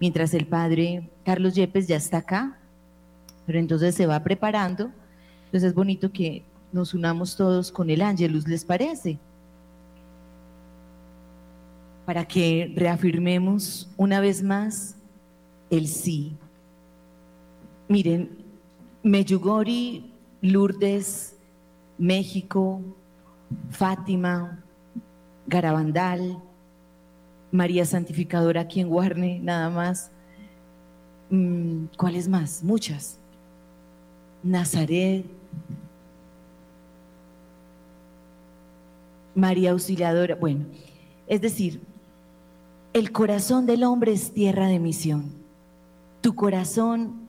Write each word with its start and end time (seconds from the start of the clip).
mientras 0.00 0.34
el 0.34 0.46
padre 0.46 1.10
Carlos 1.24 1.54
Yepes 1.54 1.86
ya 1.86 1.96
está 1.96 2.18
acá, 2.18 2.58
pero 3.46 3.58
entonces 3.58 3.94
se 3.94 4.06
va 4.06 4.22
preparando. 4.22 4.90
Entonces 5.46 5.68
es 5.68 5.74
bonito 5.74 6.10
que 6.10 6.44
nos 6.72 6.94
unamos 6.94 7.36
todos 7.36 7.70
con 7.70 7.90
el 7.90 8.02
ángelus, 8.02 8.46
¿les 8.48 8.64
parece? 8.64 9.18
Para 12.06 12.24
que 12.24 12.72
reafirmemos 12.76 13.88
una 13.96 14.20
vez 14.20 14.42
más 14.42 14.96
el 15.68 15.86
sí. 15.86 16.36
Miren, 17.88 18.44
Meyugori, 19.02 20.12
Lourdes, 20.40 21.36
México, 21.98 22.80
Fátima, 23.70 24.64
Garabandal, 25.46 26.40
María 27.52 27.84
Santificadora 27.84 28.62
aquí 28.62 28.80
en 28.80 28.88
Guarne, 28.88 29.40
nada 29.40 29.70
más. 29.70 30.10
Mm, 31.30 31.86
¿Cuáles 31.96 32.28
más? 32.28 32.62
Muchas. 32.62 33.18
Nazaret, 34.42 35.24
María 39.34 39.72
Auxiliadora. 39.72 40.34
Bueno, 40.34 40.66
es 41.26 41.40
decir, 41.40 41.80
el 42.92 43.12
corazón 43.12 43.66
del 43.66 43.84
hombre 43.84 44.12
es 44.12 44.32
tierra 44.32 44.66
de 44.68 44.78
misión. 44.78 45.32
Tu 46.20 46.34
corazón 46.34 47.28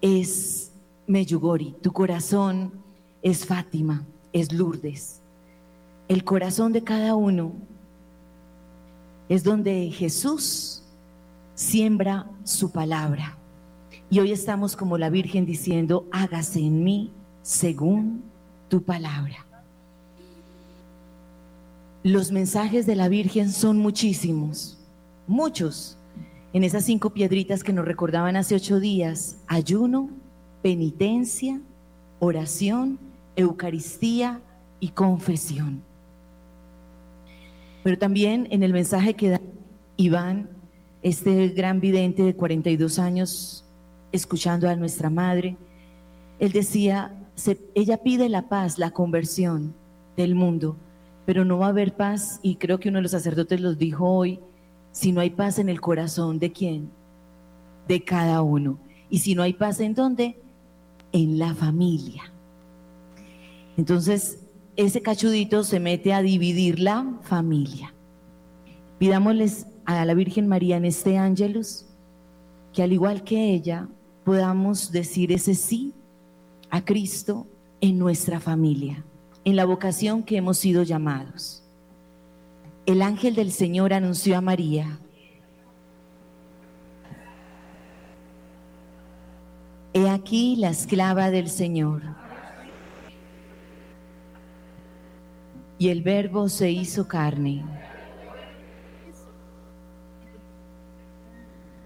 es 0.00 0.72
Meyugori, 1.06 1.76
tu 1.82 1.92
corazón 1.92 2.72
es 3.22 3.46
Fátima, 3.46 4.06
es 4.32 4.52
Lourdes. 4.52 5.20
El 6.08 6.24
corazón 6.24 6.72
de 6.72 6.82
cada 6.82 7.14
uno 7.14 7.52
es 9.32 9.44
donde 9.44 9.90
Jesús 9.90 10.82
siembra 11.54 12.26
su 12.44 12.70
palabra. 12.70 13.38
Y 14.10 14.20
hoy 14.20 14.30
estamos 14.30 14.76
como 14.76 14.98
la 14.98 15.08
Virgen 15.08 15.46
diciendo, 15.46 16.06
hágase 16.12 16.60
en 16.60 16.84
mí 16.84 17.14
según 17.40 18.24
tu 18.68 18.82
palabra. 18.82 19.46
Los 22.02 22.30
mensajes 22.30 22.84
de 22.84 22.94
la 22.94 23.08
Virgen 23.08 23.50
son 23.52 23.78
muchísimos, 23.78 24.76
muchos. 25.26 25.96
En 26.52 26.62
esas 26.62 26.84
cinco 26.84 27.08
piedritas 27.08 27.64
que 27.64 27.72
nos 27.72 27.86
recordaban 27.86 28.36
hace 28.36 28.54
ocho 28.54 28.80
días, 28.80 29.38
ayuno, 29.46 30.10
penitencia, 30.60 31.58
oración, 32.18 32.98
Eucaristía 33.34 34.42
y 34.78 34.88
confesión. 34.88 35.82
Pero 37.82 37.98
también 37.98 38.46
en 38.50 38.62
el 38.62 38.72
mensaje 38.72 39.14
que 39.14 39.30
da 39.30 39.40
Iván, 39.96 40.50
este 41.02 41.48
gran 41.48 41.80
vidente 41.80 42.22
de 42.22 42.34
42 42.34 42.98
años, 42.98 43.64
escuchando 44.12 44.68
a 44.68 44.76
nuestra 44.76 45.10
madre, 45.10 45.56
él 46.38 46.52
decía, 46.52 47.14
ella 47.74 47.98
pide 47.98 48.28
la 48.28 48.48
paz, 48.48 48.78
la 48.78 48.90
conversión 48.90 49.74
del 50.16 50.34
mundo, 50.34 50.76
pero 51.24 51.44
no 51.44 51.58
va 51.58 51.66
a 51.66 51.70
haber 51.70 51.94
paz, 51.94 52.40
y 52.42 52.56
creo 52.56 52.78
que 52.78 52.88
uno 52.88 52.98
de 52.98 53.02
los 53.02 53.12
sacerdotes 53.12 53.60
los 53.60 53.78
dijo 53.78 54.08
hoy, 54.08 54.40
si 54.92 55.12
no 55.12 55.20
hay 55.20 55.30
paz 55.30 55.58
en 55.58 55.68
el 55.68 55.80
corazón 55.80 56.38
de 56.38 56.52
quién, 56.52 56.90
de 57.88 58.04
cada 58.04 58.42
uno. 58.42 58.78
Y 59.08 59.18
si 59.18 59.34
no 59.34 59.42
hay 59.42 59.54
paz 59.54 59.80
en 59.80 59.94
dónde, 59.94 60.40
en 61.12 61.38
la 61.38 61.54
familia. 61.54 62.22
Entonces, 63.76 64.41
ese 64.76 65.02
cachudito 65.02 65.64
se 65.64 65.80
mete 65.80 66.12
a 66.12 66.22
dividir 66.22 66.80
la 66.80 67.18
familia. 67.22 67.94
Pidámosles 68.98 69.66
a 69.84 70.04
la 70.04 70.14
Virgen 70.14 70.48
María 70.48 70.76
en 70.76 70.84
este 70.84 71.18
ángelus 71.18 71.86
que 72.72 72.82
al 72.82 72.92
igual 72.92 73.22
que 73.24 73.52
ella 73.52 73.88
podamos 74.24 74.92
decir 74.92 75.32
ese 75.32 75.54
sí 75.54 75.94
a 76.70 76.84
Cristo 76.84 77.46
en 77.80 77.98
nuestra 77.98 78.40
familia, 78.40 79.04
en 79.44 79.56
la 79.56 79.64
vocación 79.64 80.22
que 80.22 80.36
hemos 80.36 80.58
sido 80.58 80.82
llamados. 80.84 81.64
El 82.86 83.02
ángel 83.02 83.34
del 83.34 83.52
Señor 83.52 83.92
anunció 83.92 84.38
a 84.38 84.40
María, 84.40 84.98
He 89.94 90.08
aquí 90.08 90.56
la 90.56 90.70
esclava 90.70 91.30
del 91.30 91.50
Señor 91.50 92.21
y 95.82 95.88
el 95.88 96.00
verbo 96.00 96.48
se 96.48 96.70
hizo 96.70 97.08
carne. 97.08 97.64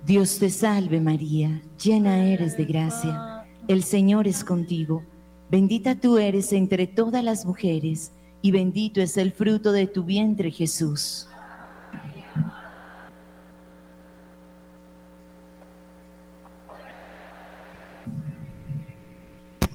Dios 0.04 0.38
te 0.38 0.50
salve 0.50 1.00
María, 1.00 1.62
llena 1.82 2.22
eres 2.26 2.58
de 2.58 2.66
gracia, 2.66 3.46
el 3.66 3.82
Señor 3.82 4.28
es 4.28 4.44
contigo, 4.44 5.02
bendita 5.50 5.94
tú 5.98 6.18
eres 6.18 6.52
entre 6.52 6.86
todas 6.86 7.24
las 7.24 7.46
mujeres, 7.46 8.12
y 8.42 8.50
bendito 8.50 9.00
es 9.00 9.16
el 9.16 9.32
fruto 9.32 9.72
de 9.72 9.86
tu 9.86 10.04
vientre 10.04 10.50
Jesús. 10.50 11.26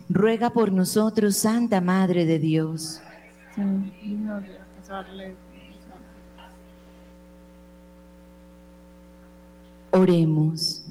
Ruega 0.10 0.52
por 0.52 0.72
nosotros, 0.72 1.38
Santa 1.38 1.82
Madre 1.82 2.28
de 2.28 2.38
Dios 2.38 3.02
Oremos. 9.92 10.86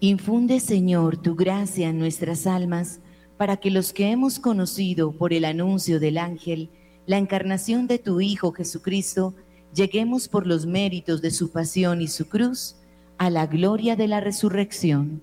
Infunde, 0.00 0.60
Señor, 0.60 1.16
tu 1.16 1.34
gracia 1.34 1.88
en 1.88 1.98
nuestras 1.98 2.46
almas 2.46 3.00
para 3.36 3.56
que 3.56 3.70
los 3.70 3.92
que 3.92 4.10
hemos 4.10 4.38
conocido 4.38 5.12
por 5.12 5.32
el 5.32 5.44
anuncio 5.44 6.00
del 6.00 6.18
ángel 6.18 6.70
la 7.06 7.18
encarnación 7.18 7.86
de 7.86 7.98
tu 7.98 8.20
Hijo 8.20 8.52
Jesucristo, 8.52 9.34
lleguemos 9.72 10.28
por 10.28 10.46
los 10.46 10.66
méritos 10.66 11.22
de 11.22 11.30
su 11.30 11.50
pasión 11.50 12.02
y 12.02 12.08
su 12.08 12.28
cruz 12.28 12.76
a 13.16 13.30
la 13.30 13.46
gloria 13.46 13.96
de 13.96 14.08
la 14.08 14.20
resurrección. 14.20 15.22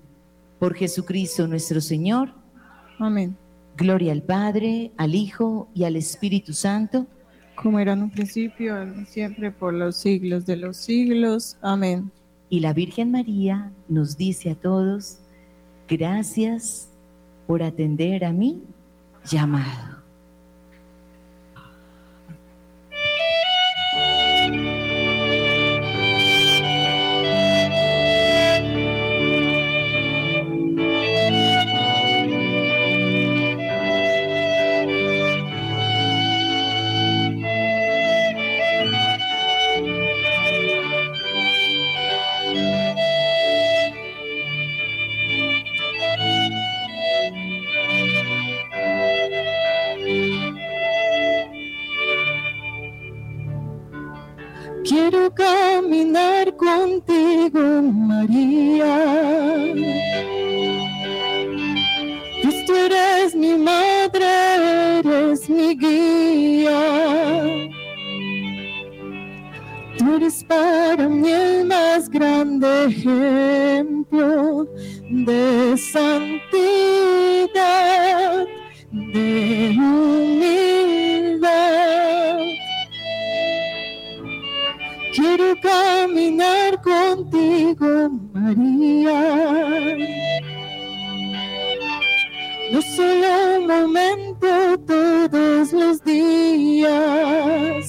Por 0.58 0.74
Jesucristo 0.74 1.46
nuestro 1.46 1.80
Señor. 1.80 2.32
Amén. 2.98 3.36
Gloria 3.76 4.12
al 4.12 4.22
Padre, 4.22 4.92
al 4.96 5.14
Hijo 5.14 5.68
y 5.74 5.84
al 5.84 5.96
Espíritu 5.96 6.52
Santo. 6.52 7.06
Como 7.56 7.78
era 7.78 7.92
en 7.92 8.02
un 8.02 8.10
principio, 8.10 8.76
siempre, 9.06 9.50
por 9.50 9.74
los 9.74 9.96
siglos 9.96 10.46
de 10.46 10.56
los 10.56 10.76
siglos. 10.76 11.56
Amén. 11.62 12.10
Y 12.50 12.60
la 12.60 12.72
Virgen 12.72 13.10
María 13.10 13.72
nos 13.88 14.16
dice 14.16 14.50
a 14.50 14.54
todos, 14.54 15.18
gracias 15.88 16.88
por 17.46 17.62
atender 17.62 18.24
a 18.24 18.32
mi 18.32 18.62
llamado. 19.24 20.03
contigo, 56.56 57.82
María. 57.82 58.96
Pues 62.42 62.66
tú 62.66 62.74
eres 62.74 63.34
mi 63.34 63.56
madre, 63.56 64.98
eres 64.98 65.48
mi 65.48 65.74
guía. 65.76 66.80
Tú 69.98 70.16
eres 70.16 70.44
para 70.44 71.08
mí 71.08 71.30
el 71.30 71.66
más 71.66 72.08
grande 72.10 72.86
ejemplo 72.86 74.66
de 75.10 75.76
santidad, 75.78 76.46
de 78.90 79.76
humildad 79.78 80.73
quiero 85.36 85.54
caminar 85.60 86.80
contigo, 86.82 88.10
María. 88.32 89.20
No 92.72 92.82
solo 92.82 93.58
un 93.58 93.66
momento, 93.66 94.78
todos 94.86 95.72
los 95.72 96.04
días. 96.04 97.88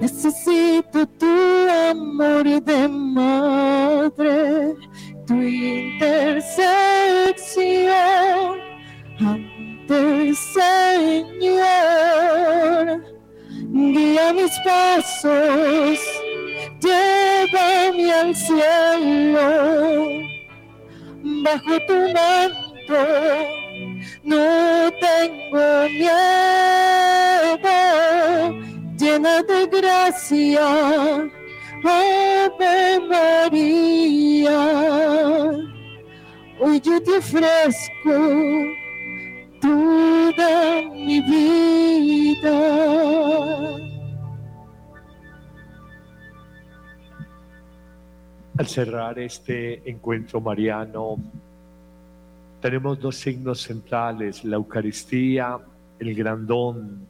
Necesito 0.00 1.06
tu 1.06 1.36
amor 1.90 2.44
de 2.44 2.88
madre, 2.88 4.74
tu 5.26 5.34
intersección 5.34 6.74
ante 9.20 10.28
el 10.28 10.36
Señor 10.36 11.54
guía 13.74 14.32
mis 14.32 14.56
pasos, 14.60 15.98
llévame 16.80 18.12
al 18.12 18.34
cielo, 18.34 19.48
bajo 21.42 21.80
tu 21.86 21.94
manto 22.14 23.54
no 24.22 24.90
tengo 25.00 25.88
miedo, 25.98 26.18
llena 28.96 29.42
de 29.42 29.66
gracia, 29.66 30.66
Ave 31.84 33.00
María, 33.08 34.60
hoy 36.60 36.80
yo 36.80 37.02
te 37.02 37.18
ofrezco 37.18 38.14
Al 48.56 48.68
cerrar 48.68 49.18
este 49.18 49.82
encuentro 49.90 50.40
mariano, 50.40 51.16
tenemos 52.60 53.00
dos 53.00 53.16
signos 53.16 53.60
centrales, 53.62 54.44
la 54.44 54.54
Eucaristía, 54.54 55.58
el 55.98 56.14
gran 56.14 56.46
don 56.46 57.00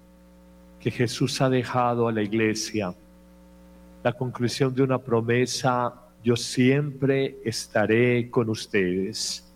que 0.80 0.90
Jesús 0.90 1.42
ha 1.42 1.50
dejado 1.50 2.08
a 2.08 2.12
la 2.12 2.22
iglesia, 2.22 2.94
la 4.02 4.12
conclusión 4.14 4.74
de 4.74 4.82
una 4.82 4.98
promesa, 4.98 5.92
yo 6.22 6.34
siempre 6.34 7.36
estaré 7.44 8.30
con 8.30 8.48
ustedes. 8.48 9.46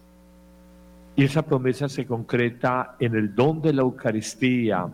Y 1.17 1.25
esa 1.25 1.41
promesa 1.43 1.89
se 1.89 2.07
concreta 2.07 2.97
en 3.01 3.15
el 3.15 3.35
don 3.35 3.63
de 3.63 3.73
la 3.73 3.81
Eucaristía, 3.83 4.87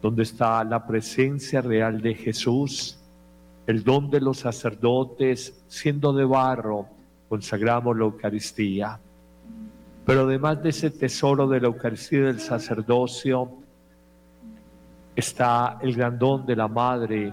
donde 0.00 0.22
está 0.22 0.64
la 0.64 0.86
presencia 0.86 1.60
real 1.60 2.00
de 2.00 2.14
Jesús, 2.14 2.99
el 3.70 3.84
don 3.84 4.10
de 4.10 4.20
los 4.20 4.38
sacerdotes, 4.38 5.64
siendo 5.68 6.12
de 6.12 6.24
barro, 6.24 6.88
consagramos 7.28 7.96
la 7.96 8.04
Eucaristía. 8.04 8.98
Pero 10.04 10.22
además 10.22 10.60
de 10.60 10.70
ese 10.70 10.90
tesoro 10.90 11.46
de 11.46 11.60
la 11.60 11.68
Eucaristía 11.68 12.24
del 12.24 12.40
sacerdocio, 12.40 13.48
está 15.14 15.78
el 15.82 15.94
gran 15.94 16.18
don 16.18 16.44
de 16.44 16.56
la 16.56 16.66
Madre 16.66 17.32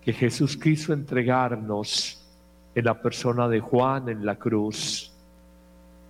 que 0.00 0.12
Jesús 0.12 0.56
quiso 0.56 0.92
entregarnos 0.92 2.24
en 2.72 2.84
la 2.84 3.02
persona 3.02 3.48
de 3.48 3.58
Juan 3.58 4.08
en 4.08 4.24
la 4.24 4.36
cruz. 4.36 5.12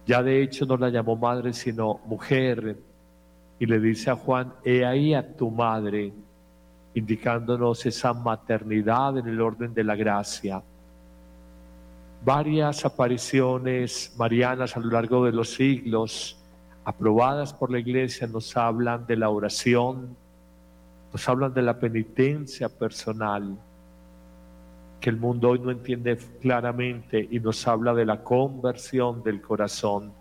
Ya 0.07 0.23
de 0.23 0.43
hecho 0.43 0.67
no 0.67 0.77
la 0.77 0.91
llamó 0.91 1.17
madre, 1.17 1.55
sino 1.55 2.01
mujer. 2.05 2.77
Y 3.59 3.65
le 3.65 3.81
dice 3.81 4.11
a 4.11 4.17
Juan, 4.17 4.53
he 4.65 4.85
ahí 4.85 5.15
a 5.15 5.35
tu 5.35 5.51
madre, 5.51 6.13
indicándonos 6.99 7.87
esa 7.87 8.13
maternidad 8.13 9.17
en 9.19 9.29
el 9.29 9.41
orden 9.41 9.73
de 9.73 9.85
la 9.85 9.97
gracia. 9.97 10.63
Varias 12.25 12.85
apariciones 12.85 14.15
marianas 14.19 14.77
a 14.77 14.81
lo 14.81 14.91
largo 14.91 15.25
de 15.25 15.33
los 15.33 15.55
siglos, 15.55 16.37
aprobadas 16.85 17.53
por 17.55 17.71
la 17.71 17.79
iglesia, 17.79 18.27
nos 18.27 18.57
hablan 18.57 19.07
de 19.07 19.17
la 19.17 19.31
oración, 19.31 20.17
nos 21.13 21.29
hablan 21.29 21.55
de 21.55 21.63
la 21.63 21.79
penitencia 21.79 22.69
personal, 22.69 23.57
que 25.01 25.11
el 25.11 25.17
mundo 25.17 25.51
hoy 25.51 25.61
no 25.61 25.71
entiende 25.71 26.19
claramente 26.41 27.29
y 27.31 27.39
nos 27.39 27.67
habla 27.69 27.95
de 27.95 28.05
la 28.05 28.25
conversión 28.25 29.23
del 29.23 29.41
corazón. 29.41 30.13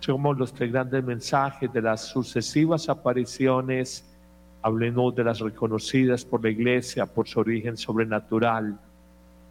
Somos 0.00 0.36
los 0.36 0.52
tres 0.52 0.72
grandes 0.72 1.04
mensajes 1.04 1.72
de 1.72 1.80
las 1.80 2.08
sucesivas 2.08 2.88
apariciones. 2.88 4.13
Hablemos 4.64 5.14
de 5.14 5.24
las 5.24 5.40
reconocidas 5.40 6.24
por 6.24 6.42
la 6.42 6.48
iglesia 6.48 7.04
por 7.04 7.28
su 7.28 7.38
origen 7.38 7.76
sobrenatural. 7.76 8.80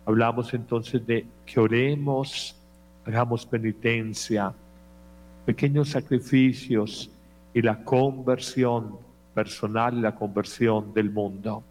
Hablamos 0.08 0.52
entonces 0.56 1.06
de 1.06 1.28
que 1.46 1.60
oremos, 1.60 2.56
hagamos 3.06 3.46
penitencia, 3.46 4.52
pequeños 5.46 5.90
sacrificios 5.90 7.12
y 7.54 7.62
la 7.62 7.84
conversión 7.84 8.98
personal 9.36 10.00
y 10.00 10.02
la 10.02 10.16
conversión 10.16 10.92
del 10.96 11.12
mundo. 11.12 11.64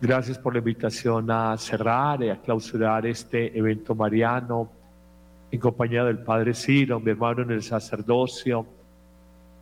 Gracias 0.00 0.38
por 0.38 0.52
la 0.52 0.60
invitación 0.60 1.28
a 1.28 1.58
cerrar 1.58 2.22
y 2.22 2.30
a 2.30 2.40
clausurar 2.40 3.04
este 3.04 3.58
evento 3.58 3.96
mariano 3.96 4.70
en 5.50 5.58
compañía 5.58 6.04
del 6.04 6.18
Padre 6.18 6.54
Ciro, 6.54 7.00
mi 7.00 7.10
hermano 7.10 7.42
en 7.42 7.50
el 7.50 7.64
sacerdocio. 7.64 8.64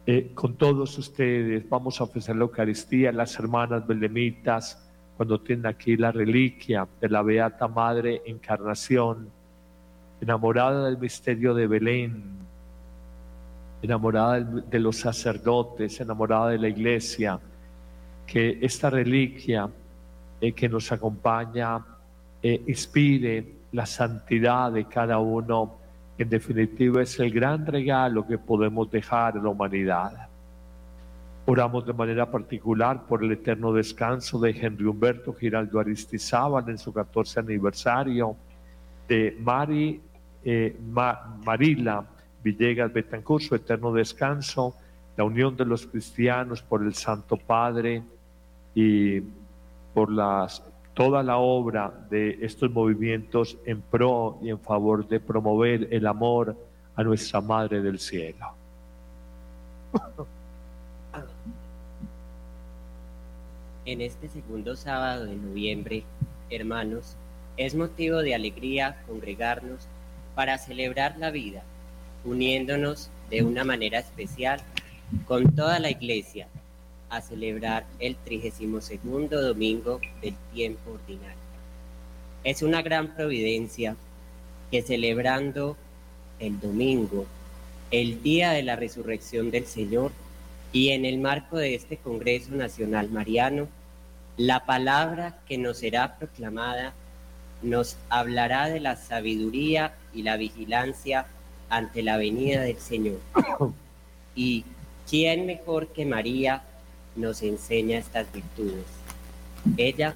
Eh, 0.07 0.33
con 0.35 0.55
todos 0.55 0.97
ustedes 0.99 1.69
vamos 1.69 2.01
a 2.01 2.05
ofrecer 2.05 2.35
la 2.37 2.43
Eucaristía, 2.43 3.13
las 3.13 3.39
hermanas 3.39 3.87
belemitas, 3.87 4.87
cuando 5.17 5.39
tienen 5.41 5.67
aquí 5.67 5.97
la 5.97 6.11
reliquia 6.11 6.89
de 7.01 7.09
la 7.09 7.23
Beata 7.23 7.69
Madre 7.69 8.23
Encarnación, 8.25 9.29
enamorada 10.21 10.87
del 10.87 10.99
misterio 10.99 11.53
de 11.55 11.67
Belén, 11.67 12.23
enamorada 13.83 14.41
de 14.41 14.79
los 14.79 14.97
sacerdotes, 14.97 16.01
enamorada 16.01 16.49
de 16.49 16.59
la 16.59 16.69
iglesia, 16.69 17.39
que 18.27 18.59
esta 18.63 18.89
reliquia 18.89 19.69
eh, 20.41 20.53
que 20.53 20.69
nos 20.69 20.91
acompaña 20.93 21.85
eh, 22.43 22.63
inspire 22.67 23.57
la 23.73 23.85
santidad 23.85 24.73
de 24.73 24.87
cada 24.87 25.19
uno. 25.19 25.80
En 26.21 26.29
definitiva, 26.29 27.01
es 27.01 27.19
el 27.19 27.31
gran 27.31 27.65
regalo 27.65 28.27
que 28.27 28.37
podemos 28.37 28.91
dejar 28.91 29.39
a 29.39 29.43
la 29.43 29.49
humanidad. 29.49 30.29
Oramos 31.47 31.87
de 31.87 31.95
manera 31.95 32.31
particular 32.31 33.07
por 33.07 33.25
el 33.25 33.33
eterno 33.33 33.73
descanso 33.73 34.39
de 34.39 34.51
Henry 34.51 34.85
Humberto 34.85 35.33
Giraldo 35.33 35.81
Aristizábal 35.81 36.69
en 36.69 36.77
su 36.77 36.93
14 36.93 37.41
aniversario, 37.41 38.37
de 39.09 39.35
Mari, 39.41 39.99
eh, 40.45 40.77
Marila 41.43 42.05
Villegas 42.45 42.93
Betancur, 42.93 43.41
su 43.41 43.55
eterno 43.55 43.91
descanso, 43.91 44.75
la 45.17 45.25
unión 45.25 45.57
de 45.57 45.65
los 45.65 45.87
cristianos 45.87 46.61
por 46.61 46.83
el 46.83 46.93
Santo 46.93 47.39
Padre 47.39 48.03
y 48.75 49.23
por 49.95 50.13
las, 50.13 50.63
toda 51.01 51.23
la 51.23 51.39
obra 51.39 51.91
de 52.11 52.37
estos 52.43 52.71
movimientos 52.71 53.57
en 53.65 53.81
pro 53.81 54.39
y 54.43 54.51
en 54.51 54.59
favor 54.59 55.09
de 55.09 55.19
promover 55.19 55.89
el 55.91 56.07
amor 56.07 56.55
a 56.95 57.03
nuestra 57.03 57.41
Madre 57.41 57.81
del 57.81 57.99
Cielo. 57.99 58.49
En 63.87 64.03
este 64.03 64.29
segundo 64.29 64.77
sábado 64.77 65.25
de 65.25 65.37
noviembre, 65.37 66.05
hermanos, 66.51 67.17
es 67.57 67.75
motivo 67.75 68.19
de 68.19 68.35
alegría 68.35 69.03
congregarnos 69.07 69.89
para 70.35 70.59
celebrar 70.59 71.17
la 71.17 71.31
vida, 71.31 71.63
uniéndonos 72.27 73.11
de 73.31 73.43
una 73.43 73.65
manera 73.65 74.01
especial 74.01 74.61
con 75.27 75.57
toda 75.57 75.79
la 75.79 75.89
iglesia 75.89 76.47
a 77.11 77.21
celebrar 77.21 77.85
el 77.99 78.17
32 78.17 78.93
domingo 79.31 80.01
del 80.23 80.35
tiempo 80.53 80.93
ordinario. 80.93 81.37
Es 82.45 82.63
una 82.63 82.83
gran 82.83 83.15
providencia 83.15 83.97
que 84.71 84.83
celebrando 84.83 85.77
el 86.39 86.59
domingo, 86.61 87.27
el 87.91 88.23
día 88.23 88.53
de 88.53 88.63
la 88.63 88.77
resurrección 88.77 89.51
del 89.51 89.67
Señor, 89.67 90.13
y 90.73 90.91
en 90.91 91.05
el 91.05 91.19
marco 91.19 91.59
de 91.59 91.75
este 91.75 91.97
Congreso 91.97 92.53
Nacional 92.53 93.11
Mariano, 93.11 93.69
la 94.37 94.65
palabra 94.65 95.41
que 95.47 95.59
nos 95.59 95.79
será 95.79 96.17
proclamada 96.17 96.95
nos 97.63 97.99
hablará 98.09 98.69
de 98.69 98.81
la 98.81 98.97
sabiduría 98.97 99.95
y 100.15 100.23
la 100.23 100.37
vigilancia 100.37 101.27
ante 101.69 102.03
la 102.03 102.17
venida 102.17 102.63
del 102.63 102.79
Señor. 102.79 103.19
Y 104.37 104.65
quién 105.11 105.45
mejor 105.45 105.89
que 105.89 106.07
María 106.07 106.63
nos 107.17 107.43
enseña 107.43 107.99
estas 107.99 108.33
virtudes. 108.33 108.85
Ella, 109.77 110.15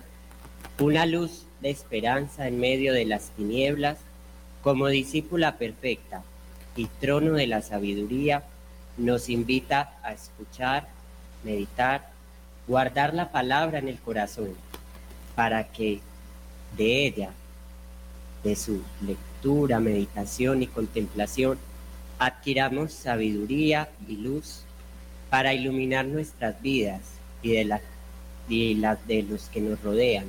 una 0.79 1.07
luz 1.07 1.45
de 1.61 1.71
esperanza 1.71 2.49
en 2.49 2.59
medio 2.61 2.93
de 2.93 3.05
las 3.05 3.31
tinieblas, 3.31 3.99
como 4.63 4.89
discípula 4.89 5.59
perfecta 5.59 6.23
y 6.77 6.87
trono 6.87 7.33
de 7.35 7.47
la 7.47 7.63
sabiduría, 7.63 8.45
nos 8.97 9.29
invita 9.29 9.99
a 10.03 10.13
escuchar, 10.13 10.89
meditar, 11.43 12.11
guardar 12.67 13.13
la 13.15 13.31
palabra 13.31 13.79
en 13.79 13.89
el 13.89 13.99
corazón, 13.99 14.51
para 15.35 15.65
que 15.65 16.01
de 16.77 17.07
ella, 17.07 17.31
de 18.43 18.57
su 18.57 18.83
lectura, 19.07 19.81
meditación 19.81 20.63
y 20.63 20.67
contemplación, 20.67 21.59
adquiramos 22.19 22.93
sabiduría 22.93 23.91
y 24.09 24.17
luz 24.17 24.65
para 25.35 25.53
iluminar 25.53 26.07
nuestras 26.07 26.63
vidas 26.63 27.01
y 27.43 27.55
de, 27.55 27.65
las 27.65 27.81
de 29.09 29.25
los 29.25 29.49
que 29.49 29.61
nos 29.61 29.83
rodean 29.83 30.27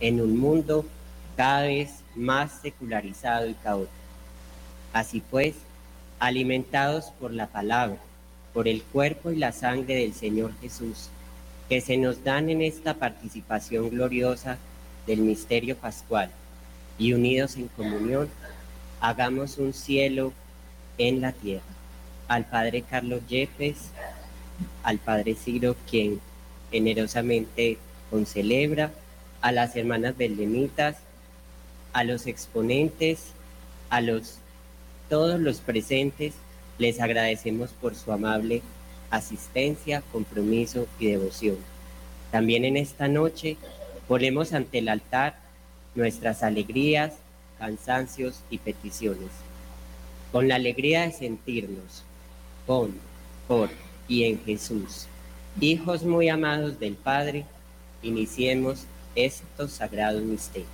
en 0.00 0.20
un 0.20 0.36
mundo 0.36 0.84
cada 1.36 1.62
vez 1.62 2.00
más 2.16 2.50
secularizado 2.60 3.48
y 3.48 3.54
caótico. 3.54 3.92
Así 4.92 5.22
pues, 5.30 5.54
alimentados 6.18 7.12
por 7.20 7.32
la 7.32 7.46
palabra, 7.46 7.96
por 8.52 8.66
el 8.66 8.82
cuerpo 8.82 9.30
y 9.30 9.36
la 9.36 9.52
sangre 9.52 9.94
del 9.94 10.14
Señor 10.14 10.50
Jesús, 10.60 11.10
que 11.68 11.80
se 11.80 11.96
nos 11.96 12.24
dan 12.24 12.50
en 12.50 12.60
esta 12.60 12.94
participación 12.94 13.88
gloriosa 13.88 14.58
del 15.06 15.20
misterio 15.20 15.76
pascual, 15.76 16.28
y 16.98 17.12
unidos 17.12 17.54
en 17.54 17.68
comunión, 17.68 18.28
hagamos 19.00 19.58
un 19.58 19.72
cielo 19.72 20.32
en 20.98 21.20
la 21.20 21.30
tierra. 21.30 21.62
Al 22.26 22.46
Padre 22.46 22.82
Carlos 22.82 23.20
Yepes, 23.28 23.90
al 24.82 24.98
Padre 24.98 25.34
Ciro, 25.34 25.76
quien 25.88 26.20
generosamente 26.70 27.78
concelebra, 28.10 28.92
a 29.40 29.52
las 29.52 29.76
hermanas 29.76 30.16
beldemitas, 30.16 30.96
a 31.92 32.02
los 32.04 32.26
exponentes, 32.26 33.32
a 33.90 34.00
los 34.00 34.38
todos 35.08 35.38
los 35.38 35.58
presentes, 35.60 36.32
les 36.78 37.00
agradecemos 37.00 37.70
por 37.70 37.94
su 37.94 38.10
amable 38.10 38.62
asistencia, 39.10 40.02
compromiso 40.12 40.86
y 40.98 41.06
devoción. 41.06 41.56
También 42.32 42.64
en 42.64 42.76
esta 42.76 43.06
noche 43.06 43.56
ponemos 44.08 44.52
ante 44.52 44.78
el 44.78 44.88
altar 44.88 45.38
nuestras 45.94 46.42
alegrías, 46.42 47.12
cansancios 47.58 48.40
y 48.50 48.58
peticiones. 48.58 49.30
Con 50.32 50.48
la 50.48 50.56
alegría 50.56 51.02
de 51.02 51.12
sentirnos 51.12 52.02
con, 52.66 52.94
por 53.46 53.68
y 54.08 54.24
en 54.24 54.42
Jesús, 54.44 55.06
hijos 55.60 56.04
muy 56.04 56.28
amados 56.28 56.78
del 56.78 56.94
Padre, 56.94 57.44
iniciemos 58.02 58.86
estos 59.14 59.72
sagrados 59.72 60.22
misterios. 60.22 60.68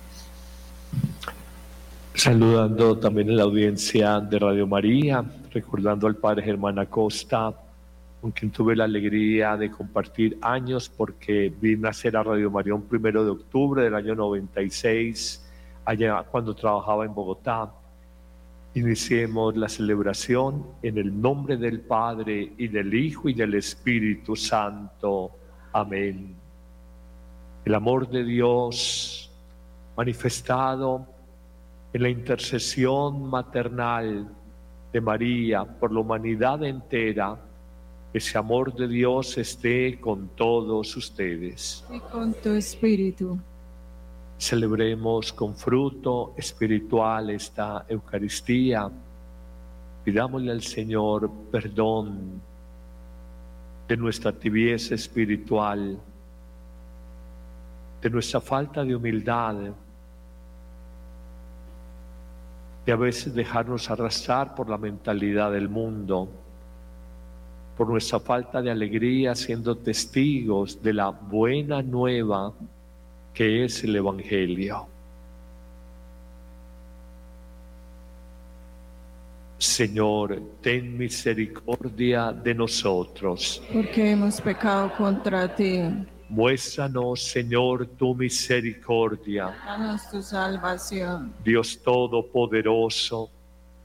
Saludando 2.13 2.97
también 2.97 3.29
a 3.31 3.33
la 3.33 3.43
audiencia 3.43 4.19
de 4.19 4.37
Radio 4.37 4.67
María, 4.67 5.23
recordando 5.51 6.07
al 6.07 6.15
Padre 6.15 6.43
Germán 6.43 6.77
Acosta, 6.77 7.53
con 8.21 8.31
quien 8.31 8.51
tuve 8.51 8.75
la 8.75 8.83
alegría 8.83 9.57
de 9.57 9.71
compartir 9.71 10.37
años 10.41 10.89
porque 10.89 11.51
vine 11.59 11.87
a 11.87 11.91
hacer 11.91 12.15
a 12.15 12.23
Radio 12.23 12.51
María 12.51 12.75
un 12.75 12.83
primero 12.83 13.23
de 13.23 13.31
octubre 13.31 13.83
del 13.83 13.95
año 13.95 14.13
96, 14.13 15.43
allá 15.85 16.23
cuando 16.29 16.53
trabajaba 16.53 17.05
en 17.05 17.15
Bogotá. 17.15 17.71
Iniciemos 18.73 19.57
la 19.57 19.67
celebración 19.67 20.65
en 20.81 20.97
el 20.97 21.21
nombre 21.21 21.57
del 21.57 21.81
Padre 21.81 22.53
y 22.57 22.69
del 22.69 22.93
Hijo 22.93 23.27
y 23.27 23.33
del 23.33 23.55
Espíritu 23.55 24.35
Santo. 24.35 25.31
Amén. 25.73 26.35
El 27.65 27.75
amor 27.75 28.09
de 28.09 28.23
Dios 28.23 29.29
manifestado 29.97 31.05
en 31.93 32.01
la 32.01 32.09
intercesión 32.09 33.29
maternal 33.29 34.27
de 34.91 35.01
María 35.01 35.65
por 35.65 35.91
la 35.91 35.99
humanidad 35.99 36.63
entera, 36.63 37.37
ese 38.13 38.37
amor 38.37 38.73
de 38.73 38.87
Dios 38.87 39.37
esté 39.37 39.99
con 39.99 40.29
todos 40.29 40.95
ustedes. 40.95 41.85
Y 41.89 41.99
con 41.99 42.33
tu 42.33 42.49
espíritu. 42.51 43.39
Celebremos 44.41 45.31
con 45.33 45.53
fruto 45.55 46.33
espiritual 46.35 47.29
esta 47.29 47.85
Eucaristía. 47.87 48.89
Pidámosle 50.03 50.51
al 50.51 50.63
Señor 50.63 51.29
perdón 51.51 52.41
de 53.87 53.97
nuestra 53.97 54.31
tibieza 54.31 54.95
espiritual, 54.95 55.95
de 58.01 58.09
nuestra 58.09 58.41
falta 58.41 58.83
de 58.83 58.95
humildad, 58.95 59.57
de 62.83 62.91
a 62.91 62.95
veces 62.95 63.35
dejarnos 63.35 63.91
arrastrar 63.91 64.55
por 64.55 64.67
la 64.67 64.79
mentalidad 64.79 65.51
del 65.51 65.69
mundo, 65.69 66.27
por 67.77 67.87
nuestra 67.87 68.19
falta 68.19 68.59
de 68.59 68.71
alegría 68.71 69.35
siendo 69.35 69.77
testigos 69.77 70.81
de 70.81 70.93
la 70.93 71.11
buena 71.11 71.83
nueva 71.83 72.51
que 73.33 73.65
es 73.65 73.83
el 73.83 73.95
Evangelio. 73.95 74.87
Señor, 79.61 80.41
ten 80.59 80.97
misericordia 80.97 82.31
de 82.31 82.55
nosotros. 82.55 83.61
Porque 83.71 84.11
hemos 84.11 84.41
pecado 84.41 84.91
contra 84.97 85.55
ti. 85.55 85.81
Muéstranos, 86.29 87.21
Señor, 87.21 87.85
tu 87.85 88.15
misericordia. 88.15 89.53
Danos 89.63 90.09
tu 90.09 90.21
salvación. 90.23 91.33
Dios 91.43 91.79
Todopoderoso, 91.83 93.29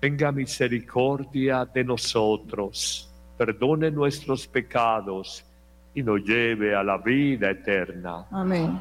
tenga 0.01 0.33
misericordia 0.33 1.67
de 1.67 1.85
nosotros, 1.85 3.11
perdone 3.37 3.91
nuestros 3.91 4.47
pecados 4.47 5.45
y 5.95 6.03
nos 6.03 6.23
lleve 6.23 6.75
a 6.75 6.83
la 6.83 6.97
vida 6.97 7.51
eterna. 7.51 8.27
Amén. 8.31 8.81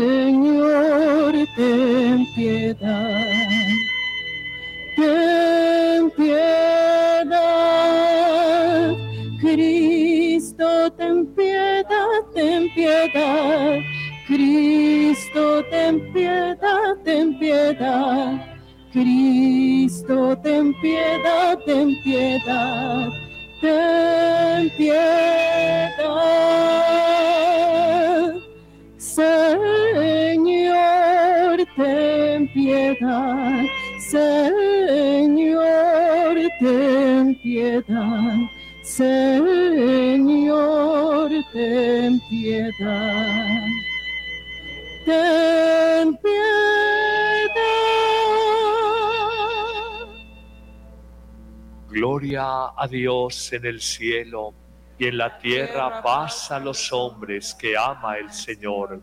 ten 1.57 2.27
piedad. 2.35 3.27
Ten 4.97 6.11
piedad, 6.11 7.33
Cristo, 9.41 10.91
ten 10.97 11.27
piedad, 11.35 12.23
ten 12.35 12.69
piedad. 12.75 13.81
Cristo, 14.27 15.65
ten 15.71 16.01
piedad, 16.13 16.97
ten 17.05 17.39
piedad. 17.39 18.41
Cristo, 18.93 20.37
ten 20.43 20.75
piedad, 20.81 21.59
ten 21.65 21.97
piedad 22.05 23.11
ten 23.63 24.71
piedad. 24.77 25.93
Señor, 28.99 30.62
ten 31.77 32.49
piedad. 32.49 33.65
Señor, 33.99 35.63
ten 36.61 37.35
piedad. 37.43 38.37
Señor, 38.83 39.71
ten 41.53 42.21
piedad. 42.29 43.67
Ten 45.05 46.19
Gloria 51.89 52.73
a 52.77 52.89
Dios 52.89 53.53
en 53.53 53.67
el 53.67 53.81
cielo 53.81 54.55
y 54.99 55.07
en 55.09 55.19
la 55.19 55.39
tierra 55.39 56.03
paz 56.03 56.51
a 56.51 56.59
los 56.59 56.91
hombres 56.93 57.55
que 57.55 57.77
ama 57.77 58.17
el 58.17 58.33
Señor. 58.33 59.03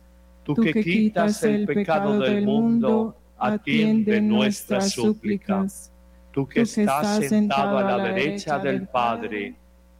Tú 0.55 0.61
que 0.61 0.83
quitas 0.83 1.43
el 1.43 1.65
pecado 1.65 2.19
del 2.19 2.45
mundo, 2.45 3.15
atiende 3.37 4.21
nuestras 4.21 4.91
súplicas. 4.91 5.91
Tú 6.31 6.47
que 6.47 6.61
estás 6.61 7.17
sentado 7.27 7.77
a 7.77 7.83
la 7.83 8.03
derecha 8.03 8.57
del 8.59 8.87
Padre, 8.87 9.55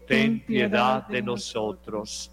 ten 0.08 0.40
piedad 0.46 1.08
de 1.08 1.22
nosotros, 1.22 2.32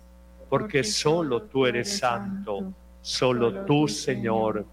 porque 0.48 0.84
solo 0.84 1.42
tú 1.42 1.66
eres 1.66 1.98
santo, 1.98 2.72
solo 3.00 3.64
tú, 3.64 3.88
Señor, 3.88 4.64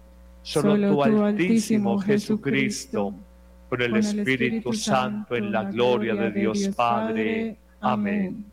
Solo 0.46 0.76
tu 0.76 1.02
Altísimo 1.02 1.98
Jesucristo, 1.98 3.12
por 3.68 3.82
el 3.82 3.96
Espíritu 3.96 4.72
Santo, 4.72 5.34
en 5.34 5.50
la 5.50 5.64
gloria 5.64 6.14
de 6.14 6.30
Dios 6.30 6.68
Padre. 6.68 7.56
Amén. 7.80 8.44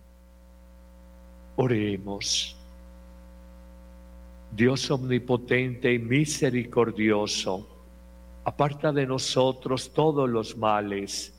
Oremos. 1.55 2.57
Dios 4.55 4.91
omnipotente 4.91 5.91
y 5.91 5.97
misericordioso, 5.97 7.67
aparta 8.43 8.91
de 8.91 9.07
nosotros 9.07 9.91
todos 9.91 10.29
los 10.29 10.55
males, 10.55 11.33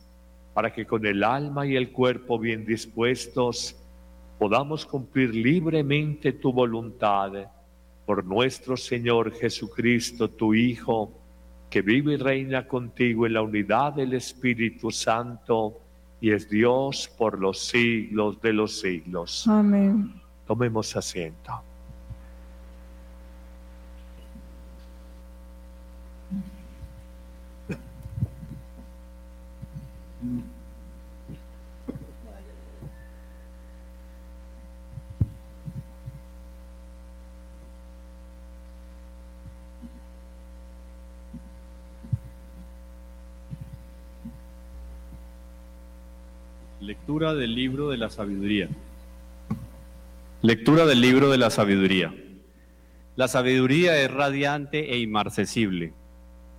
para 0.53 0.73
que 0.73 0.85
con 0.85 1.07
el 1.07 1.23
alma 1.23 1.65
y 1.65 1.77
el 1.77 1.93
cuerpo 1.93 2.41
bien 2.41 2.67
dispuestos 2.67 3.77
podamos 4.37 4.85
cumplir 4.85 5.33
libremente 5.33 6.33
tu 6.33 6.53
voluntad 6.53 7.33
por 8.05 8.25
nuestro 8.25 8.77
Señor 8.77 9.33
Jesucristo, 9.33 10.29
tu 10.29 10.53
Hijo, 10.53 11.13
que 11.71 11.83
vive 11.83 12.15
y 12.15 12.17
reina 12.17 12.67
contigo 12.67 13.27
en 13.27 13.35
la 13.35 13.43
unidad 13.43 13.93
del 13.93 14.15
Espíritu 14.15 14.91
Santo 14.91 15.81
y 16.21 16.33
es 16.33 16.49
Dios 16.49 17.09
por 17.17 17.39
los 17.39 17.61
siglos 17.61 18.41
de 18.41 18.53
los 18.53 18.81
siglos. 18.81 19.47
Amén. 19.47 20.21
Tomemos 20.47 20.97
asiento. 20.97 21.74
Lectura 46.81 47.35
del 47.35 47.55
libro 47.55 47.91
de 47.91 47.97
la 47.99 48.11
sabiduría. 48.11 48.69
Lectura 50.43 50.87
del 50.87 51.01
libro 51.01 51.31
de 51.31 51.39
la 51.39 51.51
sabiduría. 51.51 52.15
La 53.17 53.29
sabiduría 53.29 54.01
es 54.01 54.11
radiante 54.11 54.93
e 54.93 54.99
inmarcesible. 54.99 55.93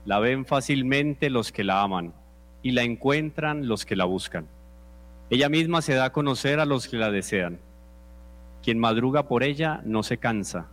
La 0.05 0.19
ven 0.19 0.45
fácilmente 0.45 1.29
los 1.29 1.51
que 1.51 1.63
la 1.63 1.81
aman 1.81 2.13
y 2.65 2.71
la 2.71 2.81
encuentran 2.81 3.67
los 3.67 3.85
que 3.85 3.95
la 3.95 4.05
buscan. 4.05 4.47
Ella 5.29 5.49
misma 5.49 5.83
se 5.83 5.93
da 5.93 6.05
a 6.05 6.11
conocer 6.11 6.59
a 6.59 6.65
los 6.65 6.87
que 6.87 6.97
la 6.97 7.11
desean. 7.11 7.59
Quien 8.63 8.79
madruga 8.79 9.27
por 9.27 9.43
ella 9.43 9.83
no 9.85 10.01
se 10.01 10.17
cansa. 10.17 10.65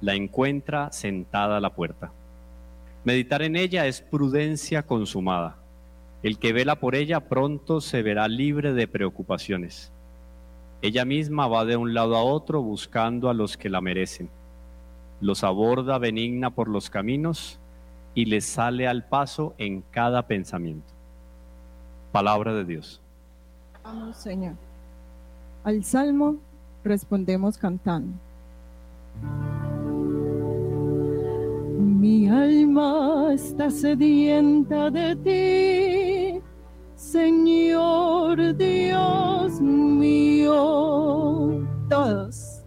La 0.00 0.14
encuentra 0.14 0.90
sentada 0.92 1.58
a 1.58 1.60
la 1.60 1.74
puerta. 1.74 2.10
Meditar 3.04 3.42
en 3.42 3.54
ella 3.54 3.86
es 3.86 4.00
prudencia 4.00 4.84
consumada. 4.84 5.58
El 6.22 6.38
que 6.38 6.54
vela 6.54 6.80
por 6.80 6.94
ella 6.94 7.28
pronto 7.28 7.82
se 7.82 8.00
verá 8.00 8.26
libre 8.26 8.72
de 8.72 8.88
preocupaciones. 8.88 9.92
Ella 10.80 11.04
misma 11.04 11.48
va 11.48 11.66
de 11.66 11.76
un 11.76 11.92
lado 11.92 12.16
a 12.16 12.24
otro 12.24 12.62
buscando 12.62 13.28
a 13.28 13.34
los 13.34 13.58
que 13.58 13.68
la 13.68 13.82
merecen. 13.82 14.30
Los 15.20 15.44
aborda 15.44 15.98
benigna 15.98 16.54
por 16.54 16.68
los 16.68 16.88
caminos 16.88 17.60
y 18.14 18.24
les 18.24 18.46
sale 18.46 18.88
al 18.88 19.06
paso 19.06 19.54
en 19.58 19.82
cada 19.90 20.26
pensamiento. 20.26 20.93
Palabra 22.14 22.54
de 22.54 22.64
Dios. 22.64 23.00
Vamos, 23.82 24.16
Señor. 24.16 24.54
Al 25.64 25.82
salmo 25.82 26.36
respondemos 26.84 27.58
cantando. 27.58 28.12
Mi 31.76 32.28
alma 32.28 33.32
está 33.34 33.68
sedienta 33.68 34.92
de 34.92 35.16
ti, 36.36 36.40
Señor 36.94 38.56
Dios 38.56 39.60
mío. 39.60 40.54
Todos. 41.88 42.62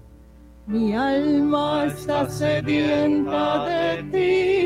Mi 0.65 0.93
alma 0.93 1.85
está 1.85 2.29
sedienta 2.29 3.65
de 3.65 4.03
ti, 4.11 4.56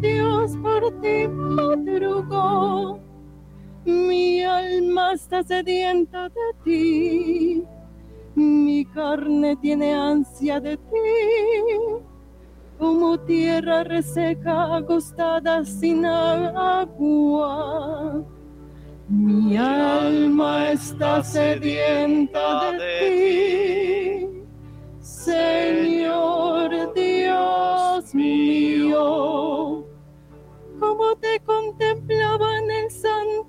Dios, 0.00 0.56
por 0.62 1.00
ti 1.00 1.28
madrugo 1.28 3.08
mi 3.88 4.42
alma 4.42 5.12
está 5.14 5.42
sedienta 5.42 6.28
de 6.28 6.52
ti, 6.62 7.64
mi 8.34 8.84
carne 8.84 9.56
tiene 9.56 9.94
ansia 9.94 10.60
de 10.60 10.76
ti, 10.76 10.84
como 12.78 13.18
tierra 13.20 13.84
reseca 13.84 14.76
acostada 14.76 15.64
sin 15.64 16.04
agua. 16.04 17.56
Mi 19.08 19.56
alma 19.56 20.72
está 20.72 21.24
sedienta 21.24 22.72
de 22.72 22.98
ti, 23.00 24.44
Señor 25.00 26.92
Dios 26.94 28.14
mío. 28.14 29.77
Como 30.78 31.16
te 31.16 31.40
contemplaba 31.40 32.58
en 32.58 32.70
el 32.70 32.90
santo 32.90 33.48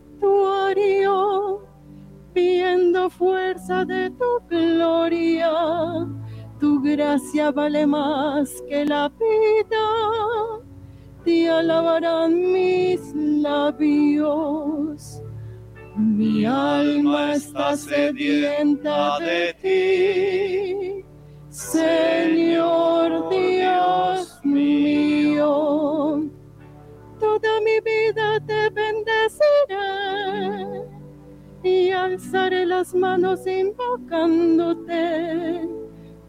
viendo 2.33 3.09
fuerza 3.09 3.85
de 3.85 4.09
tu 4.11 4.39
gloria. 4.49 5.51
Tu 6.59 6.81
gracia 6.81 7.51
vale 7.51 7.87
más 7.87 8.61
que 8.67 8.83
la 8.85 9.09
vida, 9.09 10.59
te 11.23 11.49
alabarán 11.49 12.51
mis 12.51 13.13
labios. 13.15 15.21
Mi 15.95 16.45
alma 16.45 17.33
está 17.33 17.75
sedienta 17.75 19.17
de 19.19 19.53
ti, 19.61 21.03
Señor 21.49 23.29
Dios 23.29 24.39
mío 24.43 26.29
toda 27.19 27.61
mi 27.61 27.79
vida 27.81 28.39
te 28.39 28.69
bendeciré 28.69 30.87
y 31.63 31.91
alzaré 31.91 32.65
las 32.65 32.95
manos 32.95 33.45
invocándote. 33.45 35.67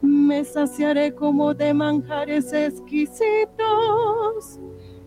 Me 0.01 0.43
saciaré 0.43 1.13
como 1.13 1.53
de 1.53 1.73
manjares 1.73 2.51
exquisitos 2.53 3.21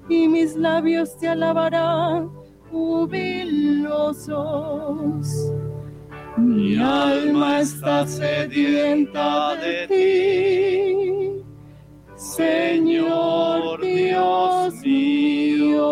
y 0.08 0.26
mis 0.28 0.56
labios 0.56 1.18
te 1.18 1.28
alabarán 1.28 2.30
jubilosos. 2.70 4.32
Mi 6.36 6.76
alma 6.76 7.60
está 7.60 8.06
sedienta 8.06 9.56
de 9.56 9.86
ti, 9.86 11.23
Señor 12.24 13.80
Dios 13.82 14.74
mío. 14.82 15.84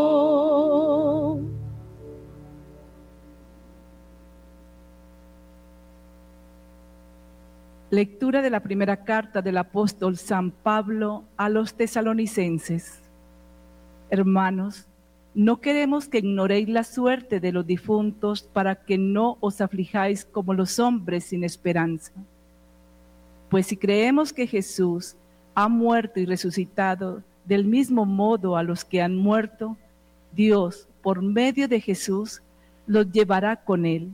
Lectura 7.90 8.40
de 8.40 8.49
la 8.49 8.61
primera 8.61 9.05
carta 9.05 9.42
del 9.42 9.59
apóstol 9.59 10.16
San 10.16 10.51
Pablo 10.51 11.25
a 11.37 11.51
los 11.51 11.75
tesalonicenses. 11.75 13.03
Hermanos, 14.09 14.88
no 15.35 15.61
queremos 15.61 16.09
que 16.09 16.16
ignoréis 16.18 16.71
la 16.71 16.85
suerte 16.85 17.40
de 17.40 17.53
los 17.53 17.66
difuntos 17.66 18.42
para 18.42 18.77
que 18.77 18.97
no 18.97 19.37
os 19.40 19.61
aflijáis 19.61 20.25
como 20.25 20.55
los 20.55 20.79
hombres 20.79 21.25
sin 21.25 21.45
esperanza. 21.45 22.14
Pues 23.51 23.66
si 23.66 23.77
creemos 23.77 24.33
que 24.33 24.47
Jesús 24.47 25.18
ha 25.55 25.69
muerto 25.69 26.21
y 26.21 26.27
resucitado 26.27 27.23
del 27.45 27.65
mismo 27.65 28.05
modo 28.05 28.57
a 28.57 28.62
los 28.62 28.85
que 28.85 29.03
han 29.03 29.17
muerto, 29.17 29.77
Dios, 30.33 30.88
por 31.03 31.23
medio 31.23 31.69
de 31.69 31.81
Jesús, 31.81 32.43
los 32.87 33.11
llevará 33.11 33.57
con 33.57 33.85
él 33.85 34.12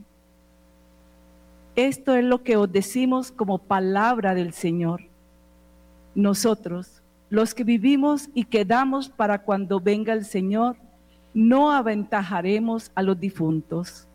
esto 1.79 2.13
es 2.15 2.25
lo 2.25 2.43
que 2.43 2.57
os 2.57 2.69
decimos 2.69 3.31
como 3.31 3.57
palabra 3.57 4.33
del 4.33 4.51
Señor. 4.51 5.03
Nosotros, 6.13 7.01
los 7.29 7.55
que 7.55 7.63
vivimos 7.63 8.29
y 8.33 8.43
quedamos 8.43 9.07
para 9.07 9.43
cuando 9.43 9.79
venga 9.79 10.11
el 10.11 10.25
Señor, 10.25 10.75
no 11.33 11.71
aventajaremos 11.71 12.91
a 12.95 13.01
los 13.01 13.17
difuntos, 13.17 14.07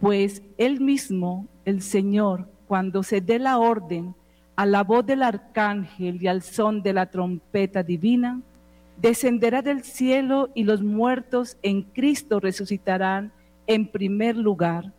pues 0.00 0.42
Él 0.58 0.80
mismo, 0.80 1.46
el 1.64 1.80
Señor, 1.80 2.46
cuando 2.68 3.02
se 3.02 3.22
dé 3.22 3.38
la 3.38 3.56
orden 3.56 4.14
a 4.60 4.66
la 4.66 4.84
voz 4.84 5.06
del 5.06 5.22
arcángel 5.22 6.22
y 6.22 6.26
al 6.26 6.42
son 6.42 6.82
de 6.82 6.92
la 6.92 7.06
trompeta 7.06 7.82
divina, 7.82 8.40
descenderá 8.96 9.62
del 9.62 9.82
cielo 9.82 10.50
y 10.54 10.64
los 10.64 10.82
muertos 10.82 11.56
en 11.62 11.82
Cristo 11.82 12.40
resucitarán 12.40 13.32
en 13.66 13.86
primer 13.86 14.36
lugar 14.36 14.92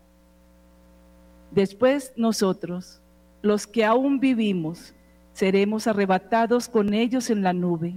Después 1.52 2.14
nosotros, 2.16 3.02
los 3.42 3.68
que 3.68 3.84
aún 3.84 4.22
vivimos, 4.22 4.94
seremos 5.34 5.86
arrebatados 5.86 6.70
con 6.70 6.94
ellos 6.94 7.30
en 7.30 7.44
la 7.44 7.52
nube, 7.52 7.94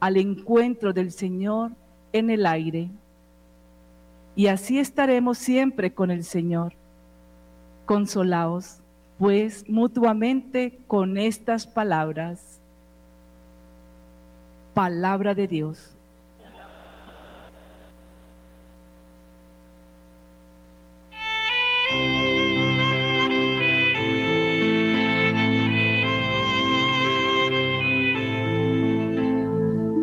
al 0.00 0.16
encuentro 0.16 0.92
del 0.92 1.12
Señor 1.12 1.70
en 2.12 2.28
el 2.28 2.44
aire. 2.44 2.90
Y 4.34 4.48
así 4.48 4.80
estaremos 4.80 5.38
siempre 5.38 5.94
con 5.94 6.10
el 6.10 6.24
Señor. 6.24 6.74
Consolaos, 7.86 8.80
pues 9.18 9.68
mutuamente 9.68 10.78
con 10.86 11.18
estas 11.18 11.66
palabras. 11.66 12.60
Palabra 14.74 15.34
de 15.34 15.48
Dios. 15.48 15.90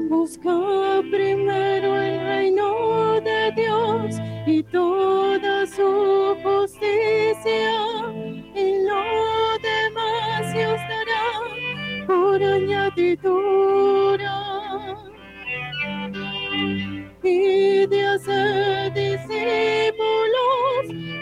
Busca 0.09 0.51
primero 1.09 2.01
el 2.01 2.19
reino 2.19 3.21
de 3.21 3.51
Dios 3.55 4.15
y 4.45 4.61
toda 4.63 5.65
su 5.67 6.14
por 12.35 12.43
añadidura. 12.43 14.35
Y 17.23 17.87
de 17.87 18.07
hacer 18.07 18.93
discípulos 18.93 20.39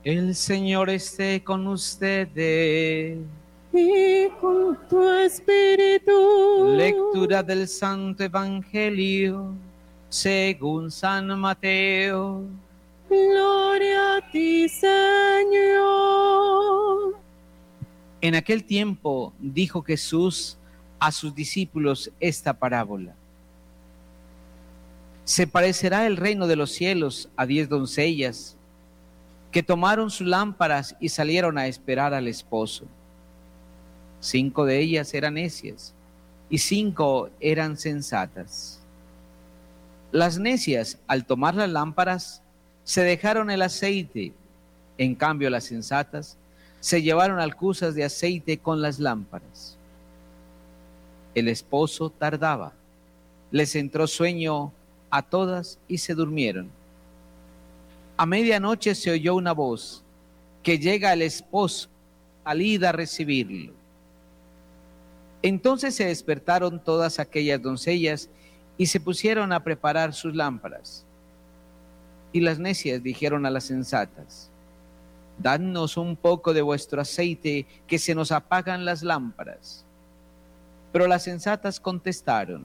El 0.05 0.35
Señor 0.35 0.91
esté 0.91 1.43
con 1.43 1.67
ustedes. 1.67 3.17
Y 3.73 4.29
con 4.39 4.79
tu 4.87 5.03
espíritu. 5.09 6.75
Lectura 6.77 7.43
del 7.43 7.67
Santo 7.67 8.23
Evangelio 8.23 9.55
según 10.11 10.91
San 10.91 11.41
Mateo. 11.41 12.43
Gloria 13.09 14.17
a 14.17 14.31
ti, 14.31 14.69
Señor. 14.69 14.95
En 18.21 18.35
aquel 18.35 18.63
tiempo 18.63 19.33
dijo 19.39 19.81
Jesús 19.83 20.59
a 20.99 21.11
sus 21.13 21.35
discípulos 21.35 22.13
esta 22.21 22.53
parábola. 22.53 23.15
Se 25.25 25.47
parecerá 25.47 26.07
el 26.07 26.19
reino 26.19 26.47
de 26.47 26.57
los 26.57 26.73
cielos 26.73 27.31
a 27.37 27.47
diez 27.47 27.71
doncellas 27.71 28.59
que 29.55 29.63
tomaron 29.63 30.11
sus 30.11 30.27
lámparas 30.27 30.97
y 30.99 31.11
salieron 31.11 31.59
a 31.59 31.69
esperar 31.69 32.13
al 32.13 32.27
esposo. 32.27 32.87
Cinco 34.19 34.65
de 34.65 34.81
ellas 34.81 35.15
eran 35.15 35.35
necias 35.35 35.95
y 36.51 36.59
cinco 36.59 37.31
eran 37.39 37.79
sensatas. 37.79 38.81
Las 40.11 40.41
necias, 40.41 40.99
al 41.07 41.25
tomar 41.25 41.55
las 41.55 41.71
lámparas, 41.71 42.43
se 42.83 43.03
dejaron 43.05 43.49
el 43.49 43.63
aceite. 43.63 44.33
En 44.99 45.15
cambio, 45.15 45.49
las 45.51 45.63
sensatas 45.63 46.37
se 46.81 47.03
llevaron 47.03 47.39
alcusas 47.39 47.95
de 47.95 48.03
aceite 48.03 48.59
con 48.59 48.83
las 48.83 48.99
lámparas. 48.99 49.77
El 51.37 51.47
esposo 51.47 52.11
tardaba. 52.11 52.73
Les 53.53 53.77
entró 53.77 54.09
sueño 54.09 54.73
a 55.11 55.23
todas 55.23 55.79
y 55.87 55.99
se 55.99 56.15
durmieron. 56.15 56.73
A 58.17 58.27
medianoche 58.27 58.95
se 58.95 59.11
oyó 59.11 59.35
una 59.35 59.53
voz 59.53 60.05
que 60.63 60.79
llega 60.79 61.13
el 61.13 61.23
esposo, 61.23 61.89
salida 62.45 62.91
a 62.91 62.93
recibirlo. 62.93 63.73
Entonces 65.43 65.97
se 65.97 66.07
despertaron 66.07 66.83
todas 66.83 67.19
aquellas 67.19 67.61
doncellas 67.61 68.31
y 68.79 68.87
se 68.87 69.01
pusieron 69.01 69.53
a 69.53 69.65
preparar 69.65 70.15
sus 70.15 70.35
lámparas. 70.35 71.05
Y 72.33 72.41
las 72.41 72.59
necias 72.59 73.03
dijeron 73.03 73.47
a 73.47 73.51
las 73.51 73.65
sensatas, 73.65 74.51
Dadnos 75.37 75.97
un 75.97 76.15
poco 76.15 76.55
de 76.55 76.63
vuestro 76.63 77.01
aceite, 77.01 77.67
que 77.89 77.99
se 77.99 78.15
nos 78.15 78.31
apagan 78.31 78.85
las 78.85 79.03
lámparas. 79.03 79.85
Pero 80.93 81.09
las 81.09 81.25
sensatas 81.25 81.81
contestaron, 81.81 82.65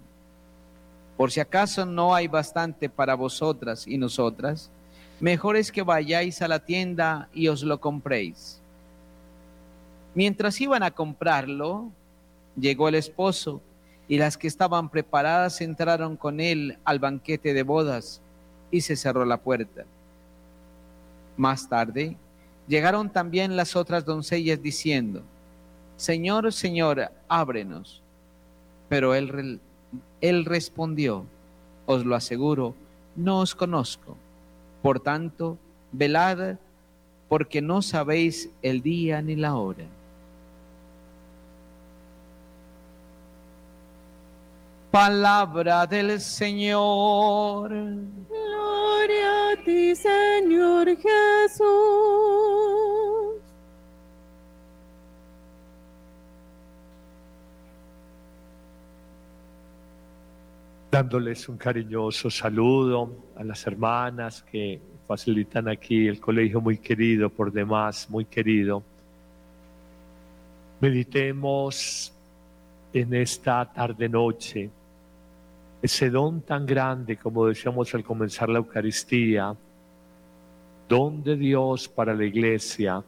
Por 1.17 1.31
si 1.31 1.39
acaso 1.39 1.87
no 1.87 2.13
hay 2.13 2.27
bastante 2.27 2.87
para 2.87 3.15
vosotras 3.15 3.87
y 3.87 3.97
nosotras, 3.97 4.71
mejor 5.19 5.57
es 5.57 5.71
que 5.71 5.81
vayáis 5.81 6.41
a 6.41 6.47
la 6.47 6.59
tienda 6.59 7.29
y 7.33 7.47
os 7.47 7.63
lo 7.63 7.79
compréis. 7.79 8.61
Mientras 10.15 10.59
iban 10.59 10.83
a 10.83 10.91
comprarlo, 10.91 11.89
llegó 12.59 12.89
el 12.89 12.95
esposo 12.95 13.61
y 14.07 14.17
las 14.17 14.37
que 14.37 14.47
estaban 14.47 14.89
preparadas 14.89 15.61
entraron 15.61 16.17
con 16.17 16.39
él 16.39 16.77
al 16.83 16.99
banquete 16.99 17.53
de 17.53 17.63
bodas 17.63 18.21
y 18.71 18.81
se 18.81 18.95
cerró 18.95 19.23
la 19.25 19.37
puerta. 19.37 19.85
Más 21.37 21.69
tarde 21.69 22.17
llegaron 22.67 23.09
también 23.09 23.55
las 23.55 23.75
otras 23.75 24.05
doncellas 24.05 24.61
diciendo, 24.61 25.23
Señor, 25.97 26.53
Señor, 26.53 27.11
ábrenos. 27.27 28.01
Pero 28.87 29.15
él, 29.15 29.59
él 30.21 30.45
respondió, 30.45 31.25
os 31.85 32.05
lo 32.05 32.15
aseguro, 32.15 32.75
no 33.15 33.39
os 33.39 33.53
conozco. 33.53 34.15
Por 34.81 34.99
tanto, 34.99 35.57
velad 35.91 36.57
porque 37.27 37.61
no 37.61 37.81
sabéis 37.81 38.49
el 38.61 38.81
día 38.81 39.21
ni 39.21 39.35
la 39.35 39.55
hora. 39.55 39.85
Palabra 44.91 45.85
del 45.85 46.19
Señor. 46.19 47.69
Gloria 47.69 49.51
a 49.51 49.63
ti, 49.63 49.95
Señor 49.95 50.87
Jesús. 50.97 52.98
Dándoles 60.91 61.47
un 61.47 61.57
cariñoso 61.57 62.29
saludo 62.29 63.31
a 63.35 63.43
las 63.43 63.65
hermanas 63.67 64.43
que 64.43 64.81
facilitan 65.07 65.67
aquí 65.67 66.07
el 66.07 66.19
colegio 66.19 66.61
muy 66.61 66.77
querido, 66.77 67.29
por 67.29 67.51
demás, 67.51 68.09
muy 68.09 68.25
querido. 68.25 68.83
Meditemos 70.79 72.13
en 72.93 73.13
esta 73.13 73.71
tarde-noche 73.71 74.69
ese 75.81 76.09
don 76.09 76.41
tan 76.41 76.65
grande, 76.65 77.17
como 77.17 77.45
decíamos 77.45 77.93
al 77.93 78.03
comenzar 78.03 78.49
la 78.49 78.57
Eucaristía, 78.59 79.55
don 80.87 81.23
de 81.23 81.37
Dios 81.37 81.87
para 81.87 82.13
la 82.13 82.25
iglesia, 82.25 83.03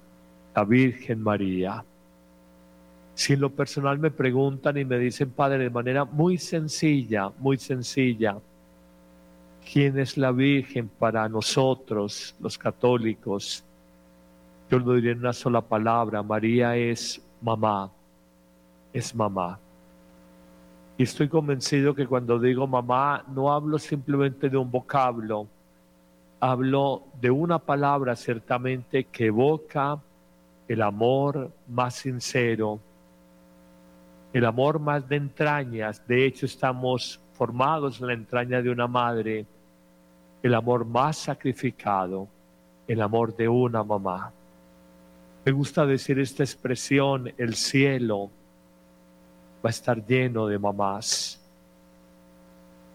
la 0.56 0.64
Virgen 0.64 1.22
María. 1.22 1.84
Si 3.14 3.34
en 3.34 3.42
lo 3.42 3.50
personal 3.50 4.00
me 4.00 4.12
preguntan 4.12 4.78
y 4.78 4.86
me 4.86 4.98
dicen, 4.98 5.32
Padre, 5.32 5.64
de 5.64 5.70
manera 5.70 6.06
muy 6.06 6.38
sencilla, 6.38 7.32
muy 7.40 7.58
sencilla, 7.58 8.38
¿quién 9.72 10.00
es 10.00 10.18
la 10.18 10.32
Virgen 10.32 10.88
para 10.88 11.28
nosotros, 11.28 12.36
los 12.40 12.58
católicos? 12.58 13.64
Yo 14.70 14.80
lo 14.80 14.94
diré 14.96 15.12
en 15.12 15.20
una 15.20 15.34
sola 15.34 15.62
palabra, 15.62 16.24
María 16.24 16.76
es 16.76 17.22
mamá, 17.42 17.92
es 18.94 19.14
mamá. 19.14 19.60
Y 20.98 21.04
estoy 21.04 21.28
convencido 21.28 21.96
que 21.96 22.08
cuando 22.08 22.40
digo 22.40 22.68
mamá, 22.68 23.26
no 23.34 23.52
hablo 23.52 23.80
simplemente 23.80 24.50
de 24.50 24.58
un 24.58 24.72
vocablo, 24.72 25.48
hablo 26.40 27.04
de 27.20 27.32
una 27.32 27.60
palabra 27.60 28.16
ciertamente 28.16 29.06
que 29.06 29.28
evoca 29.28 30.00
el 30.68 30.82
amor 30.82 31.52
más 31.68 31.96
sincero, 31.96 32.80
el 34.34 34.46
amor 34.46 34.80
más 34.80 35.08
de 35.08 35.18
entrañas. 35.18 36.06
De 36.08 36.26
hecho, 36.26 36.46
estamos 36.46 37.20
formados 37.34 38.00
en 38.00 38.08
la 38.08 38.14
entraña 38.14 38.62
de 38.62 38.70
una 38.70 38.88
madre, 38.88 39.46
el 40.42 40.54
amor 40.54 40.86
más 40.86 41.18
sacrificado, 41.18 42.28
el 42.88 43.02
amor 43.02 43.36
de 43.36 43.48
una 43.48 43.84
mamá. 43.84 44.32
Me 45.44 45.52
gusta 45.52 45.86
decir 45.86 46.20
esta 46.20 46.44
expresión, 46.44 47.32
el 47.38 47.56
cielo 47.56 48.30
va 49.64 49.70
a 49.70 49.72
estar 49.72 50.06
lleno 50.06 50.48
de 50.48 50.58
mamás, 50.58 51.42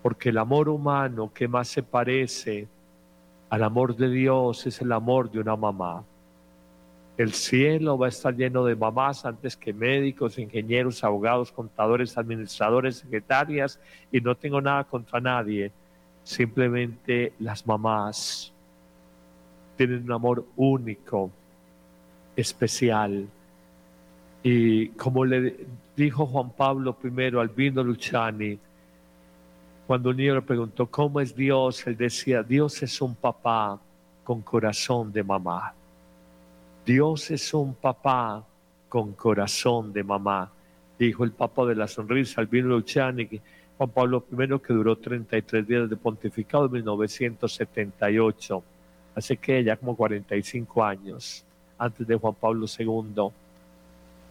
porque 0.02 0.28
el 0.28 0.38
amor 0.38 0.68
humano 0.68 1.32
que 1.32 1.48
más 1.48 1.68
se 1.68 1.82
parece 1.82 2.68
al 3.50 3.62
amor 3.62 3.96
de 3.96 4.08
Dios 4.08 4.66
es 4.66 4.80
el 4.80 4.92
amor 4.92 5.30
de 5.30 5.40
una 5.40 5.56
mamá. 5.56 6.04
El 7.16 7.32
cielo 7.32 7.96
va 7.96 8.06
a 8.06 8.08
estar 8.10 8.36
lleno 8.36 8.64
de 8.64 8.76
mamás 8.76 9.24
antes 9.24 9.56
que 9.56 9.72
médicos, 9.72 10.38
ingenieros, 10.38 11.02
abogados, 11.02 11.50
contadores, 11.50 12.18
administradores, 12.18 12.96
secretarias, 12.96 13.80
y 14.12 14.20
no 14.20 14.34
tengo 14.34 14.60
nada 14.60 14.84
contra 14.84 15.18
nadie. 15.18 15.72
Simplemente 16.22 17.32
las 17.38 17.66
mamás 17.66 18.52
tienen 19.76 20.04
un 20.04 20.12
amor 20.12 20.44
único, 20.56 21.30
especial. 22.36 23.26
Y 24.42 24.88
como 24.88 25.24
le 25.24 25.66
dijo 25.96 26.26
Juan 26.26 26.50
Pablo 26.50 26.96
I 27.02 27.36
al 27.36 27.48
Vino 27.48 27.82
Luciani, 27.82 28.58
cuando 29.86 30.10
un 30.10 30.16
niño 30.16 30.34
le 30.34 30.42
preguntó 30.42 30.86
cómo 30.86 31.20
es 31.20 31.34
Dios, 31.34 31.86
él 31.86 31.96
decía, 31.96 32.42
Dios 32.42 32.82
es 32.82 33.00
un 33.00 33.14
papá 33.14 33.78
con 34.22 34.42
corazón 34.42 35.12
de 35.12 35.22
mamá. 35.22 35.72
Dios 36.86 37.32
es 37.32 37.52
un 37.52 37.74
papá 37.74 38.46
con 38.88 39.14
corazón 39.14 39.92
de 39.92 40.04
mamá, 40.04 40.52
dijo 40.96 41.24
el 41.24 41.32
Papa 41.32 41.66
de 41.66 41.74
la 41.74 41.88
Sonrisa, 41.88 42.40
Albino 42.40 42.68
Luciani, 42.68 43.28
Juan 43.76 43.90
Pablo 43.90 44.24
I, 44.30 44.60
que 44.60 44.72
duró 44.72 44.96
33 44.96 45.66
días 45.66 45.90
de 45.90 45.96
pontificado 45.96 46.66
en 46.66 46.72
1978, 46.74 48.62
hace 49.16 49.36
que 49.36 49.64
ya 49.64 49.76
como 49.76 49.96
45 49.96 50.84
años, 50.84 51.44
antes 51.76 52.06
de 52.06 52.14
Juan 52.14 52.34
Pablo 52.34 52.66
II. 52.78 53.30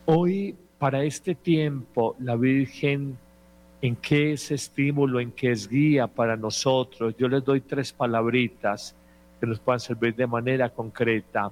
Hoy, 0.06 0.56
para 0.80 1.04
este 1.04 1.36
tiempo, 1.36 2.15
la 2.20 2.38
Virgen, 2.38 3.18
¿en 3.82 3.98
qué 3.98 4.32
es 4.32 4.50
estímulo, 4.52 5.20
en 5.20 5.34
qué 5.34 5.52
es 5.52 5.68
guía 5.68 6.08
para 6.08 6.38
nosotros? 6.38 7.15
Yo 7.18 7.28
les 7.28 7.44
doy 7.44 7.60
tres 7.60 7.91
palabritas 7.91 8.96
que 9.41 9.46
nos 9.46 9.60
puedan 9.60 9.82
servir 9.82 10.15
de 10.15 10.26
manera 10.26 10.70
concreta 10.70 11.52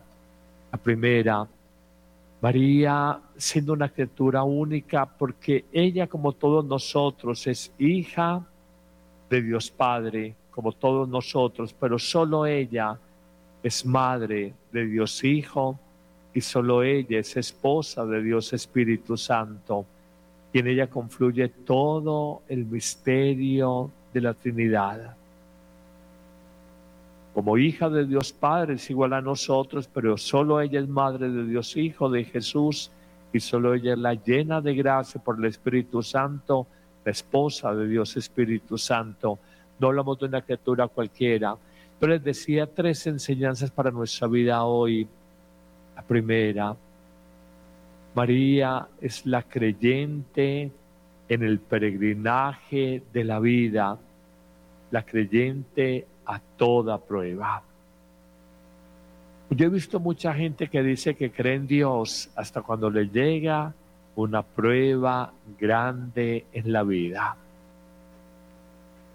la 0.73 0.79
primera, 0.79 1.47
María 2.41 3.19
siendo 3.37 3.73
una 3.73 3.89
criatura 3.89 4.41
única 4.41 5.05
porque 5.05 5.65
ella 5.71 6.07
como 6.07 6.31
todos 6.31 6.65
nosotros 6.65 7.45
es 7.45 7.71
hija 7.77 8.43
de 9.29 9.41
Dios 9.43 9.69
Padre, 9.69 10.35
como 10.49 10.71
todos 10.71 11.07
nosotros, 11.07 11.75
pero 11.79 11.99
solo 11.99 12.47
ella 12.47 12.97
es 13.61 13.85
madre 13.85 14.55
de 14.71 14.85
Dios 14.87 15.23
Hijo 15.23 15.79
y 16.33 16.41
solo 16.41 16.81
ella 16.81 17.19
es 17.19 17.37
esposa 17.37 18.03
de 18.07 18.23
Dios 18.23 18.51
Espíritu 18.51 19.15
Santo. 19.15 19.85
Y 20.51 20.57
en 20.57 20.67
ella 20.67 20.89
confluye 20.89 21.49
todo 21.49 22.41
el 22.49 22.65
misterio 22.65 23.91
de 24.11 24.21
la 24.21 24.33
Trinidad 24.33 25.15
como 27.33 27.57
hija 27.57 27.89
de 27.89 28.05
Dios 28.05 28.31
Padre 28.31 28.75
es 28.75 28.89
igual 28.89 29.13
a 29.13 29.21
nosotros, 29.21 29.89
pero 29.91 30.17
solo 30.17 30.61
ella 30.61 30.79
es 30.79 30.87
madre 30.87 31.29
de 31.29 31.45
Dios 31.45 31.75
Hijo, 31.75 32.09
de 32.09 32.25
Jesús, 32.25 32.91
y 33.31 33.39
solo 33.39 33.73
ella 33.73 33.93
es 33.93 33.99
la 33.99 34.13
llena 34.13 34.61
de 34.61 34.75
gracia 34.75 35.21
por 35.21 35.39
el 35.39 35.45
Espíritu 35.45 36.03
Santo, 36.03 36.67
la 37.03 37.11
esposa 37.11 37.73
de 37.73 37.87
Dios 37.87 38.15
Espíritu 38.17 38.77
Santo. 38.77 39.39
No 39.79 39.87
hablamos 39.87 40.19
de 40.19 40.27
una 40.27 40.41
criatura 40.41 40.87
cualquiera. 40.87 41.57
Yo 41.99 42.07
les 42.07 42.23
decía 42.23 42.67
tres 42.67 43.07
enseñanzas 43.07 43.71
para 43.71 43.89
nuestra 43.89 44.27
vida 44.27 44.63
hoy. 44.63 45.07
La 45.95 46.03
primera, 46.03 46.75
María 48.13 48.87
es 49.01 49.25
la 49.25 49.41
creyente 49.41 50.71
en 51.27 51.43
el 51.43 51.59
peregrinaje 51.59 53.01
de 53.11 53.23
la 53.23 53.39
vida, 53.39 53.97
la 54.91 55.03
creyente 55.03 56.05
a 56.25 56.39
toda 56.39 56.97
prueba. 56.97 57.63
Yo 59.49 59.67
he 59.67 59.69
visto 59.69 59.99
mucha 59.99 60.33
gente 60.33 60.67
que 60.67 60.81
dice 60.81 61.15
que 61.15 61.31
cree 61.31 61.55
en 61.55 61.67
Dios 61.67 62.29
hasta 62.35 62.61
cuando 62.61 62.89
le 62.89 63.07
llega 63.07 63.73
una 64.15 64.41
prueba 64.41 65.31
grande 65.59 66.45
en 66.51 66.71
la 66.71 66.83
vida. 66.83 67.35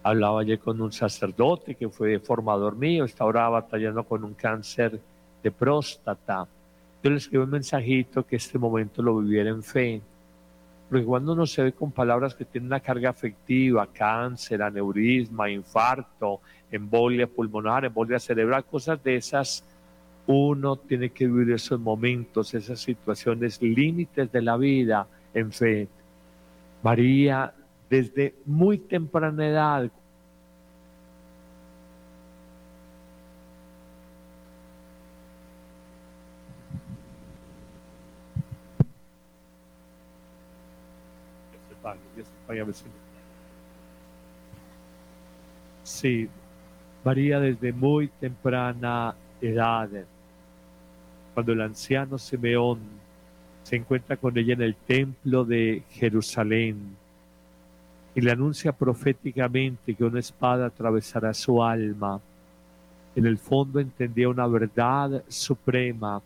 Hablaba 0.02 0.40
ayer 0.40 0.58
con 0.58 0.80
un 0.80 0.92
sacerdote 0.92 1.74
que 1.74 1.88
fue 1.88 2.18
formador 2.20 2.76
mío, 2.76 3.04
está 3.04 3.24
ahora 3.24 3.48
batallando 3.48 4.04
con 4.04 4.24
un 4.24 4.34
cáncer 4.34 5.00
de 5.42 5.50
próstata. 5.50 6.46
Yo 7.02 7.10
le 7.10 7.16
escribí 7.16 7.42
un 7.42 7.50
mensajito 7.50 8.24
que 8.24 8.36
este 8.36 8.58
momento 8.58 9.02
lo 9.02 9.18
viviera 9.18 9.50
en 9.50 9.62
fe. 9.62 10.00
Porque 10.88 11.04
cuando 11.04 11.32
uno 11.34 11.46
se 11.46 11.62
ve 11.62 11.72
con 11.72 11.92
palabras 11.92 12.34
que 12.34 12.44
tienen 12.44 12.68
una 12.68 12.80
carga 12.80 13.10
afectiva, 13.10 13.86
cáncer, 13.92 14.62
aneurisma, 14.62 15.50
infarto, 15.50 16.40
embolia 16.70 17.26
pulmonar, 17.26 17.84
embolia 17.84 18.18
cerebral, 18.18 18.64
cosas 18.64 19.02
de 19.02 19.16
esas, 19.16 19.64
uno 20.26 20.76
tiene 20.76 21.10
que 21.10 21.26
vivir 21.26 21.52
esos 21.54 21.78
momentos, 21.78 22.54
esas 22.54 22.80
situaciones 22.80 23.60
límites 23.60 24.32
de 24.32 24.42
la 24.42 24.56
vida 24.56 25.06
en 25.34 25.52
fe. 25.52 25.88
María, 26.82 27.52
desde 27.90 28.34
muy 28.46 28.78
temprana 28.78 29.46
edad, 29.46 29.90
Sí, 45.82 46.28
María 47.04 47.40
desde 47.40 47.72
muy 47.72 48.08
temprana 48.08 49.14
edad, 49.40 49.88
cuando 51.34 51.52
el 51.52 51.60
anciano 51.60 52.18
Simeón 52.18 52.80
se 53.62 53.76
encuentra 53.76 54.16
con 54.16 54.36
ella 54.36 54.54
en 54.54 54.62
el 54.62 54.74
templo 54.74 55.44
de 55.44 55.82
Jerusalén 55.90 56.96
y 58.14 58.20
le 58.20 58.32
anuncia 58.32 58.72
proféticamente 58.72 59.94
que 59.94 60.04
una 60.04 60.20
espada 60.20 60.66
atravesará 60.66 61.32
su 61.34 61.62
alma. 61.62 62.20
En 63.14 63.26
el 63.26 63.38
fondo 63.38 63.78
entendía 63.78 64.28
una 64.28 64.46
verdad 64.46 65.22
suprema, 65.28 66.20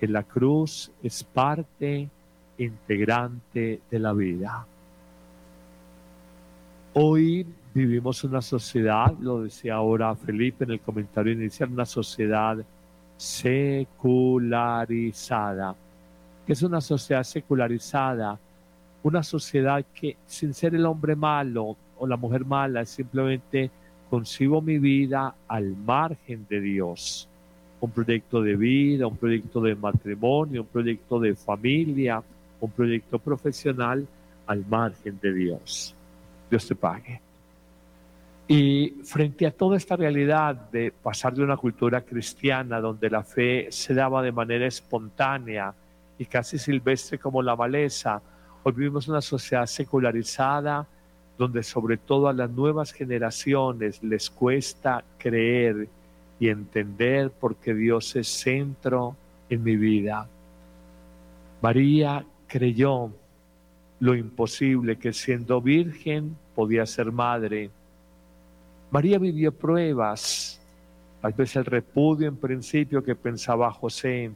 que 0.00 0.08
la 0.08 0.22
cruz 0.22 0.90
es 1.02 1.22
parte 1.22 2.08
integrante 2.58 3.80
de 3.90 3.98
la 3.98 4.12
vida. 4.12 4.66
Hoy 7.00 7.46
vivimos 7.74 8.24
una 8.24 8.42
sociedad, 8.42 9.16
lo 9.20 9.44
decía 9.44 9.76
ahora 9.76 10.16
Felipe 10.16 10.64
en 10.64 10.72
el 10.72 10.80
comentario 10.80 11.32
inicial, 11.32 11.70
una 11.70 11.86
sociedad 11.86 12.58
secularizada. 13.16 15.76
que 16.44 16.54
es 16.54 16.62
una 16.64 16.80
sociedad 16.80 17.22
secularizada? 17.22 18.36
Una 19.04 19.22
sociedad 19.22 19.84
que 19.94 20.16
sin 20.26 20.52
ser 20.52 20.74
el 20.74 20.86
hombre 20.86 21.14
malo 21.14 21.76
o 21.96 22.04
la 22.04 22.16
mujer 22.16 22.44
mala, 22.44 22.84
simplemente 22.84 23.70
concibo 24.10 24.60
mi 24.60 24.80
vida 24.80 25.36
al 25.46 25.76
margen 25.76 26.48
de 26.50 26.60
Dios. 26.60 27.28
Un 27.80 27.92
proyecto 27.92 28.42
de 28.42 28.56
vida, 28.56 29.06
un 29.06 29.18
proyecto 29.18 29.60
de 29.60 29.76
matrimonio, 29.76 30.62
un 30.62 30.66
proyecto 30.66 31.20
de 31.20 31.36
familia, 31.36 32.20
un 32.60 32.72
proyecto 32.72 33.20
profesional 33.20 34.04
al 34.48 34.66
margen 34.66 35.16
de 35.22 35.32
Dios. 35.32 35.94
Dios 36.50 36.66
te 36.66 36.74
pague. 36.74 37.20
Y 38.46 38.94
frente 39.04 39.46
a 39.46 39.50
toda 39.50 39.76
esta 39.76 39.94
realidad 39.94 40.54
de 40.54 40.90
pasar 40.90 41.34
de 41.34 41.42
una 41.42 41.58
cultura 41.58 42.00
cristiana 42.00 42.80
donde 42.80 43.10
la 43.10 43.22
fe 43.22 43.68
se 43.70 43.92
daba 43.92 44.22
de 44.22 44.32
manera 44.32 44.66
espontánea 44.66 45.74
y 46.18 46.24
casi 46.24 46.58
silvestre 46.58 47.18
como 47.18 47.42
la 47.42 47.54
maleza, 47.54 48.22
hoy 48.62 48.72
vivimos 48.72 49.06
una 49.06 49.20
sociedad 49.20 49.66
secularizada 49.66 50.86
donde 51.36 51.62
sobre 51.62 51.98
todo 51.98 52.28
a 52.28 52.32
las 52.32 52.50
nuevas 52.50 52.92
generaciones 52.92 54.02
les 54.02 54.30
cuesta 54.30 55.04
creer 55.18 55.88
y 56.40 56.48
entender 56.48 57.30
porque 57.30 57.74
Dios 57.74 58.16
es 58.16 58.28
centro 58.28 59.14
en 59.48 59.62
mi 59.62 59.76
vida. 59.76 60.26
María 61.60 62.24
creyó 62.46 63.10
lo 64.00 64.14
imposible 64.14 64.96
que 64.96 65.12
siendo 65.12 65.60
virgen 65.60 66.36
podía 66.54 66.86
ser 66.86 67.10
madre. 67.12 67.70
María 68.90 69.18
vivió 69.18 69.52
pruebas, 69.52 70.60
tal 71.20 71.32
vez 71.32 71.56
el 71.56 71.64
repudio 71.64 72.28
en 72.28 72.36
principio 72.36 73.02
que 73.02 73.14
pensaba 73.14 73.72
José, 73.72 74.30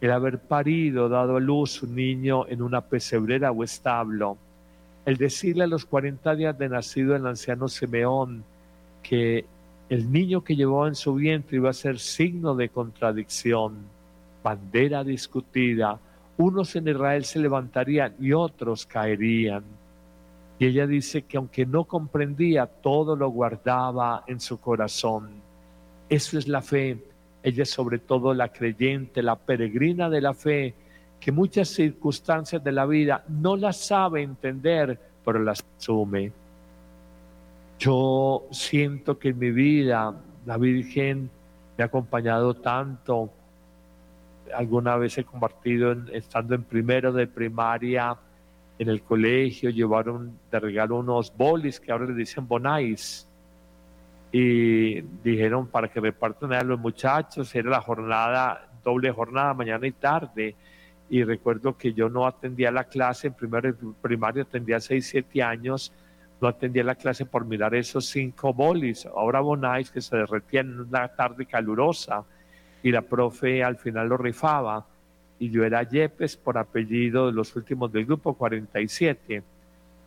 el 0.00 0.10
haber 0.10 0.38
parido, 0.38 1.08
dado 1.08 1.36
a 1.36 1.40
luz 1.40 1.82
un 1.82 1.94
niño 1.94 2.46
en 2.48 2.62
una 2.62 2.82
pesebrera 2.82 3.50
o 3.50 3.64
establo, 3.64 4.36
el 5.04 5.16
decirle 5.16 5.64
a 5.64 5.68
los 5.68 5.84
40 5.86 6.34
días 6.36 6.58
de 6.58 6.68
nacido 6.68 7.16
el 7.16 7.26
anciano 7.26 7.66
Simeón 7.68 8.44
que 9.02 9.46
el 9.88 10.12
niño 10.12 10.44
que 10.44 10.54
llevó 10.54 10.86
en 10.86 10.94
su 10.94 11.14
vientre 11.14 11.56
iba 11.56 11.70
a 11.70 11.74
ser 11.74 11.98
signo 11.98 12.54
de 12.54 12.68
contradicción, 12.68 13.74
bandera 14.42 15.02
discutida, 15.02 15.98
unos 16.38 16.74
en 16.76 16.88
Israel 16.88 17.24
se 17.24 17.40
levantarían 17.40 18.14
y 18.18 18.32
otros 18.32 18.86
caerían. 18.86 19.64
Y 20.58 20.66
ella 20.66 20.86
dice 20.86 21.22
que 21.22 21.36
aunque 21.36 21.66
no 21.66 21.84
comprendía, 21.84 22.66
todo 22.66 23.14
lo 23.14 23.28
guardaba 23.28 24.24
en 24.26 24.40
su 24.40 24.58
corazón. 24.60 25.30
Eso 26.08 26.38
es 26.38 26.48
la 26.48 26.62
fe. 26.62 26.98
Ella 27.42 27.62
es 27.62 27.70
sobre 27.70 27.98
todo 27.98 28.34
la 28.34 28.48
creyente, 28.48 29.22
la 29.22 29.36
peregrina 29.36 30.08
de 30.08 30.20
la 30.20 30.34
fe, 30.34 30.74
que 31.20 31.30
muchas 31.30 31.68
circunstancias 31.68 32.62
de 32.62 32.72
la 32.72 32.86
vida 32.86 33.24
no 33.28 33.56
las 33.56 33.76
sabe 33.76 34.22
entender, 34.22 34.98
pero 35.24 35.40
las 35.40 35.64
asume. 35.78 36.32
Yo 37.78 38.46
siento 38.50 39.18
que 39.18 39.28
en 39.28 39.38
mi 39.38 39.50
vida 39.50 40.14
la 40.46 40.56
Virgen 40.56 41.30
me 41.76 41.84
ha 41.84 41.86
acompañado 41.86 42.54
tanto. 42.54 43.30
Alguna 44.54 44.96
vez 44.96 45.18
he 45.18 45.24
compartido 45.24 45.92
estando 46.12 46.54
en 46.54 46.62
primero 46.62 47.12
de 47.12 47.26
primaria 47.26 48.16
en 48.78 48.88
el 48.88 49.02
colegio, 49.02 49.70
llevaron 49.70 50.38
de 50.50 50.60
regalo 50.60 50.98
unos 50.98 51.36
bolis 51.36 51.80
que 51.80 51.90
ahora 51.90 52.06
le 52.06 52.14
dicen 52.14 52.46
bonais. 52.46 53.26
Y 54.30 55.00
dijeron 55.00 55.66
para 55.66 55.88
que 55.88 56.00
repartan 56.00 56.52
a 56.52 56.62
los 56.62 56.78
muchachos, 56.78 57.54
era 57.54 57.70
la 57.70 57.80
jornada, 57.80 58.68
doble 58.84 59.10
jornada, 59.10 59.54
mañana 59.54 59.86
y 59.86 59.92
tarde. 59.92 60.54
Y 61.10 61.24
recuerdo 61.24 61.76
que 61.76 61.92
yo 61.92 62.08
no 62.08 62.26
atendía 62.26 62.70
la 62.70 62.84
clase, 62.84 63.28
en 63.28 63.34
primero 63.34 63.74
primaria 64.02 64.42
atendía 64.42 64.78
6, 64.78 65.06
7 65.06 65.42
años, 65.42 65.92
no 66.40 66.48
atendía 66.48 66.84
la 66.84 66.94
clase 66.94 67.24
por 67.24 67.44
mirar 67.44 67.74
esos 67.74 68.06
cinco 68.06 68.52
bolis, 68.52 69.06
ahora 69.06 69.40
bonais 69.40 69.90
que 69.90 70.00
se 70.00 70.16
derretían 70.16 70.68
en 70.68 70.80
una 70.80 71.08
tarde 71.08 71.46
calurosa 71.46 72.24
y 72.82 72.92
la 72.92 73.02
profe 73.02 73.62
al 73.62 73.76
final 73.76 74.08
lo 74.08 74.16
rifaba 74.16 74.86
y 75.38 75.50
yo 75.50 75.64
era 75.64 75.82
Yepes 75.82 76.36
por 76.36 76.58
apellido 76.58 77.26
de 77.26 77.32
los 77.32 77.54
últimos 77.54 77.92
del 77.92 78.06
grupo 78.06 78.34
47 78.34 79.42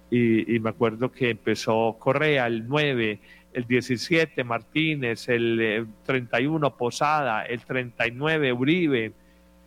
y, 0.10 0.56
y 0.56 0.60
me 0.60 0.72
acuerdo 0.72 1.12
que 1.12 1.30
empezó 1.30 1.96
Correa 2.00 2.48
el 2.48 2.68
9 2.68 3.20
el 3.54 3.66
17 3.66 4.44
Martínez, 4.44 5.28
el 5.30 5.88
31 6.06 6.68
eh, 6.68 6.74
Posada, 6.78 7.44
el 7.44 7.64
39 7.66 8.54
Uribe. 8.54 9.14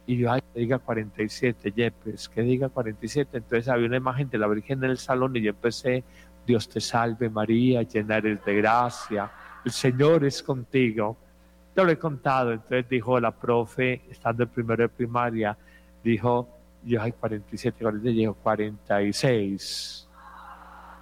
Y 0.06 0.18
yo, 0.18 0.32
ay, 0.32 0.42
que 0.52 0.60
diga 0.60 0.78
47, 0.78 1.72
Yepes, 1.72 2.28
que 2.28 2.42
diga 2.42 2.68
47. 2.68 3.38
Entonces 3.38 3.68
había 3.68 3.86
una 3.86 3.96
imagen 3.96 4.28
de 4.28 4.38
la 4.38 4.46
Virgen 4.46 4.84
en 4.84 4.90
el 4.90 4.98
salón 4.98 5.34
y 5.36 5.42
yo 5.42 5.50
empecé, 5.50 6.04
Dios 6.46 6.68
te 6.68 6.80
salve 6.80 7.30
María, 7.30 7.82
llena 7.82 8.18
eres 8.18 8.44
de 8.44 8.54
gracia, 8.56 9.30
el 9.64 9.72
Señor 9.72 10.24
es 10.24 10.42
contigo. 10.42 11.16
Yo 11.76 11.84
lo 11.84 11.90
he 11.90 11.98
contado, 11.98 12.52
entonces 12.52 12.88
dijo 12.88 13.18
la 13.18 13.32
profe, 13.32 14.02
estando 14.10 14.44
en 14.44 14.48
primero 14.48 14.82
de 14.84 14.88
primaria, 14.88 15.56
dijo, 16.02 16.48
yo, 16.84 17.02
ay, 17.02 17.12
47, 17.12 17.78
47, 17.80 18.16
dijo 18.16 18.34
46, 18.34 20.08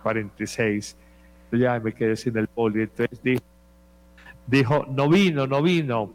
46 0.03 0.97
ya 1.59 1.79
me 1.81 1.93
quedé 1.93 2.17
sin 2.17 2.37
el 2.37 2.49
poli. 2.49 2.83
Entonces 2.83 3.43
dijo, 4.47 4.87
no 4.91 5.09
vino, 5.09 5.47
no 5.47 5.63
vino. 5.63 6.13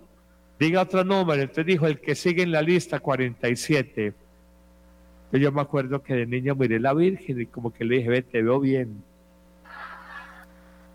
Diga 0.59 0.81
otro 0.81 1.03
número. 1.03 1.41
Entonces 1.41 1.65
dijo, 1.65 1.87
el 1.87 1.99
que 1.99 2.15
sigue 2.15 2.43
en 2.43 2.51
la 2.51 2.61
lista, 2.61 2.99
47. 2.99 4.13
yo 5.33 5.51
me 5.51 5.61
acuerdo 5.61 6.01
que 6.01 6.15
de 6.15 6.25
niño 6.25 6.55
miré 6.55 6.79
la 6.79 6.93
Virgen 6.93 7.41
y 7.41 7.45
como 7.45 7.71
que 7.71 7.85
le 7.85 7.97
dije, 7.97 8.09
ve, 8.09 8.21
te 8.21 8.41
veo 8.41 8.59
bien. 8.59 9.03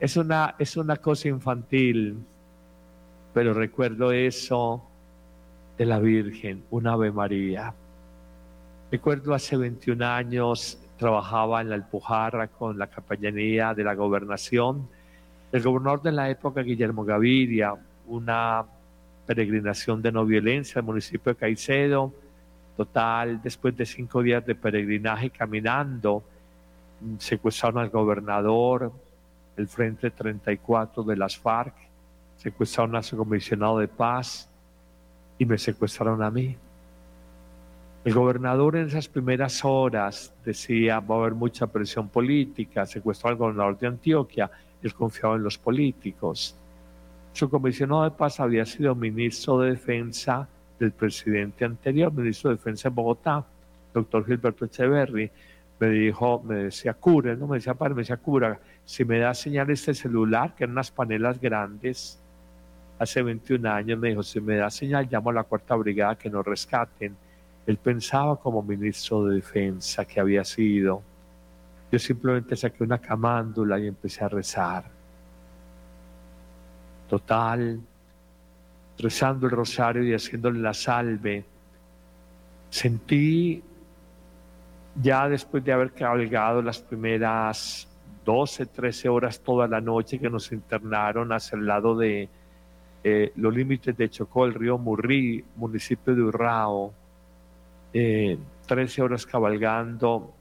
Es 0.01 0.17
una, 0.17 0.57
es 0.59 0.77
una 0.77 0.97
cosa 0.97 1.29
infantil, 1.29 2.17
pero 3.33 3.55
recuerdo 3.55 4.13
eso 4.13 4.83
de 5.79 5.87
la 5.87 5.99
Virgen, 5.99 6.65
una 6.71 6.93
Ave 6.93 7.11
María. 7.11 7.75
Recuerdo 8.91 9.35
hace 9.35 9.57
21 9.57 10.05
años 10.05 10.79
trabajaba 10.99 11.61
en 11.61 11.71
la 11.71 11.77
Alpujarra 11.77 12.49
con 12.49 12.79
la 12.79 12.87
capellanía 12.87 13.75
de 13.75 13.85
la 13.85 13.95
gobernación. 13.95 14.87
El 15.51 15.63
gobernador 15.63 16.03
de 16.03 16.13
la 16.13 16.31
época, 16.31 16.63
Guillermo 16.63 17.05
Gaviria, 17.05 17.75
una 18.07 18.65
peregrinación 19.27 20.03
de 20.03 20.13
no 20.13 20.25
violencia 20.25 20.79
al 20.81 20.85
municipio 20.85 21.33
de 21.33 21.39
Caicedo. 21.39 22.13
Total, 22.77 23.41
después 23.43 23.77
de 23.77 23.87
cinco 23.87 24.23
días 24.23 24.45
de 24.45 24.55
peregrinaje 24.55 25.31
caminando, 25.31 26.23
secuestraron 27.19 27.83
al 27.83 27.91
gobernador, 27.91 28.93
el 29.57 29.69
Frente 29.69 30.11
34 30.11 31.03
de 31.03 31.17
las 31.17 31.37
FARC, 31.37 31.75
secuestraron 32.37 32.97
a 32.97 33.03
su 33.03 33.17
comisionado 33.17 33.79
de 33.79 33.89
paz 33.89 34.49
y 35.39 35.47
me 35.47 35.59
secuestraron 35.59 36.23
a 36.23 36.31
mí. 36.31 36.57
El 38.05 38.15
gobernador 38.15 38.77
en 38.77 38.89
esas 38.89 39.07
primeras 39.07 39.65
horas 39.65 40.35
decía, 40.45 40.99
va 40.99 41.15
a 41.15 41.19
haber 41.21 41.35
mucha 41.35 41.69
presión 41.69 42.09
política, 42.09 42.85
secuestró 42.85 43.31
al 43.31 43.37
gobernador 43.37 43.79
de 43.79 43.87
Antioquia, 43.87 44.51
él 44.83 44.93
confiaba 44.95 45.37
en 45.37 45.45
los 45.45 45.57
políticos. 45.57 46.57
Su 47.33 47.49
comisionado 47.49 48.05
de 48.05 48.11
paz 48.11 48.41
había 48.41 48.67
sido 48.67 48.95
ministro 48.95 49.61
de 49.61 49.71
defensa 49.71 50.49
del 50.79 50.91
presidente 50.91 51.65
anterior, 51.65 52.13
ministro 52.13 52.51
de 52.51 52.57
defensa 52.57 52.89
en 52.89 52.95
Bogotá, 52.97 53.45
doctor 53.95 54.27
Gilberto 54.27 54.65
Echeverry. 54.65 55.31
Me 55.79 55.89
dijo, 55.89 56.43
me 56.45 56.57
decía, 56.57 56.95
cura, 56.95 57.35
no 57.37 57.47
me 57.47 57.57
decía 57.59 57.75
padre, 57.75 57.95
me 57.95 58.03
decía, 58.03 58.17
cura, 58.17 58.59
si 58.85 59.05
me 59.05 59.19
da 59.19 59.33
señal 59.33 59.71
este 59.71 59.95
celular, 59.95 60.55
que 60.55 60.65
eran 60.65 60.73
unas 60.73 60.91
panelas 60.91 61.41
grandes, 61.41 62.22
hace 63.03 63.23
21 63.23 63.71
años, 63.71 63.99
me 63.99 64.11
dijo, 64.11 64.23
si 64.23 64.41
me 64.41 64.57
da 64.57 64.71
señal, 64.71 65.09
llamo 65.11 65.31
a 65.31 65.35
la 65.35 65.45
cuarta 65.45 65.75
brigada 65.75 66.17
que 66.17 66.31
nos 66.31 66.45
rescaten 66.45 67.17
él 67.67 67.77
pensaba 67.77 68.37
como 68.37 68.63
ministro 68.63 69.25
de 69.25 69.37
defensa 69.37 70.05
que 70.05 70.19
había 70.19 70.45
sido. 70.45 71.03
Yo 71.91 71.99
simplemente 71.99 72.57
saqué 72.57 72.83
una 72.83 72.99
camándula 72.99 73.79
y 73.79 73.87
empecé 73.87 74.25
a 74.25 74.29
rezar. 74.29 74.85
Total, 77.09 77.81
rezando 78.99 79.47
el 79.47 79.53
rosario 79.53 80.03
y 80.03 80.15
haciéndole 80.15 80.59
la 80.59 80.75
salve, 80.75 81.45
sentí 82.71 83.63
ya 85.01 85.29
después 85.29 85.65
de 85.65 85.73
haber 85.73 85.93
cabalgado 85.93 86.63
las 86.63 86.81
primeras 86.81 87.87
12, 88.25 88.67
13 88.67 89.09
horas 89.09 89.41
toda 89.41 89.69
la 89.69 89.81
noche 89.81 90.19
que 90.19 90.31
nos 90.31 90.51
internaron 90.51 91.33
hacia 91.33 91.57
el 91.57 91.67
lado 91.67 91.97
de 91.97 92.29
eh, 93.05 93.33
los 93.37 93.55
límites 93.55 93.97
de 93.97 94.09
Chocó, 94.09 94.45
el 94.45 94.55
río 94.55 94.79
Murrí, 94.79 95.45
municipio 95.57 96.15
de 96.15 96.23
Urrao, 96.23 96.93
eh, 97.93 98.39
13 98.67 99.03
horas 99.03 99.27
cabalgando. 99.27 100.33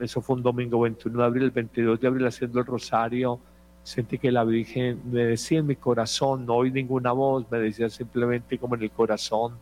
Eso 0.00 0.20
fue 0.20 0.36
un 0.36 0.42
domingo 0.42 0.80
21 0.80 1.18
de 1.18 1.24
abril, 1.24 1.42
el 1.44 1.50
22 1.50 2.00
de 2.00 2.06
abril 2.06 2.26
haciendo 2.26 2.60
el 2.60 2.66
rosario. 2.66 3.38
Sentí 3.82 4.18
que 4.18 4.32
la 4.32 4.44
Virgen 4.44 5.00
me 5.10 5.24
decía 5.24 5.58
en 5.58 5.66
mi 5.66 5.76
corazón, 5.76 6.46
no 6.46 6.54
oí 6.54 6.70
ninguna 6.70 7.12
voz, 7.12 7.46
me 7.50 7.58
decía 7.58 7.88
simplemente 7.88 8.58
como 8.58 8.74
en 8.74 8.82
el 8.82 8.90
corazón, 8.90 9.54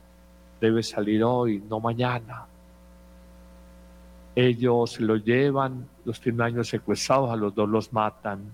debe 0.61 0.83
salir 0.83 1.25
hoy, 1.25 1.63
no 1.69 1.81
mañana. 1.81 2.47
Ellos 4.35 5.01
lo 5.01 5.17
llevan, 5.17 5.89
los 6.05 6.21
tienen 6.21 6.43
años 6.43 6.69
secuestrados, 6.69 7.31
a 7.31 7.37
los 7.37 7.55
dos 7.55 7.69
los 7.69 7.93
matan. 7.93 8.51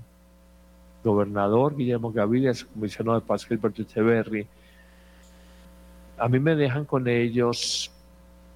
Gobernador 1.03 1.76
Guillermo 1.76 2.12
Gaviria, 2.12 2.53
comisionado 2.72 3.20
de 3.20 3.26
paz 3.26 3.44
Gilberto 3.44 3.82
Echeverry. 3.82 4.46
A 6.18 6.28
mí 6.28 6.38
me 6.38 6.55
dejan 6.55 6.84
con 6.84 7.09
ellos 7.09 7.90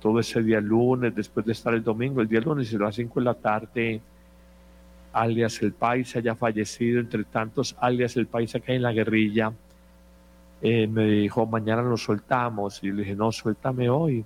todo 0.00 0.20
ese 0.20 0.42
día 0.42 0.60
lunes, 0.60 1.14
después 1.14 1.44
de 1.46 1.52
estar 1.52 1.74
el 1.74 1.82
domingo, 1.82 2.20
el 2.20 2.28
día 2.28 2.40
lunes 2.40 2.72
a 2.74 2.78
las 2.78 2.94
5 2.94 3.18
de 3.18 3.24
la 3.24 3.34
tarde, 3.34 4.00
alias 5.12 5.60
el 5.62 5.72
Paisa, 5.72 6.20
ya 6.20 6.34
fallecido, 6.34 7.00
entre 7.00 7.24
tantos 7.24 7.74
alias 7.80 8.16
el 8.16 8.26
Paisa 8.26 8.60
hay 8.66 8.76
en 8.76 8.82
la 8.82 8.92
guerrilla, 8.92 9.52
eh, 10.62 10.86
me 10.86 11.04
dijo, 11.04 11.46
mañana 11.46 11.82
lo 11.82 11.96
soltamos. 11.96 12.82
Y 12.82 12.90
le 12.90 13.02
dije, 13.02 13.14
no, 13.14 13.32
suéltame 13.32 13.88
hoy, 13.88 14.24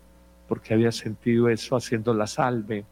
porque 0.49 0.75
había 0.75 0.93
sentido 0.93 1.49
eso 1.49 1.77
haciendo 1.77 2.15
la 2.15 2.27
salve. 2.27 2.85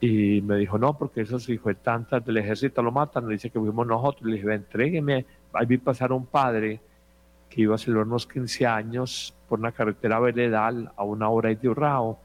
Y 0.00 0.40
me 0.40 0.56
dijo, 0.56 0.78
no, 0.78 0.96
porque 0.96 1.20
esos 1.20 1.48
hijos 1.48 1.76
tantas 1.82 2.24
del 2.24 2.38
ejército 2.38 2.82
lo 2.82 2.90
matan. 2.90 3.26
Le 3.26 3.34
dice 3.34 3.50
que 3.50 3.58
fuimos 3.58 3.86
nosotros. 3.86 4.28
Le 4.28 4.36
dije, 4.36 4.54
entrégueme. 4.54 5.26
Ahí 5.52 5.66
vi 5.66 5.78
pasar 5.78 6.12
un 6.12 6.26
padre 6.26 6.80
que 7.50 7.62
iba 7.62 7.74
a 7.74 7.78
celebrar 7.78 8.06
unos 8.06 8.26
15 8.26 8.66
años 8.66 9.34
por 9.48 9.58
una 9.58 9.72
carretera 9.72 10.18
veredal 10.20 10.90
a 10.96 11.04
una 11.04 11.28
hora 11.28 11.52
de 11.52 11.68
Urrao. 11.68 12.18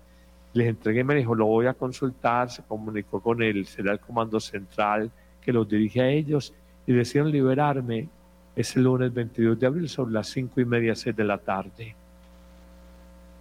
Les 0.53 0.69
entregué, 0.69 1.03
me 1.03 1.15
dijo, 1.15 1.35
lo 1.35 1.47
voy 1.47 1.65
a 1.65 1.73
consultar, 1.73 2.49
se 2.49 2.63
comunicó 2.63 3.19
con 3.19 3.41
él, 3.41 3.65
será 3.65 3.91
el 3.91 3.99
comando 3.99 4.39
central 4.39 5.11
que 5.41 5.51
los 5.51 5.67
dirige 5.67 6.01
a 6.01 6.07
ellos 6.07 6.53
y 6.87 6.93
decidieron 6.93 7.31
liberarme 7.31 8.07
ese 8.55 8.79
lunes 8.79 9.13
22 9.13 9.59
de 9.59 9.67
abril 9.67 9.89
sobre 9.89 10.13
las 10.13 10.27
5 10.29 10.61
y 10.61 10.65
media, 10.65 10.95
6 10.95 11.13
de 11.13 11.23
la 11.25 11.37
tarde. 11.37 11.95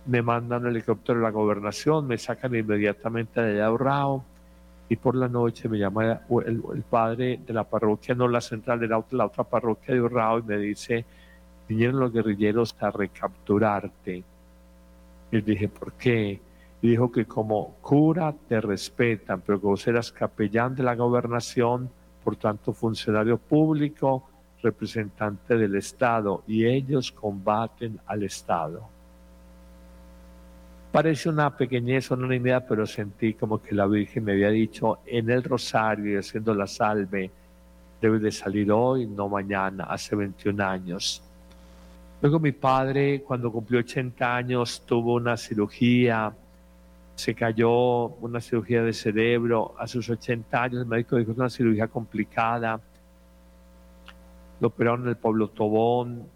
Me 0.06 0.22
mandan 0.22 0.66
el 0.66 0.76
helicóptero 0.76 1.18
de 1.18 1.24
la 1.24 1.30
gobernación, 1.30 2.06
me 2.06 2.18
sacan 2.18 2.54
inmediatamente 2.54 3.40
de 3.40 3.52
allá 3.52 3.64
de 3.66 3.72
Urrao 3.72 4.24
y 4.88 4.96
por 4.96 5.14
la 5.14 5.28
noche 5.28 5.68
me 5.68 5.78
llama 5.78 6.20
el, 6.44 6.84
padre 6.88 7.40
de 7.46 7.52
la 7.54 7.64
parroquia, 7.64 8.14
no 8.14 8.28
la 8.28 8.40
central, 8.40 8.80
de 8.80 8.88
la, 8.88 9.02
la 9.10 9.26
otra 9.26 9.44
parroquia 9.44 9.94
de 9.94 10.00
Urrao 10.02 10.40
y 10.40 10.42
me 10.42 10.58
dice, 10.58 11.04
vinieron 11.68 12.00
los 12.00 12.12
guerrilleros 12.12 12.76
a 12.80 12.90
recapturarte. 12.90 14.22
Y 15.30 15.40
dije, 15.40 15.68
¿por 15.68 15.92
qué? 15.94 16.40
Y 16.82 16.90
dijo 16.90 17.10
que 17.10 17.24
como 17.24 17.76
cura 17.80 18.34
te 18.48 18.60
respetan, 18.60 19.40
pero 19.40 19.58
que 19.58 19.66
vos 19.66 19.86
eras 19.86 20.12
capellán 20.12 20.74
de 20.74 20.82
la 20.82 20.94
gobernación, 20.94 21.88
por 22.22 22.36
tanto 22.36 22.72
funcionario 22.72 23.38
público, 23.38 24.28
representante 24.62 25.56
del 25.56 25.76
Estado, 25.76 26.42
y 26.46 26.66
ellos 26.66 27.10
combaten 27.10 27.98
al 28.06 28.22
Estado. 28.22 28.93
Parece 30.94 31.28
una 31.28 31.50
pequeñez, 31.50 32.08
una 32.12 32.26
unanimidad, 32.26 32.66
pero 32.68 32.86
sentí 32.86 33.34
como 33.34 33.60
que 33.60 33.74
la 33.74 33.84
Virgen 33.84 34.22
me 34.22 34.30
había 34.30 34.50
dicho 34.50 35.00
en 35.04 35.28
el 35.28 35.42
rosario 35.42 36.12
y 36.12 36.16
haciendo 36.16 36.54
la 36.54 36.68
salve, 36.68 37.32
debe 38.00 38.20
de 38.20 38.30
salir 38.30 38.70
hoy, 38.70 39.04
no 39.04 39.28
mañana, 39.28 39.86
hace 39.86 40.14
21 40.14 40.64
años. 40.64 41.20
Luego 42.22 42.38
mi 42.38 42.52
padre, 42.52 43.24
cuando 43.26 43.50
cumplió 43.50 43.80
80 43.80 44.36
años, 44.36 44.84
tuvo 44.86 45.14
una 45.14 45.36
cirugía, 45.36 46.32
se 47.16 47.34
cayó, 47.34 48.06
una 48.20 48.40
cirugía 48.40 48.84
de 48.84 48.92
cerebro. 48.92 49.74
A 49.76 49.88
sus 49.88 50.08
80 50.08 50.62
años 50.62 50.82
el 50.82 50.86
médico 50.86 51.16
dijo 51.16 51.26
que 51.26 51.32
es 51.32 51.38
una 51.38 51.50
cirugía 51.50 51.88
complicada. 51.88 52.80
Lo 54.60 54.68
operaron 54.68 55.02
en 55.02 55.08
el 55.08 55.16
pueblo 55.16 55.48
Tobón. 55.48 56.28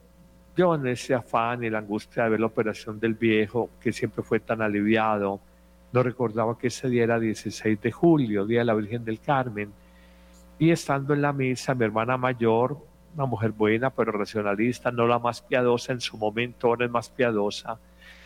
En 0.58 0.88
ese 0.88 1.14
afán 1.14 1.62
y 1.62 1.70
la 1.70 1.78
angustia 1.78 2.24
de 2.24 2.30
ver 2.30 2.40
la 2.40 2.46
operación 2.46 2.98
del 2.98 3.14
viejo, 3.14 3.70
que 3.80 3.92
siempre 3.92 4.24
fue 4.24 4.40
tan 4.40 4.60
aliviado, 4.60 5.38
no 5.92 6.02
recordaba 6.02 6.58
que 6.58 6.66
ese 6.66 6.88
día 6.88 7.04
era 7.04 7.20
16 7.20 7.80
de 7.80 7.92
julio, 7.92 8.44
Día 8.44 8.58
de 8.58 8.64
la 8.64 8.74
Virgen 8.74 9.04
del 9.04 9.20
Carmen. 9.20 9.70
Y 10.58 10.72
estando 10.72 11.14
en 11.14 11.22
la 11.22 11.32
misa, 11.32 11.76
mi 11.76 11.84
hermana 11.84 12.16
mayor, 12.16 12.76
una 13.14 13.26
mujer 13.26 13.52
buena, 13.52 13.90
pero 13.90 14.10
racionalista, 14.10 14.90
no 14.90 15.06
la 15.06 15.20
más 15.20 15.42
piadosa 15.42 15.92
en 15.92 16.00
su 16.00 16.18
momento, 16.18 16.66
ahora 16.66 16.86
es 16.86 16.90
más 16.90 17.08
piadosa, 17.08 17.78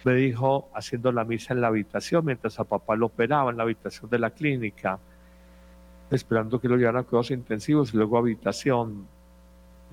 me 0.04 0.14
dijo, 0.14 0.70
haciendo 0.74 1.12
la 1.12 1.24
misa 1.24 1.52
en 1.52 1.60
la 1.60 1.66
habitación, 1.68 2.24
mientras 2.24 2.58
a 2.58 2.64
papá 2.64 2.96
lo 2.96 3.06
operaba 3.06 3.50
en 3.50 3.58
la 3.58 3.64
habitación 3.64 4.08
de 4.08 4.18
la 4.18 4.30
clínica, 4.30 4.98
esperando 6.10 6.58
que 6.58 6.68
lo 6.68 6.76
llevaran 6.76 7.02
a 7.02 7.04
cuidados 7.04 7.30
intensivos 7.30 7.92
y 7.92 7.98
luego 7.98 8.16
a 8.16 8.20
habitación, 8.20 9.06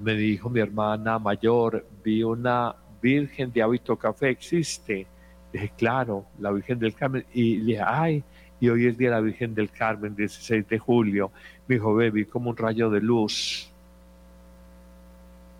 me 0.01 0.15
dijo 0.15 0.49
mi 0.49 0.59
hermana 0.59 1.19
mayor, 1.19 1.85
vi 2.03 2.23
una 2.23 2.75
Virgen 3.01 3.51
de 3.53 3.61
hábito 3.61 3.95
café, 3.95 4.29
¿existe? 4.29 5.07
Dije, 5.53 5.71
claro, 5.77 6.25
la 6.39 6.51
Virgen 6.51 6.79
del 6.79 6.93
Carmen. 6.93 7.25
Y 7.33 7.57
le 7.57 7.65
dije, 7.65 7.83
ay, 7.85 8.23
y 8.59 8.69
hoy 8.69 8.87
es 8.87 8.97
Día 8.97 9.09
de 9.09 9.15
la 9.15 9.21
Virgen 9.21 9.55
del 9.55 9.69
Carmen, 9.69 10.15
16 10.15 10.67
de 10.67 10.79
julio. 10.79 11.31
Me 11.67 11.75
dijo, 11.75 11.95
vi 11.95 12.25
como 12.25 12.49
un 12.49 12.57
rayo 12.57 12.89
de 12.89 12.99
luz 12.99 13.71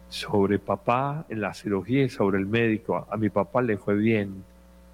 sobre 0.10 0.60
papá 0.60 1.26
en 1.30 1.40
la 1.40 1.54
cirugía 1.54 2.04
y 2.04 2.10
sobre 2.10 2.40
el 2.40 2.46
médico. 2.46 3.08
A 3.10 3.16
mi 3.16 3.30
papá 3.30 3.62
le 3.62 3.78
fue 3.78 3.96
bien, 3.96 4.44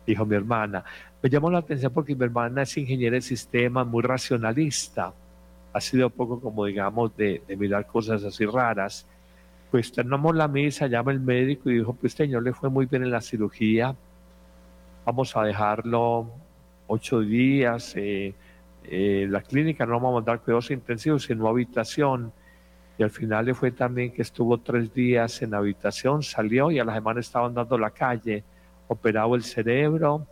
dijo 0.05 0.25
mi 0.25 0.35
hermana. 0.35 0.83
Me 1.21 1.29
llamó 1.29 1.49
la 1.49 1.59
atención 1.59 1.91
porque 1.91 2.15
mi 2.15 2.25
hermana 2.25 2.61
es 2.61 2.77
ingeniera 2.77 3.15
de 3.15 3.21
sistemas, 3.21 3.87
muy 3.87 4.03
racionalista. 4.03 5.13
Ha 5.73 5.81
sido 5.81 6.09
poco 6.09 6.39
como, 6.39 6.65
digamos, 6.65 7.17
de 7.17 7.41
mirar 7.57 7.87
cosas 7.87 8.23
así 8.23 8.45
raras. 8.45 9.07
Pues 9.71 9.91
terminamos 9.91 10.35
la 10.35 10.47
misa, 10.47 10.87
llama 10.87 11.11
el 11.11 11.19
médico 11.19 11.69
y 11.69 11.79
dijo, 11.79 11.93
pues 11.93 12.13
señor, 12.13 12.43
le 12.43 12.53
fue 12.53 12.69
muy 12.69 12.85
bien 12.85 13.03
en 13.03 13.11
la 13.11 13.21
cirugía. 13.21 13.95
Vamos 15.05 15.35
a 15.35 15.43
dejarlo 15.43 16.31
ocho 16.87 17.19
días. 17.19 17.93
Eh, 17.95 18.33
eh, 18.83 19.27
la 19.29 19.41
clínica 19.41 19.85
no 19.85 19.93
vamos 19.93 20.11
a 20.11 20.15
mandar 20.15 20.41
cuidados 20.41 20.71
intensivos, 20.71 21.23
sino 21.23 21.47
habitación. 21.47 22.31
Y 22.97 23.03
al 23.03 23.09
final 23.09 23.45
le 23.45 23.53
fue 23.53 23.71
también 23.71 24.11
que 24.11 24.21
estuvo 24.21 24.57
tres 24.59 24.93
días 24.93 25.41
en 25.41 25.53
habitación, 25.53 26.23
salió 26.23 26.71
y 26.71 26.79
a 26.79 26.85
la 26.85 26.93
semana 26.93 27.19
estaban 27.19 27.53
dando 27.53 27.77
la 27.77 27.89
calle, 27.89 28.43
operado 28.87 29.35
el 29.35 29.43
cerebro, 29.43 30.25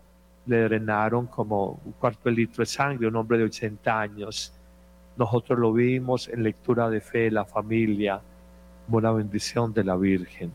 le 0.46 0.64
drenaron 0.64 1.28
como 1.28 1.82
un 1.84 1.92
cuarto 1.94 2.30
de 2.30 2.36
litro 2.36 2.62
de 2.62 2.66
sangre, 2.66 3.08
un 3.08 3.16
hombre 3.18 3.38
de 3.38 3.46
80 3.46 4.00
años. 4.00 4.54
Nosotros 5.18 5.60
lo 5.60 5.74
vimos 5.74 6.30
en 6.30 6.44
lectura 6.44 6.90
de 6.90 7.02
fe, 7.02 7.30
la 7.30 7.44
familia, 7.44 8.22
como 8.86 8.98
una 8.98 9.12
bendición 9.12 9.74
de 9.74 9.84
la 9.84 9.96
Virgen. 9.96 10.52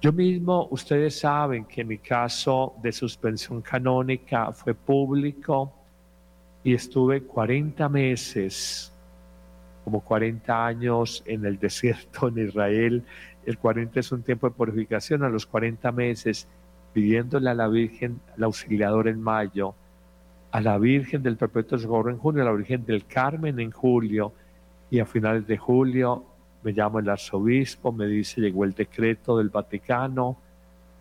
Yo 0.00 0.12
mismo, 0.12 0.68
ustedes 0.70 1.18
saben 1.18 1.64
que 1.64 1.84
mi 1.84 1.98
caso 1.98 2.74
de 2.82 2.92
suspensión 2.92 3.62
canónica 3.62 4.52
fue 4.52 4.74
público 4.74 5.72
y 6.62 6.74
estuve 6.74 7.22
40 7.22 7.88
meses 7.88 8.92
como 9.82 10.00
40 10.00 10.66
años 10.66 11.22
en 11.26 11.44
el 11.44 11.58
desierto 11.60 12.28
en 12.28 12.48
Israel. 12.48 13.04
El 13.46 13.58
40 13.58 14.00
es 14.00 14.12
un 14.12 14.22
tiempo 14.22 14.48
de 14.48 14.54
purificación, 14.54 15.22
a 15.22 15.28
los 15.28 15.46
40 15.46 15.90
meses 15.92 16.48
pidiéndole 16.92 17.50
a 17.50 17.54
la 17.54 17.68
Virgen, 17.68 18.20
la 18.36 18.46
auxiliadora 18.46 19.10
en 19.10 19.20
mayo, 19.20 19.74
a 20.52 20.60
la 20.60 20.78
Virgen 20.78 21.22
del 21.22 21.36
Perpetuo 21.36 21.78
Socorro 21.78 22.10
en 22.10 22.18
junio, 22.18 22.42
a 22.42 22.46
la 22.46 22.52
Virgen 22.52 22.84
del 22.84 23.04
Carmen 23.06 23.58
en 23.58 23.72
julio, 23.72 24.32
y 24.90 25.00
a 25.00 25.06
finales 25.06 25.46
de 25.46 25.58
julio 25.58 26.24
me 26.64 26.72
llama 26.72 27.00
el 27.00 27.08
arzobispo, 27.08 27.92
me 27.92 28.06
dice, 28.06 28.40
llegó 28.40 28.64
el 28.64 28.72
decreto 28.72 29.36
del 29.36 29.50
Vaticano, 29.50 30.38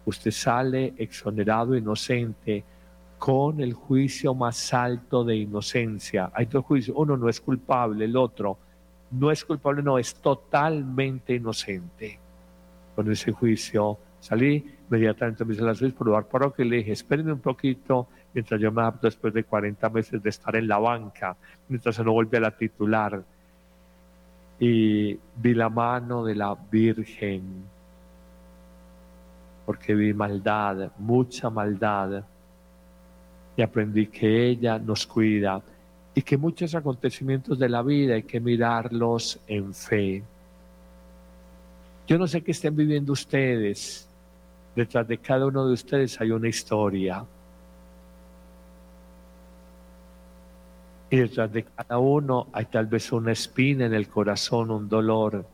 usted 0.06 0.32
sale 0.32 0.94
exonerado 0.98 1.76
inocente 1.76 2.64
con 3.18 3.62
el 3.62 3.74
juicio 3.74 4.36
más 4.36 4.74
alto 4.74 5.24
de 5.24 5.38
inocencia. 5.38 6.30
Hay 6.34 6.48
dos 6.48 6.66
juicios, 6.66 6.98
uno 7.00 7.16
no 7.16 7.30
es 7.30 7.40
culpable, 7.40 8.04
el 8.04 8.18
otro 8.18 8.58
no 9.12 9.32
es 9.32 9.46
culpable, 9.46 9.82
no, 9.82 9.98
es 9.98 10.16
totalmente 10.16 11.34
inocente. 11.36 12.20
Con 12.96 13.10
ese 13.10 13.32
juicio 13.32 13.98
salí, 14.20 14.66
inmediatamente 14.90 15.46
me 15.46 15.54
hice 15.54 15.64
la 15.64 15.74
Suiza 15.74 15.98
por 15.98 16.08
lugar 16.08 16.26
parroquia 16.28 16.66
y 16.66 16.70
le 16.70 16.76
dije, 16.78 16.92
espérenme 16.92 17.32
un 17.32 17.40
poquito 17.40 18.08
mientras 18.34 18.60
yo 18.60 18.72
me 18.72 18.82
adapto 18.82 19.08
después 19.08 19.34
de 19.34 19.44
40 19.44 19.90
meses 19.90 20.22
de 20.22 20.30
estar 20.30 20.56
en 20.56 20.68
la 20.68 20.80
banca, 20.80 21.38
mientras 21.70 21.96
se 21.96 22.04
no 22.04 22.12
vuelve 22.12 22.38
a 22.38 22.42
la 22.42 22.52
titular. 22.52 23.24
Y 24.66 25.20
vi 25.36 25.54
la 25.54 25.68
mano 25.68 26.24
de 26.24 26.36
la 26.36 26.56
Virgen, 26.72 27.66
porque 29.66 29.94
vi 29.94 30.14
maldad, 30.14 30.90
mucha 31.00 31.50
maldad, 31.50 32.24
y 33.58 33.62
aprendí 33.62 34.08
que 34.08 34.48
ella 34.48 34.80
nos 34.80 35.06
cuida 35.06 35.62
y 36.16 36.22
que 36.22 36.38
muchos 36.38 36.74
acontecimientos 36.76 37.60
de 37.60 37.68
la 37.68 37.82
vida 37.82 38.14
hay 38.14 38.24
que 38.24 38.40
mirarlos 38.40 39.38
en 39.48 39.74
fe. 39.74 40.24
Yo 42.08 42.18
no 42.18 42.26
sé 42.26 42.42
qué 42.42 42.52
estén 42.52 42.74
viviendo 42.74 43.12
ustedes. 43.12 44.08
Detrás 44.74 45.06
de 45.06 45.18
cada 45.18 45.46
uno 45.46 45.68
de 45.68 45.74
ustedes 45.74 46.22
hay 46.22 46.32
una 46.32 46.48
historia. 46.48 47.26
Y 51.14 51.18
detrás 51.18 51.54
de 51.54 51.64
cada 51.64 52.00
uno 52.00 52.48
hay 52.54 52.66
tal 52.66 52.88
vez 52.88 53.12
una 53.12 53.34
espina 53.34 53.86
en 53.86 53.94
el 53.94 54.08
corazón, 54.08 54.72
un 54.72 54.90
dolor. 54.90 55.46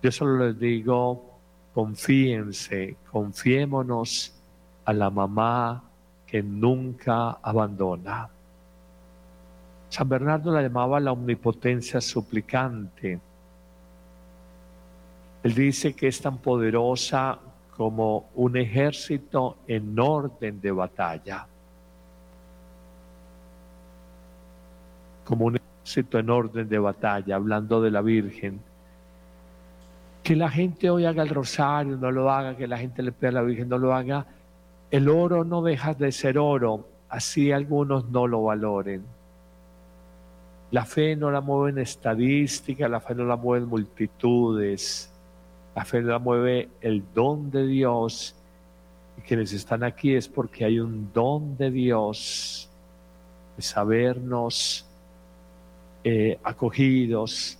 Yo 0.00 0.12
solo 0.12 0.46
les 0.46 0.60
digo, 0.60 1.40
confíense, 1.74 2.96
confiémonos 3.10 4.32
a 4.84 4.92
la 4.92 5.10
mamá 5.10 5.82
que 6.24 6.40
nunca 6.40 7.32
abandona. 7.42 8.28
San 9.88 10.08
Bernardo 10.08 10.52
la 10.52 10.62
llamaba 10.62 11.00
la 11.00 11.10
omnipotencia 11.10 12.00
suplicante. 12.00 13.18
Él 15.42 15.52
dice 15.52 15.96
que 15.96 16.06
es 16.06 16.20
tan 16.20 16.38
poderosa 16.38 17.40
como 17.76 18.30
un 18.36 18.56
ejército 18.56 19.56
en 19.66 19.98
orden 19.98 20.60
de 20.60 20.70
batalla. 20.70 21.48
Como 25.26 25.46
un 25.46 25.56
ejército 25.56 26.18
en 26.18 26.30
orden 26.30 26.68
de 26.68 26.78
batalla, 26.78 27.34
hablando 27.34 27.82
de 27.82 27.90
la 27.90 28.00
Virgen. 28.00 28.60
Que 30.22 30.36
la 30.36 30.48
gente 30.48 30.88
hoy 30.88 31.04
haga 31.04 31.24
el 31.24 31.28
rosario, 31.28 31.96
no 31.96 32.10
lo 32.10 32.30
haga, 32.30 32.56
que 32.56 32.66
la 32.66 32.78
gente 32.78 33.02
le 33.02 33.12
pida 33.12 33.28
a 33.30 33.32
la 33.32 33.42
Virgen, 33.42 33.68
no 33.68 33.76
lo 33.76 33.92
haga. 33.92 34.24
El 34.90 35.08
oro 35.08 35.44
no 35.44 35.62
deja 35.62 35.94
de 35.94 36.12
ser 36.12 36.38
oro, 36.38 36.88
así 37.08 37.50
algunos 37.50 38.08
no 38.08 38.28
lo 38.28 38.44
valoren. 38.44 39.04
La 40.70 40.84
fe 40.84 41.16
no 41.16 41.30
la 41.30 41.40
mueven 41.40 41.78
estadística, 41.78 42.88
la 42.88 43.00
fe 43.00 43.14
no 43.14 43.24
la 43.24 43.36
mueven 43.36 43.68
multitudes, 43.68 45.12
la 45.74 45.84
fe 45.84 46.02
la 46.02 46.20
mueve 46.20 46.68
el 46.80 47.02
don 47.12 47.50
de 47.50 47.66
Dios. 47.66 48.36
Y 49.18 49.22
quienes 49.22 49.52
están 49.52 49.82
aquí 49.82 50.14
es 50.14 50.28
porque 50.28 50.64
hay 50.64 50.78
un 50.78 51.12
don 51.12 51.56
de 51.56 51.70
Dios, 51.72 52.70
de 53.56 53.62
sabernos 53.62 54.85
eh, 56.08 56.38
acogidos 56.44 57.58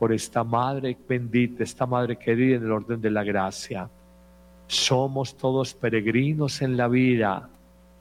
por 0.00 0.12
esta 0.12 0.42
Madre 0.42 0.96
bendita, 1.08 1.62
esta 1.62 1.86
Madre 1.86 2.16
querida 2.16 2.56
en 2.56 2.64
el 2.64 2.72
orden 2.72 3.00
de 3.00 3.10
la 3.10 3.22
gracia. 3.22 3.88
Somos 4.66 5.36
todos 5.36 5.72
peregrinos 5.74 6.62
en 6.62 6.76
la 6.76 6.88
vida 6.88 7.48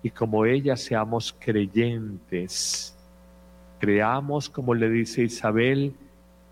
y 0.01 0.09
como 0.09 0.45
ella 0.45 0.76
seamos 0.76 1.36
creyentes 1.38 2.95
Creamos, 3.80 4.49
como 4.49 4.74
le 4.74 4.89
dice 4.89 5.24
Isabel, 5.24 5.93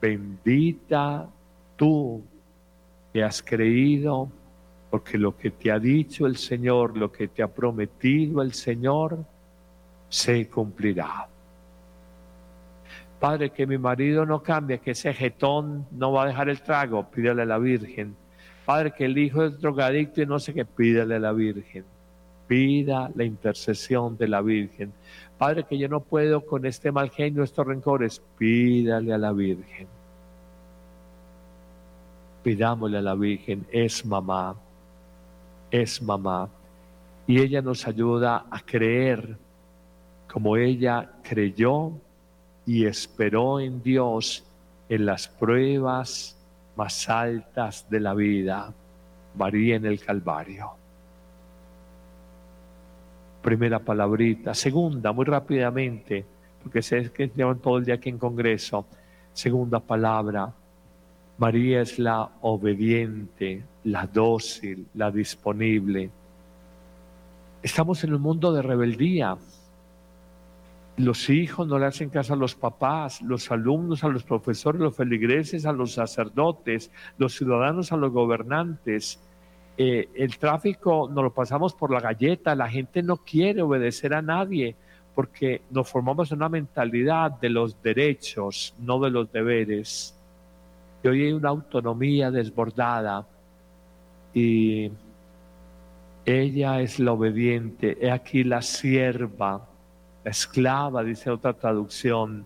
bendita 0.02 1.28
tú 1.76 2.24
que 3.12 3.22
has 3.22 3.42
creído, 3.42 4.30
porque 4.90 5.18
lo 5.18 5.36
que 5.36 5.52
te 5.52 5.70
ha 5.70 5.78
dicho 5.78 6.26
el 6.26 6.38
Señor, 6.38 6.96
lo 6.96 7.12
que 7.12 7.28
te 7.28 7.44
ha 7.44 7.54
prometido 7.54 8.42
el 8.42 8.54
Señor, 8.54 9.26
se 10.08 10.48
cumplirá. 10.48 11.28
Padre, 13.20 13.50
que 13.50 13.66
mi 13.66 13.78
marido 13.78 14.26
no 14.26 14.44
cambie, 14.44 14.80
que 14.80 14.92
ese 14.92 15.14
jetón 15.14 15.88
no 15.92 16.12
va 16.12 16.24
a 16.24 16.28
dejar 16.28 16.50
el 16.50 16.62
trago, 16.62 17.10
pídale 17.10 17.42
a 17.42 17.46
la 17.46 17.58
Virgen. 17.58 18.16
Padre, 18.66 18.92
que 18.92 19.06
el 19.06 19.18
hijo 19.18 19.44
es 19.44 19.60
drogadicto 19.60 20.22
y 20.22 20.26
no 20.26 20.40
sé 20.40 20.54
qué, 20.54 20.66
pídale 20.66 21.16
a 21.16 21.20
la 21.20 21.32
Virgen. 21.32 21.86
Pida 22.48 23.10
la 23.16 23.24
intercesión 23.24 24.18
de 24.18 24.28
la 24.28 24.42
Virgen. 24.42 24.94
Padre, 25.38 25.64
que 25.64 25.78
yo 25.78 25.90
no 25.90 26.02
puedo 26.02 26.46
con 26.46 26.66
este 26.66 26.92
mal 26.92 27.10
genio, 27.10 27.44
estos 27.44 27.66
rencores, 27.66 28.22
pídale 28.38 29.14
a 29.14 29.18
la 29.18 29.32
Virgen. 29.32 29.88
Pidámosle 32.44 33.00
a 33.00 33.02
la 33.02 33.16
Virgen, 33.16 33.66
es 33.72 34.06
mamá, 34.06 34.56
es 35.72 36.02
mamá. 36.02 36.50
Y 37.26 37.40
ella 37.40 37.62
nos 37.62 37.88
ayuda 37.88 38.46
a 38.50 38.60
creer 38.62 39.38
como 40.32 40.56
ella 40.56 41.10
creyó 41.24 41.94
y 42.68 42.86
esperó 42.86 43.62
en 43.62 43.82
Dios 43.82 44.44
en 44.90 45.06
las 45.06 45.30
pruebas 45.30 46.38
más 46.76 47.10
altas 47.10 47.90
de 47.90 48.02
la 48.02 48.14
vida, 48.14 48.74
María 49.36 49.78
en 49.78 49.86
el 49.86 50.00
Calvario. 50.02 50.72
Primera 53.42 53.80
palabrita. 53.80 54.54
Segunda, 54.54 55.14
muy 55.14 55.24
rápidamente, 55.24 56.26
porque 56.62 56.82
sé 56.82 57.10
que 57.12 57.32
llevan 57.34 57.60
todo 57.60 57.78
el 57.78 57.86
día 57.86 57.96
aquí 57.96 58.10
en 58.10 58.18
Congreso. 58.18 58.86
Segunda 59.32 59.80
palabra, 59.80 60.54
María 61.38 61.82
es 61.82 61.98
la 61.98 62.30
obediente, 62.42 63.64
la 63.86 64.06
dócil, 64.08 64.88
la 64.96 65.10
disponible. 65.10 66.10
Estamos 67.64 68.04
en 68.04 68.14
un 68.14 68.22
mundo 68.22 68.52
de 68.52 68.62
rebeldía 68.62 69.38
los 70.98 71.30
hijos 71.30 71.68
no 71.68 71.78
le 71.78 71.86
hacen 71.86 72.10
caso 72.10 72.34
a 72.34 72.38
los 72.38 72.56
papás, 72.56 73.22
los 73.22 73.52
alumnos 73.52 74.04
a 74.04 74.08
los 74.08 74.24
profesores, 74.24 74.82
los 74.82 74.96
feligreses 74.96 75.68
a 75.68 75.72
los 75.72 75.94
sacerdotes, 75.94 76.92
los 77.20 77.36
ciudadanos 77.36 77.92
a 77.92 77.98
los 77.98 78.12
gobernantes. 78.12 79.22
Eh, 79.78 80.10
el 80.16 80.40
tráfico 80.40 81.08
nos 81.08 81.24
lo 81.24 81.34
pasamos 81.34 81.76
por 81.76 81.92
la 81.92 82.00
galleta, 82.00 82.56
la 82.56 82.68
gente 82.68 83.04
no 83.04 83.18
quiere 83.18 83.62
obedecer 83.62 84.16
a 84.16 84.24
nadie 84.24 84.76
porque 85.14 85.62
nos 85.70 85.88
formamos 85.88 86.32
una 86.32 86.50
mentalidad 86.50 87.32
de 87.32 87.50
los 87.50 87.82
derechos, 87.84 88.74
no 88.80 89.00
de 89.00 89.12
los 89.12 89.32
deberes. 89.32 90.20
Y 91.04 91.08
hoy 91.08 91.26
hay 91.26 91.34
una 91.34 91.50
autonomía 91.50 92.32
desbordada 92.32 93.28
y 94.34 94.92
ella 96.26 96.82
es 96.82 97.00
la 97.00 97.12
obediente, 97.12 98.00
he 98.02 98.10
aquí 98.10 98.44
la 98.44 98.64
sierva 98.64 99.77
la 100.28 100.32
esclava, 100.32 101.06
dice 101.06 101.30
otra 101.30 101.54
traducción, 101.54 102.46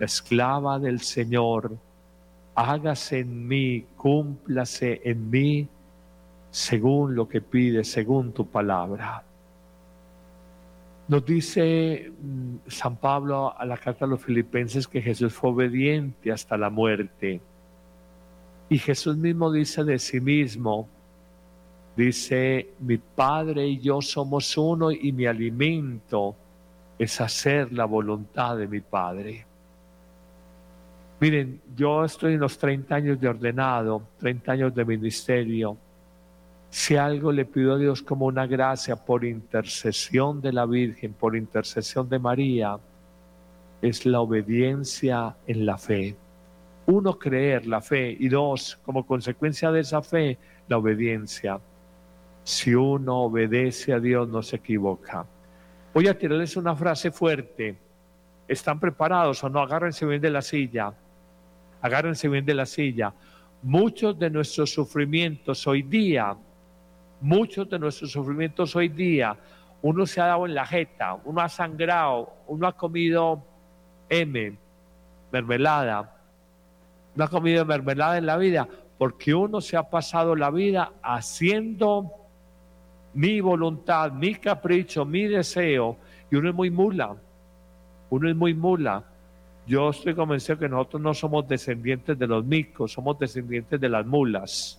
la 0.00 0.06
esclava 0.06 0.80
del 0.80 0.98
Señor, 1.02 1.70
hágase 2.56 3.20
en 3.20 3.46
mí, 3.46 3.86
cúmplase 3.96 5.00
en 5.04 5.30
mí 5.30 5.68
según 6.50 7.14
lo 7.14 7.28
que 7.28 7.40
pide, 7.40 7.84
según 7.84 8.32
tu 8.32 8.44
palabra. 8.48 9.22
Nos 11.06 11.24
dice 11.24 12.10
mm, 12.10 12.56
San 12.66 12.96
Pablo 12.96 13.56
a 13.56 13.64
la 13.66 13.76
carta 13.76 14.04
a 14.04 14.08
los 14.08 14.20
filipenses 14.20 14.88
que 14.88 15.00
Jesús 15.00 15.32
fue 15.32 15.50
obediente 15.50 16.32
hasta 16.32 16.56
la 16.56 16.70
muerte. 16.70 17.40
Y 18.68 18.78
Jesús 18.78 19.16
mismo 19.16 19.52
dice 19.52 19.84
de 19.84 20.00
sí 20.00 20.20
mismo, 20.20 20.88
dice, 21.96 22.70
mi 22.80 22.98
Padre 22.98 23.68
y 23.68 23.78
yo 23.78 24.02
somos 24.02 24.56
uno 24.58 24.90
y 24.90 25.12
mi 25.12 25.26
alimento 25.26 26.34
es 26.98 27.20
hacer 27.20 27.72
la 27.72 27.84
voluntad 27.84 28.56
de 28.56 28.66
mi 28.66 28.80
Padre. 28.80 29.46
Miren, 31.20 31.60
yo 31.76 32.04
estoy 32.04 32.34
en 32.34 32.40
los 32.40 32.58
30 32.58 32.94
años 32.94 33.20
de 33.20 33.28
ordenado, 33.28 34.02
30 34.18 34.52
años 34.52 34.74
de 34.74 34.84
ministerio. 34.84 35.76
Si 36.68 36.96
algo 36.96 37.30
le 37.30 37.44
pido 37.44 37.74
a 37.74 37.78
Dios 37.78 38.02
como 38.02 38.26
una 38.26 38.46
gracia 38.46 38.96
por 38.96 39.24
intercesión 39.24 40.40
de 40.40 40.52
la 40.52 40.66
Virgen, 40.66 41.12
por 41.12 41.36
intercesión 41.36 42.08
de 42.08 42.18
María, 42.18 42.76
es 43.80 44.06
la 44.06 44.20
obediencia 44.20 45.36
en 45.46 45.66
la 45.66 45.78
fe. 45.78 46.16
Uno, 46.86 47.18
creer 47.18 47.66
la 47.66 47.80
fe 47.80 48.16
y 48.18 48.28
dos, 48.28 48.78
como 48.84 49.06
consecuencia 49.06 49.70
de 49.70 49.80
esa 49.80 50.02
fe, 50.02 50.38
la 50.66 50.78
obediencia. 50.78 51.60
Si 52.42 52.74
uno 52.74 53.22
obedece 53.22 53.92
a 53.92 54.00
Dios, 54.00 54.28
no 54.28 54.42
se 54.42 54.56
equivoca. 54.56 55.24
Voy 55.92 56.08
a 56.08 56.16
tirarles 56.16 56.56
una 56.56 56.74
frase 56.74 57.10
fuerte. 57.10 57.76
¿Están 58.48 58.80
preparados 58.80 59.44
o 59.44 59.50
no? 59.50 59.60
Agárrense 59.60 60.06
bien 60.06 60.22
de 60.22 60.30
la 60.30 60.40
silla. 60.40 60.92
Agárrense 61.82 62.28
bien 62.28 62.46
de 62.46 62.54
la 62.54 62.64
silla. 62.64 63.12
Muchos 63.62 64.18
de 64.18 64.30
nuestros 64.30 64.72
sufrimientos 64.72 65.66
hoy 65.66 65.82
día, 65.82 66.34
muchos 67.20 67.68
de 67.68 67.78
nuestros 67.78 68.10
sufrimientos 68.10 68.74
hoy 68.74 68.88
día, 68.88 69.36
uno 69.82 70.06
se 70.06 70.20
ha 70.20 70.26
dado 70.26 70.46
en 70.46 70.54
la 70.54 70.66
jeta, 70.66 71.18
uno 71.24 71.40
ha 71.40 71.48
sangrado, 71.48 72.32
uno 72.46 72.66
ha 72.66 72.76
comido 72.76 73.44
M, 74.08 74.56
mermelada, 75.30 76.16
uno 77.14 77.24
ha 77.24 77.28
comido 77.28 77.64
mermelada 77.64 78.18
en 78.18 78.26
la 78.26 78.36
vida, 78.36 78.66
porque 78.98 79.34
uno 79.34 79.60
se 79.60 79.76
ha 79.76 79.90
pasado 79.90 80.34
la 80.34 80.50
vida 80.50 80.92
haciendo 81.02 82.21
mi 83.14 83.40
voluntad, 83.40 84.12
mi 84.12 84.34
capricho, 84.34 85.04
mi 85.04 85.26
deseo, 85.26 85.96
y 86.30 86.36
uno 86.36 86.48
es 86.48 86.54
muy 86.54 86.70
mula, 86.70 87.14
uno 88.10 88.28
es 88.28 88.36
muy 88.36 88.54
mula. 88.54 89.04
Yo 89.66 89.90
estoy 89.90 90.14
convencido 90.14 90.58
que 90.58 90.68
nosotros 90.68 91.02
no 91.02 91.14
somos 91.14 91.46
descendientes 91.46 92.18
de 92.18 92.26
los 92.26 92.44
micos, 92.44 92.92
somos 92.92 93.18
descendientes 93.18 93.80
de 93.80 93.88
las 93.88 94.04
mulas. 94.04 94.78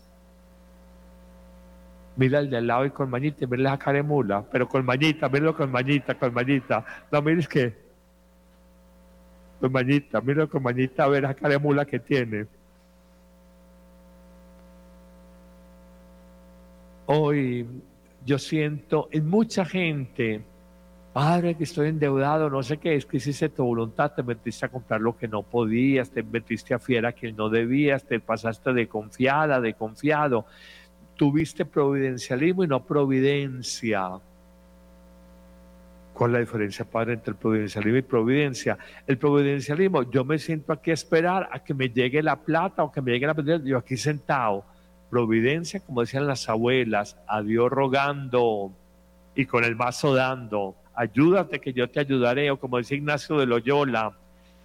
Mira 2.16 2.40
el 2.40 2.50
de 2.50 2.58
al 2.58 2.68
lado 2.68 2.86
y 2.86 2.92
con 2.92 3.10
mañita, 3.10 3.48
mira 3.48 3.64
la 3.64 3.78
cara 3.78 3.98
de 3.98 4.04
mula, 4.04 4.44
pero 4.52 4.68
con 4.68 4.86
mañita, 4.86 5.30
míralo 5.30 5.56
con 5.56 5.72
mañita, 5.72 6.16
con 6.16 6.34
mañita. 6.34 6.86
No, 7.12 7.22
mires 7.22 7.48
que. 7.48 7.74
Con 9.60 9.72
mañita, 9.72 10.22
míralo 10.22 10.50
con 10.50 10.62
mañita, 10.62 11.06
a 11.06 11.08
ver 11.08 11.24
la 11.24 11.34
cara 11.34 11.54
de 11.54 11.60
mula 11.60 11.86
que 11.86 12.00
tiene. 12.00 12.46
Hoy 17.06 17.66
yo 18.26 18.40
siento 18.40 19.10
en 19.12 19.30
mucha 19.30 19.66
gente, 19.66 20.42
Padre, 21.12 21.56
que 21.56 21.64
estoy 21.64 21.90
endeudado, 21.90 22.50
no 22.50 22.64
sé 22.64 22.78
qué 22.78 22.96
es, 22.96 23.06
que 23.06 23.18
hiciste 23.18 23.50
tu 23.50 23.64
voluntad, 23.64 24.14
te 24.14 24.24
metiste 24.24 24.66
a 24.66 24.70
comprar 24.70 25.02
lo 25.02 25.18
que 25.18 25.28
no 25.28 25.44
podías, 25.44 26.10
te 26.10 26.24
metiste 26.24 26.74
a 26.74 26.80
fiera 26.80 27.12
que 27.12 27.32
no 27.32 27.50
debías, 27.50 28.06
te 28.06 28.20
pasaste 28.20 28.74
de 28.74 28.88
confiada, 28.88 29.60
de 29.60 29.74
confiado, 29.74 30.46
tuviste 31.16 31.66
providencialismo 31.66 32.64
y 32.64 32.68
no 32.68 32.84
providencia. 32.84 34.10
¿Cuál 36.14 36.32
es 36.32 36.34
la 36.34 36.40
diferencia, 36.40 36.86
Padre, 36.86 37.14
entre 37.14 37.32
el 37.32 37.38
providencialismo 37.38 37.98
y 37.98 38.02
providencia? 38.04 38.78
El 39.08 39.18
providencialismo, 39.18 40.04
yo 40.04 40.24
me 40.24 40.38
siento 40.38 40.72
aquí 40.72 40.92
a 40.92 40.94
esperar 40.94 41.50
a 41.52 41.64
que 41.64 41.74
me 41.74 41.90
llegue 41.90 42.22
la 42.22 42.36
plata 42.36 42.84
o 42.84 42.92
que 42.92 43.02
me 43.02 43.12
llegue 43.12 43.28
la 43.28 43.60
yo 43.64 43.78
aquí 43.78 43.98
sentado 43.98 44.64
providencia, 45.14 45.80
como 45.80 46.01
decían 46.01 46.26
las 46.26 46.49
abuelas, 46.49 47.18
a 47.28 47.43
Dios 47.43 47.70
rogando 47.70 48.72
y 49.36 49.45
con 49.45 49.64
el 49.64 49.76
vaso 49.76 50.16
dando, 50.16 50.76
ayúdate 50.95 51.59
que 51.59 51.72
yo 51.72 51.88
te 51.88 51.99
ayudaré, 51.99 52.49
o 52.49 52.59
como 52.59 52.78
decía 52.78 52.97
Ignacio 52.97 53.38
de 53.38 53.45
Loyola, 53.45 54.11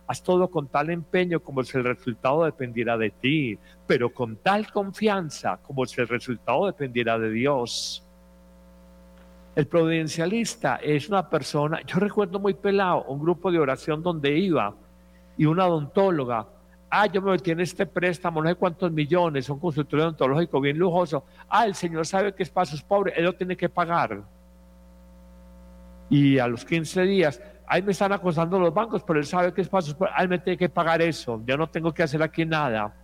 haz 0.07 0.23
todo 0.23 0.49
con 0.49 0.67
tal 0.69 0.89
empeño 0.89 1.41
como 1.41 1.63
si 1.65 1.77
el 1.77 1.85
resultado 1.85 2.45
dependiera 2.45 2.97
de 2.97 3.11
ti, 3.11 3.59
pero 3.87 4.09
con 4.09 4.37
tal 4.37 4.73
confianza 4.73 5.59
como 5.59 5.85
si 5.85 6.01
el 6.01 6.09
resultado 6.09 6.65
dependiera 6.65 7.19
de 7.19 7.31
Dios. 7.31 8.03
El 9.55 9.67
providencialista 9.67 10.77
es 10.77 11.11
una 11.11 11.29
persona, 11.29 11.83
yo 11.83 11.99
recuerdo 11.99 12.39
muy 12.39 12.55
pelado, 12.55 13.05
un 13.05 13.21
grupo 13.21 13.53
de 13.53 13.59
oración 13.59 14.03
donde 14.03 14.39
iba 14.39 14.75
y 15.37 15.45
una 15.45 15.67
odontóloga 15.67 16.47
Ah, 16.91 17.07
yo 17.07 17.21
me 17.21 17.33
metí 17.33 17.51
este 17.51 17.85
préstamo, 17.85 18.43
no 18.43 18.49
sé 18.49 18.55
cuántos 18.55 18.91
millones, 18.91 19.49
un 19.51 19.59
consultorio 19.59 20.07
odontológico 20.07 20.61
bien 20.61 20.79
lujoso. 20.79 21.25
Ah, 21.49 21.67
el 21.67 21.75
Señor 21.75 22.07
sabe 22.07 22.35
que 22.35 22.43
es 22.43 22.51
para 22.51 22.65
sus 22.65 22.83
pobres, 22.83 23.15
Él 23.17 23.25
lo 23.25 23.35
tiene 23.35 23.57
que 23.57 23.69
pagar. 23.69 24.23
Y 26.09 26.39
a 26.39 26.49
los 26.49 26.65
15 26.65 27.03
días, 27.03 27.43
ahí 27.67 27.83
me 27.83 27.93
están 27.93 28.13
acosando 28.13 28.59
los 28.59 28.73
bancos, 28.73 29.03
pero 29.03 29.19
Él 29.19 29.27
sabe 29.27 29.53
que 29.53 29.61
es 29.61 29.69
para 29.69 29.83
sus 29.83 29.95
pobres, 29.95 30.15
Él 30.19 30.29
me 30.29 30.39
tiene 30.39 30.57
que 30.57 30.71
pagar 30.71 31.03
eso, 31.03 31.43
yo 31.45 31.59
no 31.59 31.69
tengo 31.69 31.93
que 31.93 32.03
hacer 32.03 32.23
aquí 32.23 32.47
nada. 32.47 32.95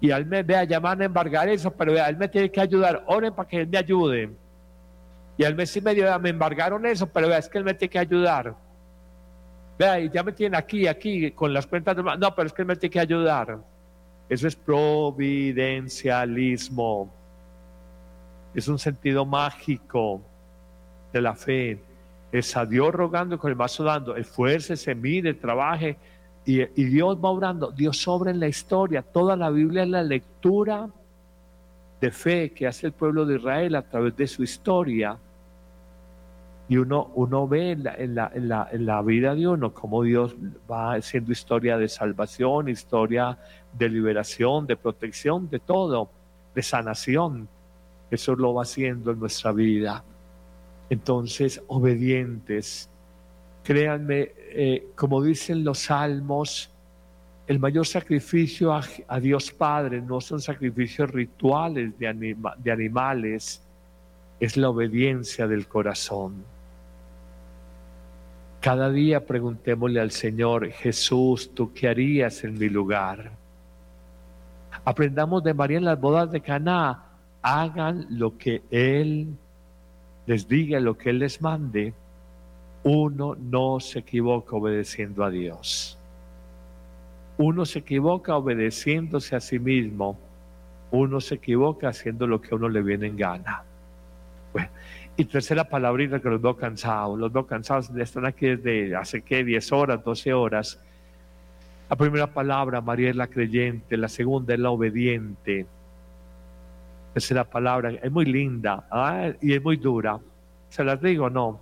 Y 0.00 0.10
Él 0.10 0.24
me 0.24 0.44
vea, 0.44 0.62
llaman 0.62 1.02
a 1.02 1.04
embargar 1.06 1.48
eso, 1.48 1.72
pero 1.72 1.94
vea, 1.94 2.08
Él 2.08 2.16
me 2.16 2.28
tiene 2.28 2.52
que 2.52 2.60
ayudar, 2.60 3.02
oren 3.06 3.34
para 3.34 3.48
que 3.48 3.62
Él 3.62 3.68
me 3.68 3.78
ayude. 3.78 4.30
Y 5.36 5.42
al 5.42 5.56
mes 5.56 5.76
y 5.76 5.80
medio 5.80 6.18
me 6.20 6.30
embargaron 6.30 6.86
eso, 6.86 7.08
pero 7.08 7.26
vea, 7.26 7.38
es 7.38 7.48
que 7.48 7.58
Él 7.58 7.64
me 7.64 7.74
tiene 7.74 7.90
que 7.90 7.98
ayudar. 7.98 8.67
Vea, 9.78 10.00
y 10.00 10.10
ya 10.10 10.24
me 10.24 10.32
tienen 10.32 10.58
aquí, 10.58 10.88
aquí, 10.88 11.30
con 11.30 11.52
las 11.52 11.64
cuentas 11.66 11.96
de... 11.96 12.02
No, 12.02 12.34
pero 12.34 12.48
es 12.48 12.52
que 12.52 12.64
me 12.64 12.74
tiene 12.74 12.92
que 12.92 12.98
ayudar. 12.98 13.60
Eso 14.28 14.48
es 14.48 14.56
providencialismo. 14.56 17.14
Es 18.54 18.66
un 18.66 18.80
sentido 18.80 19.24
mágico 19.24 20.20
de 21.12 21.22
la 21.22 21.34
fe. 21.34 21.80
Es 22.32 22.56
a 22.56 22.66
Dios 22.66 22.92
rogando 22.92 23.38
con 23.38 23.50
el 23.50 23.54
vaso 23.54 23.84
dando. 23.84 24.16
Esfuércese, 24.16 24.96
mire, 24.96 25.34
trabaje. 25.34 25.96
Y, 26.44 26.60
y 26.60 26.84
Dios 26.86 27.16
va 27.16 27.28
obrando. 27.28 27.70
Dios 27.70 28.08
obra 28.08 28.32
en 28.32 28.40
la 28.40 28.48
historia. 28.48 29.02
Toda 29.02 29.36
la 29.36 29.50
Biblia 29.50 29.84
es 29.84 29.88
la 29.88 30.02
lectura 30.02 30.88
de 32.00 32.10
fe 32.10 32.50
que 32.50 32.66
hace 32.66 32.86
el 32.86 32.92
pueblo 32.92 33.24
de 33.24 33.36
Israel 33.36 33.76
a 33.76 33.82
través 33.82 34.16
de 34.16 34.26
su 34.26 34.42
historia. 34.42 35.16
Y 36.68 36.76
uno, 36.76 37.10
uno 37.14 37.48
ve 37.48 37.70
en 37.72 37.84
la, 37.84 37.94
en, 37.94 38.14
la, 38.14 38.30
en, 38.34 38.48
la, 38.48 38.68
en 38.70 38.84
la 38.84 39.00
vida 39.02 39.34
de 39.34 39.48
uno 39.48 39.72
cómo 39.72 40.02
Dios 40.02 40.36
va 40.70 40.94
haciendo 40.94 41.32
historia 41.32 41.78
de 41.78 41.88
salvación, 41.88 42.68
historia 42.68 43.38
de 43.72 43.88
liberación, 43.88 44.66
de 44.66 44.76
protección, 44.76 45.48
de 45.48 45.60
todo, 45.60 46.10
de 46.54 46.62
sanación. 46.62 47.48
Eso 48.10 48.36
lo 48.36 48.54
va 48.54 48.62
haciendo 48.62 49.12
en 49.12 49.20
nuestra 49.20 49.52
vida. 49.52 50.04
Entonces, 50.90 51.62
obedientes. 51.68 52.90
Créanme, 53.62 54.32
eh, 54.36 54.88
como 54.94 55.22
dicen 55.22 55.64
los 55.64 55.80
salmos, 55.80 56.70
el 57.46 57.58
mayor 57.58 57.86
sacrificio 57.86 58.72
a, 58.72 58.82
a, 59.08 59.20
Dios 59.20 59.52
Padre 59.52 60.00
no 60.00 60.20
son 60.20 60.40
sacrificios 60.40 61.10
rituales 61.10 61.98
de, 61.98 62.08
anima, 62.08 62.54
de 62.58 62.72
animales, 62.72 63.62
es 64.40 64.56
la 64.56 64.70
obediencia 64.70 65.46
del 65.46 65.66
corazón. 65.66 66.44
Cada 68.60 68.90
día 68.90 69.24
preguntémosle 69.24 70.00
al 70.00 70.10
Señor, 70.10 70.68
Jesús, 70.70 71.54
¿tú 71.54 71.72
qué 71.72 71.88
harías 71.88 72.42
en 72.42 72.58
mi 72.58 72.68
lugar? 72.68 73.30
Aprendamos 74.84 75.44
de 75.44 75.54
María 75.54 75.78
en 75.78 75.84
las 75.84 76.00
bodas 76.00 76.32
de 76.32 76.40
Caná, 76.40 77.04
hagan 77.40 78.06
lo 78.10 78.36
que 78.36 78.62
Él 78.70 79.28
les 80.26 80.48
diga, 80.48 80.80
lo 80.80 80.98
que 80.98 81.10
Él 81.10 81.20
les 81.20 81.40
mande. 81.40 81.94
Uno 82.82 83.36
no 83.36 83.78
se 83.78 84.00
equivoca 84.00 84.56
obedeciendo 84.56 85.24
a 85.24 85.30
Dios. 85.30 85.96
Uno 87.36 87.64
se 87.64 87.78
equivoca 87.78 88.36
obedeciéndose 88.36 89.36
a 89.36 89.40
sí 89.40 89.60
mismo. 89.60 90.18
Uno 90.90 91.20
se 91.20 91.36
equivoca 91.36 91.88
haciendo 91.88 92.26
lo 92.26 92.40
que 92.40 92.48
a 92.52 92.56
uno 92.56 92.68
le 92.68 92.82
viene 92.82 93.06
en 93.06 93.16
gana. 93.16 93.62
Bueno, 94.52 94.68
y 95.18 95.24
tercera 95.24 95.64
palabrita 95.64 96.20
que 96.20 96.28
los 96.28 96.40
veo 96.40 96.56
cansados. 96.56 97.18
Los 97.18 97.32
veo 97.32 97.44
cansados, 97.44 97.90
están 97.90 98.24
aquí 98.24 98.46
desde 98.46 98.94
hace 98.94 99.20
que 99.20 99.42
10 99.42 99.72
horas, 99.72 100.04
12 100.04 100.32
horas. 100.32 100.80
La 101.90 101.96
primera 101.96 102.28
palabra, 102.28 102.80
María 102.80 103.10
es 103.10 103.16
la 103.16 103.26
creyente. 103.26 103.96
La 103.96 104.08
segunda 104.08 104.54
es 104.54 104.60
la 104.60 104.70
obediente. 104.70 105.66
Tercera 107.14 107.42
palabra, 107.42 107.90
es 107.90 108.12
muy 108.12 108.26
linda 108.26 108.86
¿ah? 108.92 109.32
y 109.42 109.54
es 109.54 109.60
muy 109.60 109.76
dura. 109.76 110.20
¿Se 110.68 110.84
las 110.84 111.02
digo 111.02 111.28
no? 111.28 111.60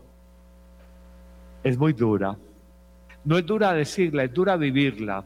Es 1.65 1.79
muy 1.79 1.95
dura. 1.95 2.37
No 3.25 3.39
es 3.39 3.47
dura 3.47 3.73
decirla, 3.73 4.25
es 4.25 4.35
dura 4.35 4.57
vivirla. 4.59 5.25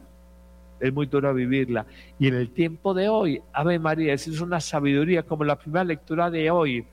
Es 0.79 0.93
muy 0.93 1.07
dura 1.07 1.33
vivirla. 1.33 1.85
Y 2.17 2.29
en 2.29 2.35
el 2.35 2.51
tiempo 2.51 2.93
de 2.93 3.09
hoy, 3.09 3.41
Ave 3.51 3.77
María, 3.77 4.13
es 4.13 4.39
una 4.39 4.61
sabiduría 4.61 5.23
como 5.23 5.43
la 5.43 5.57
primera 5.57 5.83
lectura 5.83 6.31
de 6.31 6.49
hoy 6.49 6.87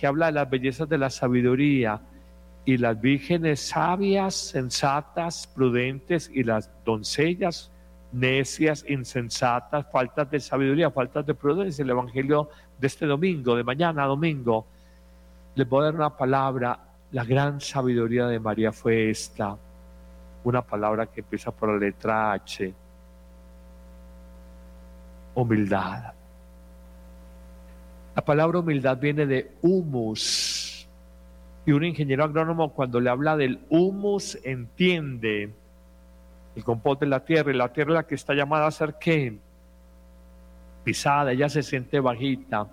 que 0.00 0.06
habla 0.06 0.26
de 0.26 0.32
las 0.32 0.48
bellezas 0.48 0.88
de 0.88 0.96
la 0.96 1.10
sabiduría 1.10 2.00
y 2.64 2.78
las 2.78 2.98
vírgenes 2.98 3.60
sabias, 3.60 4.34
sensatas, 4.34 5.46
prudentes 5.46 6.30
y 6.32 6.42
las 6.42 6.70
doncellas 6.86 7.70
necias, 8.12 8.82
insensatas, 8.88 9.86
faltas 9.92 10.30
de 10.30 10.40
sabiduría, 10.40 10.90
faltas 10.90 11.26
de 11.26 11.34
prudencia. 11.34 11.82
El 11.82 11.90
Evangelio 11.90 12.48
de 12.78 12.86
este 12.86 13.04
domingo, 13.04 13.54
de 13.54 13.62
mañana 13.62 14.06
domingo, 14.06 14.66
les 15.54 15.68
voy 15.68 15.82
a 15.82 15.84
dar 15.84 15.94
una 15.96 16.16
palabra. 16.16 16.78
La 17.12 17.24
gran 17.24 17.60
sabiduría 17.60 18.26
de 18.26 18.40
María 18.40 18.72
fue 18.72 19.10
esta, 19.10 19.54
una 20.44 20.62
palabra 20.62 21.06
que 21.08 21.20
empieza 21.20 21.50
por 21.50 21.68
la 21.68 21.78
letra 21.78 22.32
H, 22.32 22.72
humildad. 25.34 26.19
La 28.20 28.24
palabra 28.26 28.58
humildad 28.58 28.98
viene 28.98 29.24
de 29.24 29.50
humus. 29.62 30.86
Y 31.64 31.72
un 31.72 31.84
ingeniero 31.84 32.22
agrónomo 32.22 32.70
cuando 32.74 33.00
le 33.00 33.08
habla 33.08 33.34
del 33.34 33.60
humus 33.70 34.38
entiende 34.44 35.50
el 36.54 36.62
compost 36.62 37.00
de 37.00 37.06
la 37.06 37.24
tierra 37.24 37.50
y 37.50 37.56
la 37.56 37.72
tierra 37.72 37.94
la 37.94 38.06
que 38.06 38.16
está 38.16 38.34
llamada 38.34 38.66
a 38.66 38.70
ser 38.72 38.96
qué? 39.00 39.38
Pisada, 40.84 41.32
ella 41.32 41.48
se 41.48 41.62
siente 41.62 41.98
bajita. 41.98 42.68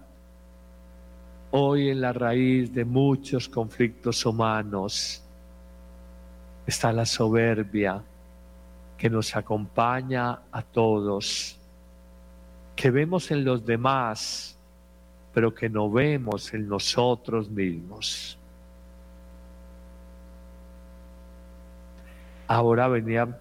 Hoy 1.52 1.91
en 1.91 2.02
la 2.02 2.12
raíz 2.12 2.74
de 2.74 2.84
muchos 2.84 3.48
conflictos 3.48 4.26
humanos 4.26 5.24
está 6.66 6.91
la 6.91 7.06
soberbia 7.06 8.04
que 8.98 9.10
nos 9.10 9.34
acompaña 9.34 10.41
a 10.52 10.62
todos, 10.62 11.58
que 12.76 12.91
vemos 12.91 13.32
en 13.32 13.45
los 13.45 13.66
demás 13.66 14.57
pero 15.38 15.54
que 15.54 15.70
no 15.70 15.88
vemos 15.88 16.52
en 16.56 16.68
nosotros 16.68 17.48
mismos. 17.48 18.40
Ahora 22.48 22.88
venía 22.88 23.40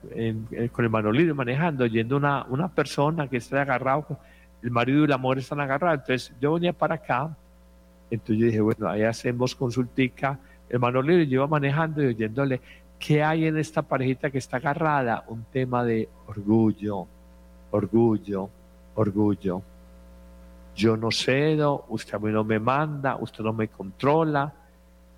con 0.73 0.85
el 0.85 0.91
Manolito 0.91 1.35
manejando, 1.35 1.87
yendo 1.87 2.19
una, 2.19 2.45
una 2.51 2.69
persona 2.69 3.29
que 3.29 3.39
está 3.39 3.63
agarrado, 3.63 4.19
el 4.63 4.71
marido 4.71 5.05
y 5.05 5.07
la 5.07 5.17
mujer 5.17 5.39
están 5.39 5.61
agarrados. 5.61 6.01
Entonces 6.01 6.37
yo 6.39 6.53
venía 6.53 6.75
para 6.75 6.97
acá, 6.97 7.35
entonces 8.11 8.37
yo 8.41 8.45
dije, 8.45 8.61
bueno, 8.61 8.91
ahí 8.91 9.03
hacemos 9.03 9.55
consultica. 9.55 10.39
El 10.69 10.81
Manolito 10.81 11.23
lleva 11.23 11.47
manejando 11.47 12.03
y 12.03 12.09
oyéndole, 12.09 12.61
¿qué 12.99 13.25
hay 13.25 13.47
en 13.47 13.57
esta 13.57 13.81
parejita 13.81 14.31
que 14.31 14.37
está 14.37 14.59
agarrada? 14.59 15.25
Un 15.29 15.45
tema 15.45 15.83
de 15.83 16.11
orgullo, 16.27 17.07
orgullo, 17.71 18.51
orgullo 18.95 19.63
yo 20.77 20.97
no 20.97 21.11
cedo, 21.11 21.87
usted 21.89 22.15
a 22.15 22.19
mí 22.19 22.31
no 22.31 22.45
me 22.45 22.59
manda, 22.59 23.17
usted 23.17 23.43
no 23.43 23.55
me 23.55 23.69
controla, 23.69 24.53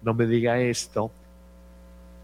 no 0.03 0.15
me 0.15 0.27
diga 0.27 0.59
esto. 0.61 1.11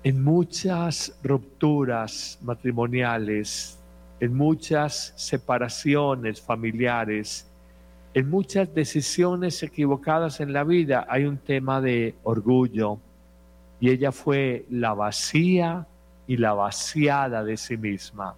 En 0.05 0.23
muchas 0.23 1.19
rupturas 1.23 2.39
matrimoniales, 2.43 3.79
en 4.21 4.35
muchas 4.37 5.13
separaciones 5.17 6.41
familiares, 6.41 7.49
en 8.15 8.31
muchas 8.31 8.73
decisiones 8.73 9.61
equivocadas 9.65 10.39
en 10.39 10.53
la 10.53 10.63
vida 10.63 11.05
hay 11.09 11.25
un 11.25 11.39
tema 11.39 11.81
de 11.81 12.15
orgullo. 12.23 12.99
Y 13.81 13.91
ella 13.91 14.13
fue 14.13 14.65
la 14.71 14.95
vacía 14.95 15.89
y 16.29 16.37
la 16.37 16.55
vaciada 16.55 17.43
de 17.43 17.57
sí 17.57 17.77
misma. 17.77 18.37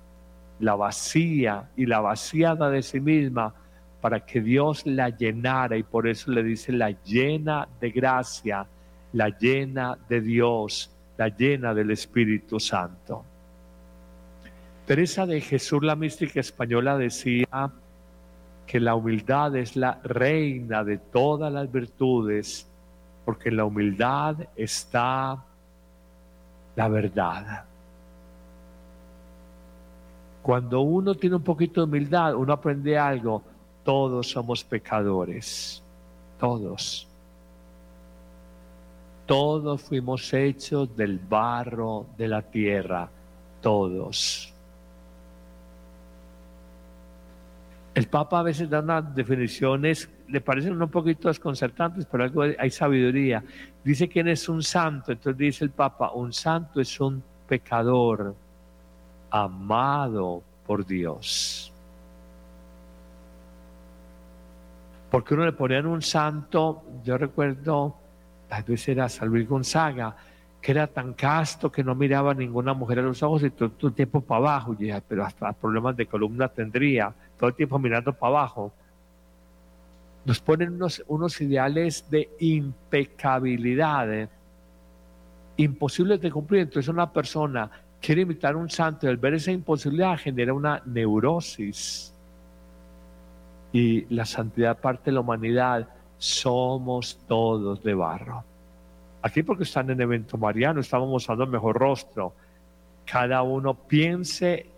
La 0.59 0.75
vacía 0.75 1.69
y 1.77 1.85
la 1.85 2.01
vaciada 2.01 2.71
de 2.71 2.83
sí 2.83 3.01
misma 3.01 3.53
para 4.07 4.25
que 4.25 4.41
Dios 4.41 4.87
la 4.87 5.09
llenara 5.09 5.77
y 5.77 5.83
por 5.83 6.07
eso 6.07 6.31
le 6.31 6.45
dice 6.45 6.71
la 6.71 6.91
llena 6.91 7.67
de 7.81 7.91
gracia, 7.91 8.65
la 9.13 9.31
llena 9.31 9.99
de 10.09 10.21
Dios, 10.21 10.95
la 11.17 11.27
llena 11.27 11.75
del 11.75 11.91
Espíritu 11.91 12.61
Santo. 12.61 13.25
Teresa 14.87 15.27
de 15.27 15.41
Jesús, 15.41 15.83
la 15.83 15.97
mística 15.97 16.39
española, 16.39 16.97
decía 16.97 17.73
que 18.65 18.79
la 18.79 18.95
humildad 18.95 19.57
es 19.57 19.75
la 19.75 19.99
reina 20.05 20.85
de 20.85 20.99
todas 20.99 21.53
las 21.53 21.73
virtudes, 21.73 22.71
porque 23.25 23.49
en 23.49 23.57
la 23.57 23.65
humildad 23.65 24.37
está 24.55 25.45
la 26.77 26.87
verdad. 26.87 27.65
Cuando 30.43 30.83
uno 30.83 31.17
tiene 31.17 31.35
un 31.35 31.43
poquito 31.43 31.81
de 31.81 31.87
humildad, 31.87 32.37
uno 32.37 32.53
aprende 32.53 32.97
algo 32.97 33.56
todos 33.87 34.29
somos 34.31 34.65
pecadores, 34.65 35.81
todos. 36.41 37.07
Todos 39.27 39.81
fuimos 39.81 40.35
hechos 40.35 40.97
del 40.97 41.21
barro 41.21 42.07
de 42.19 42.27
la 42.27 42.43
tierra, 42.43 43.09
todos. 43.63 44.53
El 47.95 48.09
Papa 48.09 48.41
a 48.41 48.43
veces 48.43 48.69
da 48.69 48.81
unas 48.81 49.15
definiciones, 49.15 50.11
le 50.27 50.41
parecen 50.41 50.83
un 50.83 50.89
poquito 50.91 51.29
desconcertantes, 51.29 52.07
pero 52.07 52.25
algo 52.25 52.43
hay 52.43 52.71
sabiduría. 52.73 53.45
Dice 53.85 54.09
quién 54.09 54.27
es 54.27 54.49
un 54.49 54.65
santo, 54.65 55.13
entonces 55.13 55.39
dice 55.39 55.65
el 55.65 55.71
Papa, 55.71 56.11
un 56.11 56.33
santo 56.33 56.81
es 56.81 56.99
un 56.99 57.23
pecador 57.47 58.35
amado 59.31 60.43
por 60.67 60.85
Dios. 60.85 61.73
Porque 65.11 65.35
uno 65.35 65.45
le 65.45 65.53
ponían 65.53 65.87
un 65.87 66.03
santo, 66.03 66.83
yo 67.05 67.17
recuerdo, 67.17 67.97
tal 68.49 68.63
vez 68.65 68.89
era 68.89 69.09
San 69.09 69.29
Luis 69.29 69.49
Gonzaga, 69.49 70.17
que 70.61 70.73
era 70.73 70.89
tan 70.89 71.15
casto 71.15 71.71
que 71.71 71.85
no 71.85 71.95
miraba 71.95 72.33
a 72.33 72.35
ninguna 72.35 72.75
mujer 72.75 72.99
a 72.99 73.03
los 73.03 73.23
ojos 73.23 73.45
y 73.45 73.51
todo, 73.51 73.71
el 73.83 73.93
tiempo 73.93 74.21
para 74.21 74.39
abajo. 74.39 74.77
Y 74.79 74.91
pero 75.07 75.25
hasta 75.25 75.53
problemas 75.53 75.97
de 75.97 76.07
columna 76.07 76.49
tendría, 76.49 77.15
todo 77.39 77.51
el 77.51 77.55
tiempo 77.55 77.79
mirando 77.79 78.13
para 78.13 78.39
abajo. 78.39 78.73
Nos 80.25 80.41
ponen 80.41 80.73
unos, 80.73 81.05
unos 81.07 81.41
ideales 81.41 82.11
de 82.11 82.29
impecabilidad, 82.41 84.13
eh, 84.13 84.29
imposibles 85.57 86.21
de 86.21 86.33
cumplir. 86.33 86.63
Entonces 86.63 86.89
una 86.89 87.13
persona 87.13 87.71
quiere 88.01 88.23
imitar 88.23 88.55
a 88.55 88.57
un 88.57 88.69
santo 88.69 89.07
y 89.07 89.09
al 89.09 89.19
ver 89.19 89.35
esa 89.35 89.53
imposibilidad 89.53 90.19
genera 90.19 90.53
una 90.53 90.83
neurosis. 90.85 92.13
Y 93.77 94.07
la 94.15 94.25
santidad 94.25 94.79
parte 94.79 95.11
de 95.11 95.13
la 95.13 95.21
humanidad, 95.21 95.87
somos 96.17 97.19
todos 97.29 97.83
de 97.83 97.93
barro. 97.93 98.43
Aquí 99.21 99.43
porque 99.43 99.65
están 99.65 99.91
en 99.91 100.01
evento 100.01 100.39
mariano, 100.39 100.81
estamos 100.81 101.11
mostrando 101.11 101.47
mejor 101.47 101.77
rostro. 101.77 102.33
Cada 103.05 103.43
uno 103.43 103.75
piense, 103.75 104.71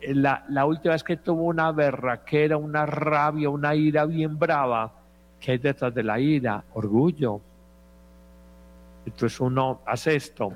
la, 0.00 0.46
la 0.48 0.64
última 0.64 0.94
vez 0.94 1.04
que 1.04 1.18
tuvo 1.18 1.42
una 1.42 1.72
berraquera, 1.72 2.56
una 2.56 2.86
rabia, 2.86 3.50
una 3.50 3.74
ira 3.74 4.06
bien 4.06 4.38
brava, 4.38 4.90
¿qué 5.38 5.52
hay 5.52 5.58
detrás 5.58 5.94
de 5.94 6.02
la 6.02 6.18
ira? 6.18 6.64
Orgullo. 6.72 7.38
Entonces 9.04 9.38
uno 9.40 9.82
hace 9.84 10.16
esto. 10.16 10.54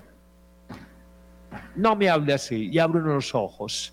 No 1.74 1.94
me 1.94 2.08
hable 2.08 2.32
así 2.32 2.70
y 2.72 2.78
abre 2.78 3.00
uno 3.00 3.16
los 3.16 3.34
ojos. 3.34 3.92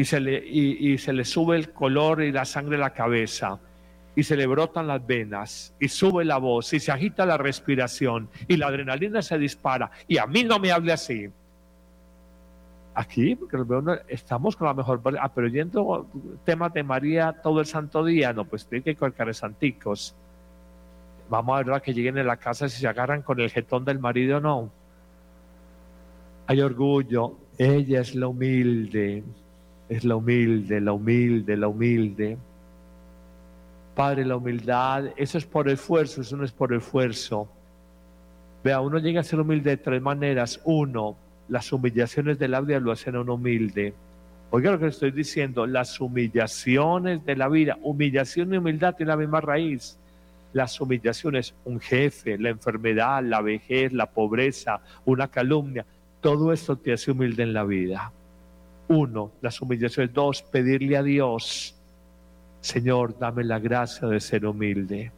Y 0.00 0.06
se, 0.06 0.18
le, 0.18 0.38
y, 0.38 0.96
se 0.96 1.12
le 1.12 1.26
sube 1.26 1.56
el 1.56 1.74
color 1.74 2.22
y 2.22 2.32
la 2.32 2.46
sangre 2.46 2.76
a 2.76 2.80
la 2.80 2.94
cabeza 2.94 3.60
y 4.16 4.22
se 4.22 4.34
le 4.34 4.46
brotan 4.46 4.86
las 4.86 5.06
venas 5.06 5.74
y 5.78 5.88
sube 5.88 6.24
la 6.24 6.38
voz 6.38 6.72
y 6.72 6.80
se 6.80 6.90
agita 6.90 7.26
la 7.26 7.36
respiración 7.36 8.30
y 8.48 8.56
la 8.56 8.68
adrenalina 8.68 9.20
se 9.20 9.36
dispara 9.36 9.90
y 10.08 10.16
a 10.16 10.24
mí 10.24 10.42
no 10.42 10.58
me 10.58 10.72
hable 10.72 10.94
así. 10.94 11.28
Aquí, 12.94 13.36
porque 13.36 13.58
estamos 14.08 14.56
con 14.56 14.68
la 14.68 14.72
mejor, 14.72 15.02
ah, 15.20 15.30
pero 15.34 15.48
yendo 15.48 16.08
temas 16.46 16.72
de 16.72 16.82
María 16.82 17.34
todo 17.42 17.60
el 17.60 17.66
santo 17.66 18.02
día, 18.02 18.32
no, 18.32 18.46
pues 18.46 18.66
tiene 18.66 18.82
que 18.82 18.96
colgar 18.96 19.34
santicos. 19.34 20.14
Vamos 21.28 21.60
a 21.60 21.62
ver 21.62 21.74
a 21.74 21.80
que 21.80 21.92
lleguen 21.92 22.16
a 22.16 22.24
la 22.24 22.38
casa 22.38 22.70
si 22.70 22.80
se 22.80 22.88
agarran 22.88 23.20
con 23.20 23.38
el 23.38 23.50
jetón 23.50 23.84
del 23.84 23.98
marido 23.98 24.38
o 24.38 24.40
no. 24.40 24.70
Hay 26.46 26.62
orgullo, 26.62 27.36
ella 27.58 28.00
es 28.00 28.14
la 28.14 28.28
humilde, 28.28 29.24
es 29.90 30.04
la 30.04 30.14
humilde, 30.14 30.80
la 30.80 30.92
humilde, 30.92 31.56
la 31.56 31.66
humilde. 31.66 32.38
Padre, 33.96 34.24
la 34.24 34.36
humildad, 34.36 35.06
eso 35.16 35.36
es 35.36 35.44
por 35.44 35.68
esfuerzo, 35.68 36.20
eso 36.20 36.36
no 36.36 36.44
es 36.44 36.52
por 36.52 36.72
esfuerzo. 36.72 37.48
Vea, 38.62 38.80
uno 38.80 38.98
llega 38.98 39.20
a 39.20 39.24
ser 39.24 39.40
humilde 39.40 39.70
de 39.70 39.76
tres 39.78 40.00
maneras. 40.00 40.60
Uno, 40.64 41.16
las 41.48 41.72
humillaciones 41.72 42.38
de 42.38 42.46
la 42.46 42.60
vida 42.60 42.78
lo 42.78 42.92
hacen 42.92 43.16
a 43.16 43.20
uno 43.20 43.34
humilde. 43.34 43.92
Oiga 44.52 44.70
lo 44.70 44.78
que 44.78 44.86
estoy 44.86 45.10
diciendo, 45.10 45.66
las 45.66 46.00
humillaciones 46.00 47.24
de 47.24 47.34
la 47.34 47.48
vida, 47.48 47.76
humillación 47.82 48.54
y 48.54 48.58
humildad 48.58 48.94
tienen 48.94 49.10
la 49.10 49.16
misma 49.16 49.40
raíz. 49.40 49.98
Las 50.52 50.80
humillaciones, 50.80 51.52
un 51.64 51.80
jefe, 51.80 52.38
la 52.38 52.50
enfermedad, 52.50 53.24
la 53.24 53.40
vejez, 53.40 53.92
la 53.92 54.06
pobreza, 54.06 54.80
una 55.04 55.26
calumnia, 55.26 55.84
todo 56.20 56.52
esto 56.52 56.76
te 56.76 56.92
hace 56.92 57.10
humilde 57.10 57.42
en 57.42 57.52
la 57.52 57.64
vida. 57.64 58.12
Uno, 58.90 59.30
las 59.40 59.60
humillaciones. 59.62 60.12
Dos, 60.12 60.42
pedirle 60.42 60.96
a 60.96 61.02
Dios, 61.04 61.76
Señor, 62.60 63.16
dame 63.16 63.44
la 63.44 63.60
gracia 63.60 64.08
de 64.08 64.18
ser 64.18 64.44
humilde. 64.44 65.12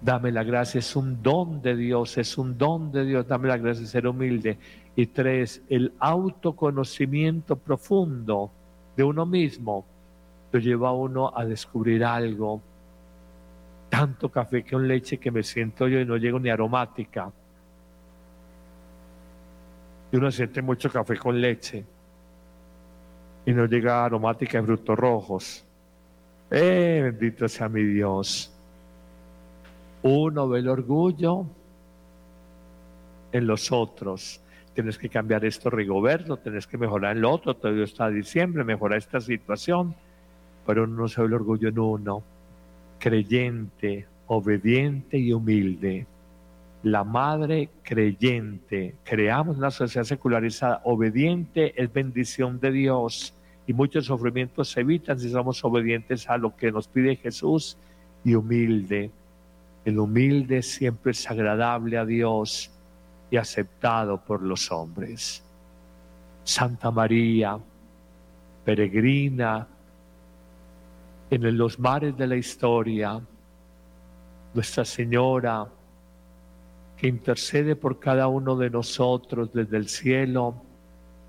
Dame 0.00 0.30
la 0.30 0.44
gracia, 0.44 0.78
es 0.78 0.94
un 0.94 1.20
don 1.20 1.60
de 1.60 1.74
Dios, 1.74 2.18
es 2.18 2.38
un 2.38 2.56
don 2.56 2.92
de 2.92 3.04
Dios, 3.04 3.26
dame 3.26 3.48
la 3.48 3.56
gracia 3.56 3.82
de 3.82 3.88
ser 3.88 4.06
humilde. 4.06 4.58
Y 4.94 5.06
tres, 5.06 5.62
el 5.68 5.92
autoconocimiento 5.98 7.56
profundo 7.56 8.52
de 8.96 9.02
uno 9.02 9.26
mismo 9.26 9.84
lo 10.52 10.60
lleva 10.60 10.90
a 10.90 10.92
uno 10.92 11.32
a 11.36 11.44
descubrir 11.44 12.04
algo. 12.04 12.62
Tanto 13.88 14.28
café 14.28 14.64
con 14.64 14.86
leche 14.86 15.18
que 15.18 15.32
me 15.32 15.42
siento 15.42 15.88
yo 15.88 15.98
y 15.98 16.04
no 16.04 16.16
llego 16.16 16.38
ni 16.38 16.48
aromática. 16.48 17.32
Y 20.12 20.16
uno 20.16 20.30
siente 20.30 20.60
mucho 20.60 20.90
café 20.90 21.16
con 21.16 21.40
leche 21.40 21.84
y 23.44 23.52
no 23.52 23.66
llega 23.66 24.04
aromática 24.04 24.60
de 24.60 24.66
frutos 24.66 24.98
rojos. 24.98 25.64
Eh, 26.50 27.00
bendito 27.02 27.48
sea 27.48 27.68
mi 27.68 27.82
Dios. 27.82 28.52
Uno 30.02 30.48
ve 30.48 30.58
el 30.58 30.68
orgullo 30.68 31.46
en 33.32 33.46
los 33.46 33.72
otros. 33.72 34.40
Tienes 34.74 34.98
que 34.98 35.08
cambiar 35.08 35.44
esto, 35.44 35.70
Rigoberto, 35.70 36.36
tienes 36.36 36.66
que 36.66 36.78
mejorar 36.78 37.16
en 37.16 37.22
lo 37.22 37.30
otro. 37.30 37.54
Todavía 37.54 37.84
está 37.84 38.08
diciembre, 38.08 38.64
mejorar 38.64 38.98
esta 38.98 39.20
situación. 39.20 39.94
Pero 40.66 40.84
uno 40.84 41.02
no 41.02 41.08
se 41.08 41.20
ve 41.20 41.28
el 41.28 41.34
orgullo 41.34 41.68
en 41.68 41.78
uno. 41.78 42.22
Creyente, 42.98 44.06
obediente 44.26 45.18
y 45.18 45.32
humilde. 45.32 46.06
La 46.82 47.04
madre 47.04 47.70
creyente. 47.82 48.96
Creamos 49.04 49.56
una 49.56 49.70
sociedad 49.70 50.04
secularizada. 50.04 50.80
Obediente 50.84 51.80
es 51.80 51.92
bendición 51.92 52.58
de 52.58 52.72
Dios. 52.72 53.34
Y 53.66 53.72
muchos 53.72 54.06
sufrimientos 54.06 54.70
se 54.70 54.80
evitan 54.80 55.18
si 55.18 55.30
somos 55.30 55.64
obedientes 55.64 56.28
a 56.28 56.36
lo 56.36 56.56
que 56.56 56.72
nos 56.72 56.88
pide 56.88 57.16
Jesús. 57.16 57.76
Y 58.24 58.34
humilde. 58.34 59.10
El 59.84 59.98
humilde 59.98 60.62
siempre 60.62 61.12
es 61.12 61.30
agradable 61.30 61.98
a 61.98 62.04
Dios 62.04 62.70
y 63.30 63.36
aceptado 63.36 64.18
por 64.18 64.42
los 64.42 64.70
hombres. 64.70 65.44
Santa 66.44 66.90
María, 66.90 67.58
peregrina 68.64 69.66
en 71.30 71.56
los 71.56 71.78
mares 71.78 72.16
de 72.16 72.26
la 72.26 72.36
historia, 72.36 73.20
Nuestra 74.52 74.84
Señora, 74.84 75.66
intercede 77.08 77.76
por 77.76 77.98
cada 77.98 78.28
uno 78.28 78.56
de 78.56 78.70
nosotros 78.70 79.52
desde 79.52 79.76
el 79.76 79.88
cielo, 79.88 80.54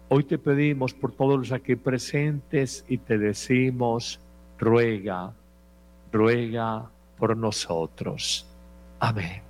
hoy 0.09 0.23
te 0.23 0.37
pedimos 0.37 0.93
por 0.93 1.11
todos 1.11 1.39
los 1.39 1.51
aquí 1.51 1.75
presentes 1.75 2.85
y 2.87 2.99
te 2.99 3.17
decimos, 3.17 4.19
ruega, 4.59 5.33
ruega 6.11 6.89
por 7.17 7.35
nosotros. 7.35 8.45
Amén. 8.99 9.41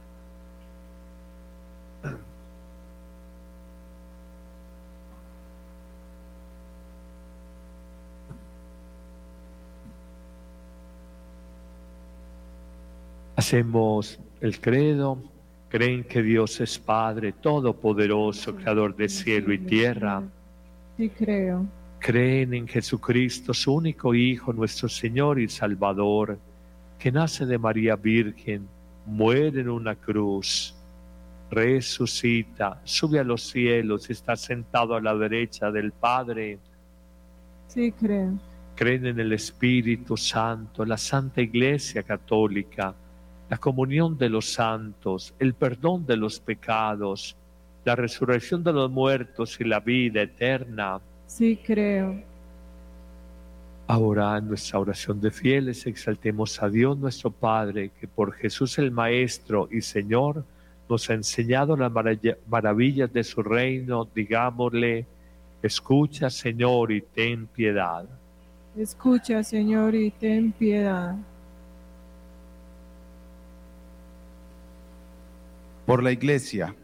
Hacemos 13.36 14.20
el 14.40 14.62
credo. 14.62 15.33
Creen 15.74 16.04
que 16.04 16.22
Dios 16.22 16.62
es 16.62 16.78
Padre 16.78 17.32
Todopoderoso, 17.32 18.56
Creador 18.56 18.96
de 18.96 19.10
cielo 19.10 19.52
y 19.52 19.58
tierra. 19.58 20.22
Sí 20.96 21.10
creo. 21.10 21.66
Creen 21.98 22.54
en 22.54 22.68
Jesucristo, 22.68 23.56
su 23.56 23.74
único 23.74 24.14
Hijo, 24.14 24.54
nuestro 24.54 24.88
Señor 24.88 25.40
y 25.40 25.50
Salvador, 25.50 26.38
que 27.00 27.12
nace 27.12 27.48
de 27.48 27.58
María 27.58 27.96
Virgen, 27.96 28.68
muere 29.08 29.62
en 29.62 29.70
una 29.70 29.96
cruz, 29.96 30.76
resucita, 31.50 32.80
sube 32.84 33.18
a 33.18 33.24
los 33.24 33.42
cielos, 33.42 34.12
está 34.12 34.36
sentado 34.36 34.94
a 34.94 35.02
la 35.02 35.16
derecha 35.16 35.72
del 35.72 35.92
Padre. 35.92 36.60
Sí 37.66 37.92
creo. 37.94 38.38
Creen 38.76 39.08
en 39.08 39.20
el 39.20 39.34
Espíritu 39.34 40.18
Santo, 40.18 40.86
la 40.86 40.98
Santa 40.98 41.42
Iglesia 41.42 42.04
Católica, 42.04 42.94
la 43.54 43.60
comunión 43.60 44.18
de 44.18 44.30
los 44.30 44.52
santos, 44.52 45.36
el 45.38 45.54
perdón 45.54 46.08
de 46.08 46.18
los 46.18 46.40
pecados, 46.40 47.36
la 47.86 47.96
resurrección 47.96 48.64
de 48.64 48.74
los 48.74 48.90
muertos 48.90 49.60
y 49.62 49.64
la 49.64 49.80
vida 49.80 50.24
eterna. 50.24 51.00
Sí 51.28 51.60
creo. 51.64 52.20
Ahora 53.86 54.40
en 54.40 54.48
nuestra 54.48 54.80
oración 54.80 55.22
de 55.22 55.30
fieles 55.30 55.86
exaltemos 55.86 56.64
a 56.64 56.68
Dios 56.68 56.98
nuestro 56.98 57.30
Padre, 57.30 57.92
que 58.00 58.08
por 58.08 58.34
Jesús 58.34 58.80
el 58.80 58.90
Maestro 58.90 59.70
y 59.72 59.82
Señor 59.82 60.44
nos 60.90 61.08
ha 61.12 61.14
enseñado 61.14 61.78
las 61.78 61.92
maravilla- 61.92 62.38
maravillas 62.48 63.14
de 63.14 63.24
su 63.24 63.44
reino. 63.44 64.08
Digámosle, 64.16 65.06
escucha 65.62 66.32
Señor 66.32 66.92
y 66.92 67.02
ten 67.02 67.46
piedad. 67.46 68.04
Escucha, 68.76 69.44
Señor, 69.44 69.94
y 69.94 70.10
ten 70.10 70.52
piedad. 70.54 71.16
Por 75.86 76.02
la 76.02 76.12
Iglesia, 76.12 76.76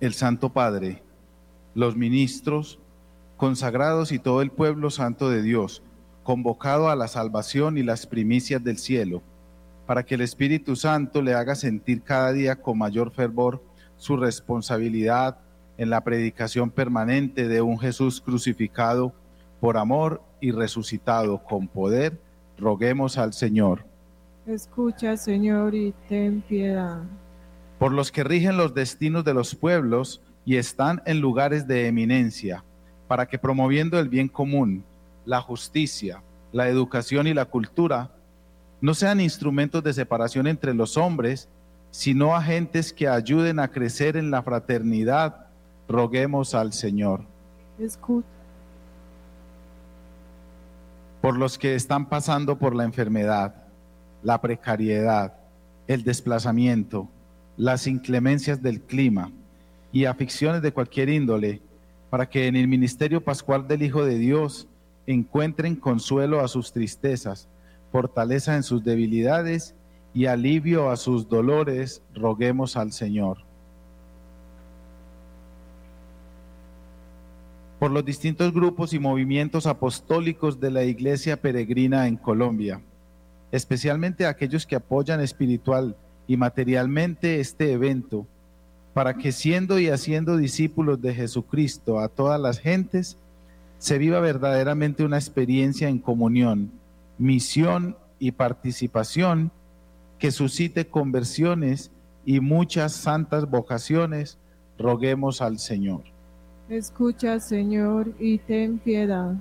el 0.00 0.14
Santo 0.14 0.52
Padre, 0.52 1.02
los 1.74 1.96
ministros, 1.96 2.80
consagrados 3.36 4.12
y 4.12 4.18
todo 4.18 4.42
el 4.42 4.50
pueblo 4.50 4.90
santo 4.90 5.30
de 5.30 5.42
Dios, 5.42 5.82
convocado 6.24 6.88
a 6.88 6.96
la 6.96 7.08
salvación 7.08 7.78
y 7.78 7.82
las 7.82 8.06
primicias 8.06 8.62
del 8.62 8.78
cielo, 8.78 9.22
para 9.86 10.04
que 10.04 10.16
el 10.16 10.20
Espíritu 10.20 10.76
Santo 10.76 11.22
le 11.22 11.34
haga 11.34 11.54
sentir 11.54 12.02
cada 12.02 12.32
día 12.32 12.56
con 12.56 12.78
mayor 12.78 13.12
fervor 13.12 13.62
su 13.96 14.16
responsabilidad 14.16 15.38
en 15.78 15.90
la 15.90 16.02
predicación 16.02 16.70
permanente 16.70 17.48
de 17.48 17.62
un 17.62 17.78
Jesús 17.78 18.20
crucificado 18.20 19.12
por 19.60 19.76
amor 19.76 20.20
y 20.40 20.50
resucitado 20.50 21.42
con 21.44 21.68
poder, 21.68 22.20
roguemos 22.58 23.18
al 23.18 23.32
Señor. 23.32 23.84
Escucha, 24.46 25.16
Señor, 25.16 25.74
y 25.74 25.94
ten 26.08 26.42
piedad. 26.42 27.02
Por 27.82 27.92
los 27.92 28.12
que 28.12 28.22
rigen 28.22 28.56
los 28.56 28.74
destinos 28.74 29.24
de 29.24 29.34
los 29.34 29.56
pueblos 29.56 30.22
y 30.44 30.54
están 30.54 31.02
en 31.04 31.20
lugares 31.20 31.66
de 31.66 31.88
eminencia, 31.88 32.62
para 33.08 33.26
que 33.26 33.40
promoviendo 33.40 33.98
el 33.98 34.08
bien 34.08 34.28
común, 34.28 34.84
la 35.24 35.40
justicia, 35.40 36.22
la 36.52 36.68
educación 36.68 37.26
y 37.26 37.34
la 37.34 37.46
cultura, 37.46 38.12
no 38.80 38.94
sean 38.94 39.20
instrumentos 39.20 39.82
de 39.82 39.92
separación 39.92 40.46
entre 40.46 40.74
los 40.74 40.96
hombres, 40.96 41.48
sino 41.90 42.36
agentes 42.36 42.92
que 42.92 43.08
ayuden 43.08 43.58
a 43.58 43.66
crecer 43.66 44.16
en 44.16 44.30
la 44.30 44.44
fraternidad, 44.44 45.48
roguemos 45.88 46.54
al 46.54 46.72
Señor. 46.72 47.24
Por 51.20 51.36
los 51.36 51.58
que 51.58 51.74
están 51.74 52.08
pasando 52.08 52.56
por 52.56 52.76
la 52.76 52.84
enfermedad, 52.84 53.56
la 54.22 54.40
precariedad, 54.40 55.34
el 55.88 56.04
desplazamiento, 56.04 57.08
las 57.62 57.86
inclemencias 57.86 58.60
del 58.60 58.80
clima 58.80 59.30
y 59.92 60.06
aficiones 60.06 60.62
de 60.62 60.72
cualquier 60.72 61.08
índole, 61.08 61.62
para 62.10 62.28
que 62.28 62.48
en 62.48 62.56
el 62.56 62.66
ministerio 62.66 63.22
pascual 63.22 63.68
del 63.68 63.84
Hijo 63.84 64.04
de 64.04 64.18
Dios 64.18 64.66
encuentren 65.06 65.76
consuelo 65.76 66.40
a 66.40 66.48
sus 66.48 66.72
tristezas, 66.72 67.48
fortaleza 67.92 68.56
en 68.56 68.64
sus 68.64 68.82
debilidades 68.82 69.76
y 70.12 70.26
alivio 70.26 70.90
a 70.90 70.96
sus 70.96 71.28
dolores, 71.28 72.02
roguemos 72.12 72.76
al 72.76 72.92
Señor. 72.92 73.38
por 77.78 77.90
los 77.90 78.04
distintos 78.04 78.52
grupos 78.52 78.92
y 78.92 79.00
movimientos 79.00 79.66
apostólicos 79.66 80.60
de 80.60 80.70
la 80.70 80.84
Iglesia 80.84 81.36
Peregrina 81.36 82.06
en 82.06 82.16
Colombia, 82.16 82.80
especialmente 83.50 84.24
aquellos 84.24 84.64
que 84.64 84.76
apoyan 84.76 85.20
espiritual 85.20 85.96
y 86.32 86.38
materialmente 86.38 87.40
este 87.40 87.72
evento, 87.72 88.26
para 88.94 89.18
que 89.18 89.32
siendo 89.32 89.78
y 89.78 89.90
haciendo 89.90 90.38
discípulos 90.38 91.02
de 91.02 91.12
Jesucristo 91.12 92.00
a 92.00 92.08
todas 92.08 92.40
las 92.40 92.58
gentes, 92.58 93.18
se 93.76 93.98
viva 93.98 94.18
verdaderamente 94.20 95.04
una 95.04 95.18
experiencia 95.18 95.90
en 95.90 95.98
comunión, 95.98 96.70
misión 97.18 97.98
y 98.18 98.32
participación 98.32 99.50
que 100.18 100.30
suscite 100.30 100.86
conversiones 100.86 101.90
y 102.24 102.40
muchas 102.40 102.94
santas 102.94 103.50
vocaciones, 103.50 104.38
roguemos 104.78 105.42
al 105.42 105.58
Señor. 105.58 106.04
escucha, 106.70 107.40
Señor, 107.40 108.10
y 108.18 108.38
ten 108.38 108.78
piedad. 108.78 109.34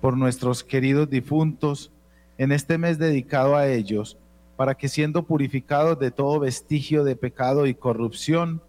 por 0.00 0.16
nuestros 0.16 0.64
queridos 0.64 1.08
difuntos 1.08 1.92
en 2.38 2.50
este 2.50 2.76
mes 2.76 2.98
dedicado 2.98 3.54
a 3.54 3.68
ellos, 3.68 4.18
para 4.58 4.74
que 4.74 4.88
siendo 4.88 5.22
purificados 5.22 6.00
de 6.00 6.10
todo 6.10 6.40
vestigio 6.40 7.04
de 7.04 7.14
pecado 7.14 7.68
y 7.68 7.74
corrupción, 7.74 8.60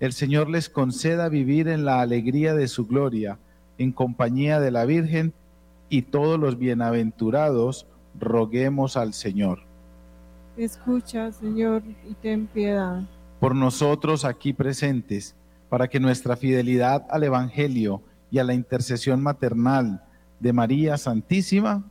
el 0.00 0.12
Señor 0.12 0.50
les 0.50 0.68
conceda 0.68 1.28
vivir 1.28 1.68
en 1.68 1.84
la 1.84 2.00
alegría 2.00 2.54
de 2.54 2.66
su 2.66 2.88
gloria, 2.88 3.38
en 3.78 3.92
compañía 3.92 4.58
de 4.58 4.72
la 4.72 4.84
Virgen 4.84 5.32
y 5.88 6.02
todos 6.02 6.40
los 6.40 6.58
bienaventurados, 6.58 7.86
roguemos 8.18 8.96
al 8.96 9.14
Señor. 9.14 9.60
Escucha, 10.56 11.30
Señor, 11.30 11.84
y 12.04 12.14
ten 12.14 12.48
piedad. 12.48 13.02
por 13.38 13.54
nosotros 13.54 14.24
aquí 14.24 14.52
presentes, 14.52 15.36
para 15.68 15.86
que 15.86 16.00
nuestra 16.00 16.36
fidelidad 16.36 17.06
al 17.10 17.22
Evangelio 17.22 18.02
y 18.32 18.40
a 18.40 18.44
la 18.44 18.54
intercesión 18.54 19.22
maternal 19.22 20.02
de 20.40 20.52
María 20.52 20.98
Santísima 20.98 21.84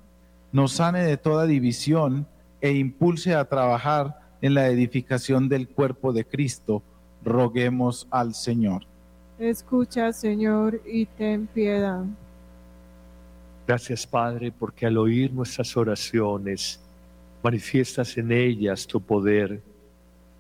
nos 0.51 0.73
sane 0.73 1.03
de 1.03 1.15
toda 1.15 1.45
división 1.45 2.27
e 2.61 2.71
impulse 2.71 3.33
a 3.33 3.45
trabajar 3.45 4.19
en 4.41 4.53
la 4.53 4.67
edificación 4.67 5.49
del 5.49 5.67
cuerpo 5.67 6.13
de 6.13 6.25
Cristo. 6.25 6.83
Roguemos 7.23 8.07
al 8.11 8.33
Señor. 8.33 8.83
Escucha, 9.39 10.11
Señor, 10.13 10.81
y 10.85 11.05
ten 11.05 11.47
piedad. 11.47 12.03
Gracias, 13.67 14.07
Padre, 14.07 14.51
porque 14.51 14.85
al 14.85 14.97
oír 14.97 15.31
nuestras 15.33 15.75
oraciones, 15.75 16.79
manifiestas 17.43 18.17
en 18.17 18.31
ellas 18.31 18.87
tu 18.87 19.01
poder. 19.01 19.61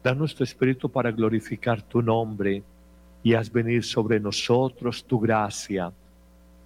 Danos 0.03 0.33
tu 0.33 0.43
Espíritu 0.43 0.89
para 0.89 1.11
glorificar 1.11 1.81
tu 1.81 2.01
nombre 2.01 2.63
y 3.21 3.33
haz 3.33 3.51
venir 3.51 3.83
sobre 3.83 4.19
nosotros 4.19 5.03
tu 5.03 5.19
gracia, 5.19 5.91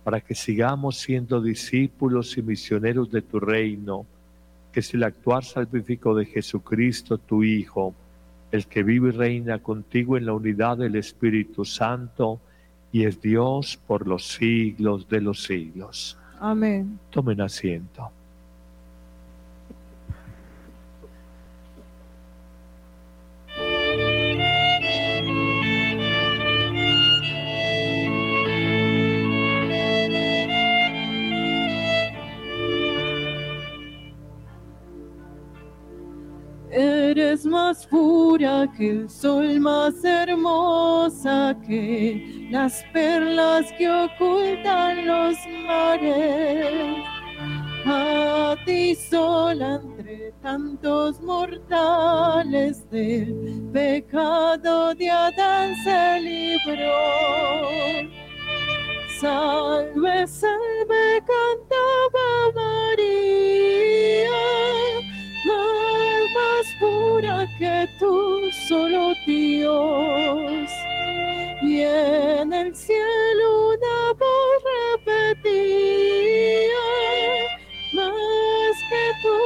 para 0.03 0.21
que 0.21 0.35
sigamos 0.35 0.97
siendo 0.97 1.41
discípulos 1.41 2.37
y 2.37 2.43
misioneros 2.43 3.09
de 3.11 3.21
tu 3.21 3.39
reino, 3.39 4.05
que 4.71 4.79
es 4.81 4.93
el 4.93 5.03
actuar 5.03 5.43
salvífico 5.43 6.15
de 6.15 6.25
Jesucristo, 6.25 7.17
tu 7.17 7.43
Hijo, 7.43 7.93
el 8.51 8.67
que 8.67 8.83
vive 8.83 9.09
y 9.09 9.11
reina 9.11 9.59
contigo 9.59 10.17
en 10.17 10.25
la 10.25 10.33
unidad 10.33 10.77
del 10.77 10.95
Espíritu 10.95 11.65
Santo 11.65 12.39
y 12.91 13.05
es 13.05 13.21
Dios 13.21 13.79
por 13.87 14.07
los 14.07 14.27
siglos 14.27 15.07
de 15.07 15.21
los 15.21 15.43
siglos. 15.43 16.17
Amén. 16.39 16.99
Tomen 17.09 17.41
asiento. 17.41 18.11
Eres 37.31 37.45
más 37.45 37.87
pura 37.87 38.69
que 38.75 38.89
el 38.89 39.09
sol, 39.09 39.57
más 39.61 40.03
hermosa 40.03 41.57
que 41.65 42.49
las 42.51 42.83
perlas 42.91 43.71
que 43.77 43.89
ocultan 43.89 45.07
los 45.07 45.37
mares. 45.65 47.05
A 47.85 48.57
ti 48.65 48.95
sola 48.95 49.79
entre 49.81 50.33
tantos 50.41 51.21
mortales 51.21 52.89
del 52.89 53.69
pecado 53.71 54.93
de 54.93 55.09
Adán 55.09 55.73
se 55.85 56.19
libró. 56.19 56.99
Salve, 59.21 60.27
salve, 60.27 61.23
cantaba 61.31 62.51
María, 62.55 64.31
pura 66.81 67.47
que 67.57 67.87
tú, 67.99 68.49
solo 68.67 69.13
Dios. 69.25 70.69
Y 71.61 71.81
en 71.81 72.51
el 72.51 72.75
cielo 72.75 73.69
una 73.75 74.13
voz 74.19 74.63
repetía, 75.05 76.87
más 77.93 78.75
que 78.89 79.05
tú, 79.21 79.37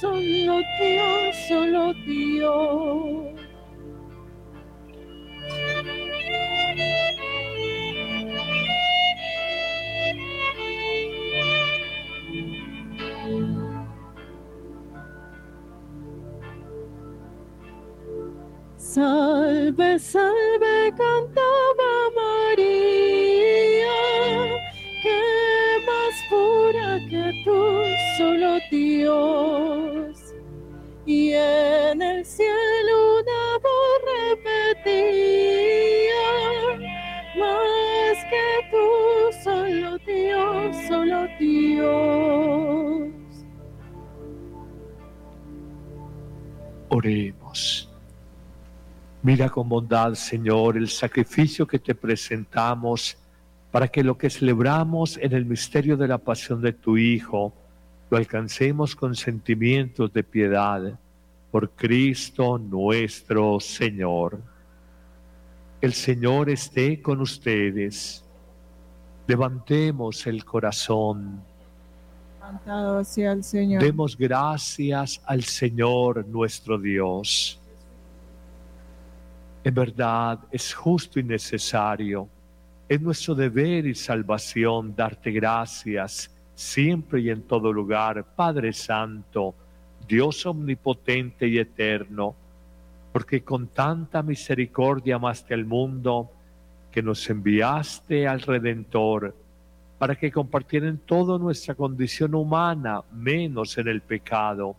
solo 0.00 0.60
Dios, 0.80 1.36
solo 1.48 1.94
Dios. 2.04 3.19
Salve, 19.98 20.92
cantaba 20.96 22.10
María, 22.14 23.98
que 25.02 25.20
más 25.84 26.14
pura 26.30 27.00
que 27.10 27.32
tú, 27.44 27.60
solo 28.16 28.58
Dios. 28.70 30.34
Y 31.06 31.32
en 31.32 32.00
el 32.00 32.24
cielo 32.24 33.20
una 33.20 33.58
voz 33.64 34.00
repetía, 34.44 36.28
más 37.36 38.16
que 38.30 38.48
tú, 38.70 38.86
solo 39.42 39.98
Dios, 40.06 40.76
solo 40.88 41.26
Dios. 41.38 42.30
Mira 49.30 49.48
con 49.48 49.68
bondad, 49.68 50.14
Señor, 50.14 50.76
el 50.76 50.88
sacrificio 50.88 51.64
que 51.64 51.78
te 51.78 51.94
presentamos 51.94 53.16
para 53.70 53.86
que 53.86 54.02
lo 54.02 54.18
que 54.18 54.28
celebramos 54.28 55.16
en 55.18 55.32
el 55.32 55.44
misterio 55.44 55.96
de 55.96 56.08
la 56.08 56.18
pasión 56.18 56.60
de 56.60 56.72
tu 56.72 56.96
Hijo 56.98 57.52
lo 58.10 58.16
alcancemos 58.18 58.96
con 58.96 59.14
sentimientos 59.14 60.12
de 60.12 60.24
piedad. 60.24 60.98
por 61.52 61.70
Cristo 61.70 62.58
nuestro 62.58 63.60
Señor. 63.60 64.40
El 65.80 65.92
Señor 65.92 66.50
esté 66.50 67.00
con 67.00 67.20
ustedes. 67.20 68.24
Levantemos 69.28 70.26
el 70.26 70.44
corazón. 70.44 71.40
Levantado 72.34 72.98
hacia 72.98 73.30
el 73.30 73.44
Señor. 73.44 73.80
Demos 73.80 74.18
gracias 74.18 75.22
al 75.24 75.44
Señor 75.44 76.26
nuestro 76.26 76.76
Dios. 76.78 77.59
En 79.62 79.74
verdad 79.74 80.38
es 80.50 80.72
justo 80.72 81.20
y 81.20 81.22
necesario. 81.22 82.28
Es 82.88 83.00
nuestro 83.00 83.34
deber 83.34 83.86
y 83.86 83.94
salvación 83.94 84.94
darte 84.96 85.30
gracias 85.30 86.30
siempre 86.54 87.20
y 87.20 87.30
en 87.30 87.42
todo 87.42 87.72
lugar, 87.72 88.24
Padre 88.36 88.72
Santo, 88.72 89.54
Dios 90.06 90.44
omnipotente 90.46 91.46
y 91.46 91.58
eterno, 91.58 92.34
porque 93.12 93.42
con 93.42 93.68
tanta 93.68 94.22
misericordia 94.22 95.16
amaste 95.16 95.54
al 95.54 95.64
mundo 95.64 96.30
que 96.90 97.02
nos 97.02 97.28
enviaste 97.30 98.26
al 98.26 98.40
Redentor 98.40 99.34
para 99.98 100.16
que 100.16 100.32
compartiera 100.32 100.88
en 100.88 100.98
toda 100.98 101.38
nuestra 101.38 101.74
condición 101.74 102.34
humana, 102.34 103.02
menos 103.12 103.76
en 103.76 103.88
el 103.88 104.00
pecado, 104.00 104.74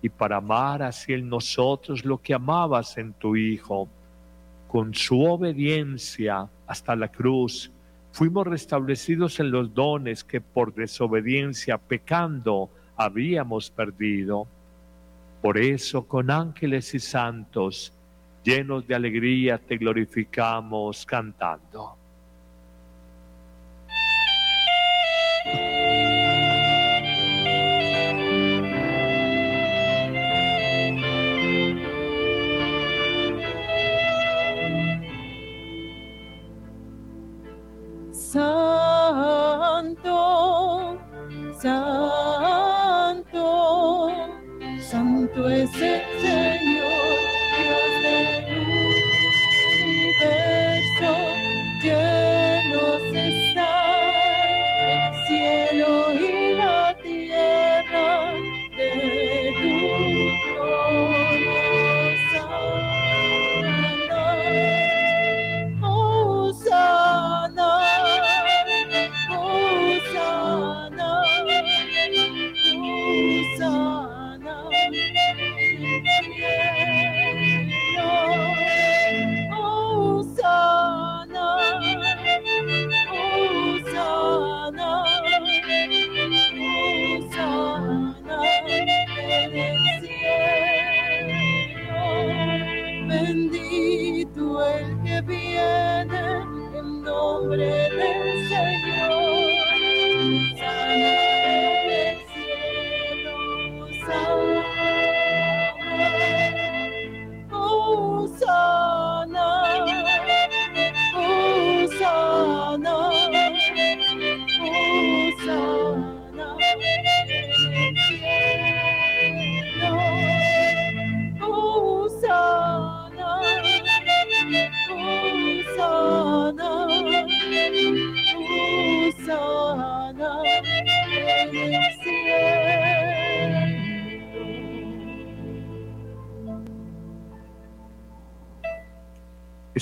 y 0.00 0.08
para 0.08 0.38
amar 0.38 0.82
así 0.82 1.12
en 1.12 1.28
nosotros 1.28 2.04
lo 2.04 2.18
que 2.18 2.32
amabas 2.32 2.96
en 2.96 3.12
tu 3.12 3.36
Hijo. 3.36 3.88
Con 4.76 4.92
su 4.92 5.22
obediencia 5.22 6.50
hasta 6.66 6.94
la 6.96 7.08
cruz, 7.08 7.72
fuimos 8.12 8.46
restablecidos 8.46 9.40
en 9.40 9.50
los 9.50 9.72
dones 9.72 10.22
que 10.22 10.42
por 10.42 10.74
desobediencia, 10.74 11.78
pecando, 11.78 12.68
habíamos 12.94 13.70
perdido. 13.70 14.46
Por 15.40 15.56
eso, 15.56 16.06
con 16.06 16.30
ángeles 16.30 16.94
y 16.94 16.98
santos, 16.98 17.94
llenos 18.44 18.86
de 18.86 18.94
alegría, 18.94 19.56
te 19.56 19.78
glorificamos 19.78 21.06
cantando. 21.06 21.96
Santo, 38.36 40.20
santo, 41.58 42.20
santo 44.78 45.48
es 45.48 45.70
el 45.80 46.02
Señor, 46.20 47.16
Dios 47.56 47.92
del 48.02 48.44
universo, 49.80 51.10
llenos 51.82 52.15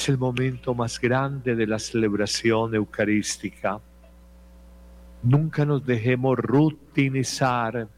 Es 0.05 0.11
el 0.11 0.19
momento 0.19 0.75
más 0.75 1.01
grande 1.01 1.57
de 1.57 1.67
la 1.67 1.79
celebración 1.79 2.75
eucarística. 2.75 3.81
Nunca 5.23 5.65
nos 5.65 5.87
dejemos 5.87 6.37
rutinizar. 6.37 7.89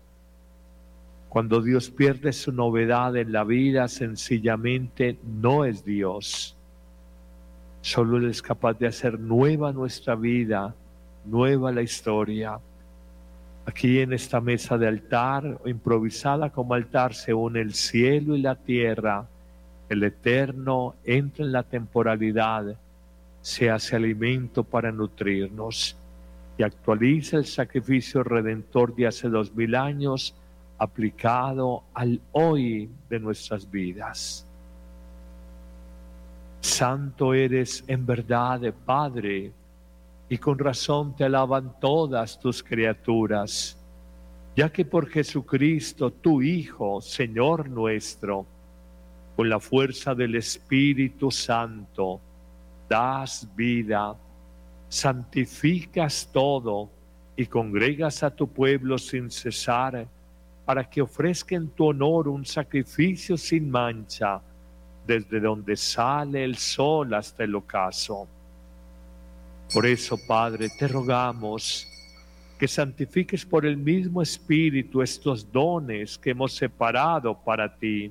Cuando 1.28 1.60
Dios 1.60 1.90
pierde 1.90 2.32
su 2.32 2.52
novedad 2.52 3.16
en 3.16 3.32
la 3.32 3.42
vida, 3.42 3.88
sencillamente 3.88 5.18
no 5.24 5.64
es 5.64 5.84
Dios. 5.84 6.56
Solo 7.80 8.18
Él 8.18 8.30
es 8.30 8.40
capaz 8.40 8.74
de 8.74 8.86
hacer 8.86 9.18
nueva 9.18 9.72
nuestra 9.72 10.14
vida, 10.14 10.76
nueva 11.24 11.72
la 11.72 11.82
historia. 11.82 12.60
Aquí 13.64 13.98
en 13.98 14.12
esta 14.12 14.40
mesa 14.40 14.78
de 14.78 14.86
altar, 14.86 15.58
improvisada 15.66 16.50
como 16.50 16.74
altar, 16.74 17.14
se 17.14 17.34
une 17.34 17.62
el 17.62 17.74
cielo 17.74 18.36
y 18.36 18.42
la 18.42 18.54
tierra. 18.54 19.26
El 19.88 20.02
eterno 20.02 20.94
entra 21.04 21.44
en 21.44 21.52
la 21.52 21.62
temporalidad, 21.62 22.76
se 23.40 23.70
hace 23.70 23.94
alimento 23.94 24.64
para 24.64 24.90
nutrirnos 24.90 25.96
y 26.58 26.62
actualiza 26.62 27.36
el 27.36 27.46
sacrificio 27.46 28.24
redentor 28.24 28.94
de 28.96 29.06
hace 29.06 29.28
dos 29.28 29.54
mil 29.54 29.74
años 29.74 30.34
aplicado 30.78 31.84
al 31.94 32.20
hoy 32.32 32.90
de 33.08 33.20
nuestras 33.20 33.70
vidas. 33.70 34.46
Santo 36.60 37.32
eres 37.32 37.84
en 37.86 38.04
verdad, 38.04 38.60
Padre, 38.84 39.52
y 40.28 40.38
con 40.38 40.58
razón 40.58 41.14
te 41.14 41.24
alaban 41.24 41.78
todas 41.78 42.40
tus 42.40 42.62
criaturas, 42.62 43.78
ya 44.56 44.70
que 44.70 44.84
por 44.84 45.08
Jesucristo, 45.08 46.10
tu 46.10 46.42
Hijo, 46.42 47.00
Señor 47.00 47.68
nuestro, 47.68 48.46
con 49.36 49.50
la 49.50 49.60
fuerza 49.60 50.14
del 50.14 50.34
Espíritu 50.34 51.30
Santo, 51.30 52.20
das 52.88 53.46
vida, 53.54 54.16
santificas 54.88 56.30
todo 56.32 56.90
y 57.36 57.44
congregas 57.44 58.22
a 58.22 58.30
tu 58.30 58.48
pueblo 58.48 58.96
sin 58.96 59.30
cesar 59.30 60.08
para 60.64 60.88
que 60.88 61.02
ofrezca 61.02 61.54
en 61.54 61.68
tu 61.68 61.86
honor 61.86 62.28
un 62.28 62.46
sacrificio 62.46 63.36
sin 63.36 63.70
mancha, 63.70 64.40
desde 65.06 65.38
donde 65.38 65.76
sale 65.76 66.42
el 66.42 66.56
sol 66.56 67.12
hasta 67.12 67.44
el 67.44 67.54
ocaso. 67.54 68.26
Por 69.72 69.84
eso, 69.84 70.16
Padre, 70.26 70.68
te 70.78 70.88
rogamos 70.88 71.86
que 72.58 72.66
santifiques 72.66 73.44
por 73.44 73.66
el 73.66 73.76
mismo 73.76 74.22
Espíritu 74.22 75.02
estos 75.02 75.52
dones 75.52 76.16
que 76.16 76.30
hemos 76.30 76.54
separado 76.54 77.36
para 77.36 77.76
ti, 77.76 78.10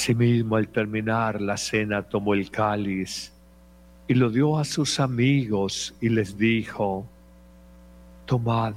Asimismo, 0.00 0.56
al 0.56 0.68
terminar 0.68 1.42
la 1.42 1.58
cena, 1.58 2.02
tomó 2.02 2.32
el 2.32 2.50
cáliz 2.50 3.30
y 4.08 4.14
lo 4.14 4.30
dio 4.30 4.56
a 4.56 4.64
sus 4.64 4.98
amigos 4.98 5.94
y 6.00 6.08
les 6.08 6.38
dijo, 6.38 7.04
tomad 8.24 8.76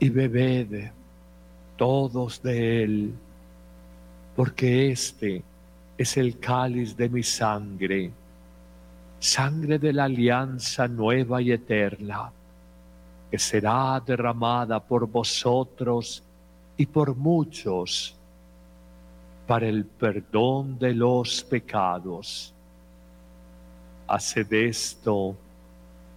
y 0.00 0.08
bebed 0.08 0.90
todos 1.76 2.42
de 2.42 2.82
él, 2.82 3.14
porque 4.34 4.90
este 4.90 5.44
es 5.96 6.16
el 6.16 6.40
cáliz 6.40 6.96
de 6.96 7.08
mi 7.08 7.22
sangre, 7.22 8.10
sangre 9.20 9.78
de 9.78 9.92
la 9.92 10.06
alianza 10.06 10.88
nueva 10.88 11.40
y 11.40 11.52
eterna, 11.52 12.32
que 13.30 13.38
será 13.38 14.02
derramada 14.04 14.80
por 14.80 15.06
vosotros 15.06 16.24
y 16.76 16.86
por 16.86 17.14
muchos 17.14 18.16
para 19.52 19.68
el 19.68 19.84
perdón 19.84 20.78
de 20.78 20.94
los 20.94 21.42
pecados. 21.42 22.54
Haced 24.08 24.50
esto 24.50 25.36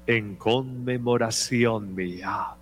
en 0.07 0.37
conmemoración 0.37 1.93
mía. 1.93 2.55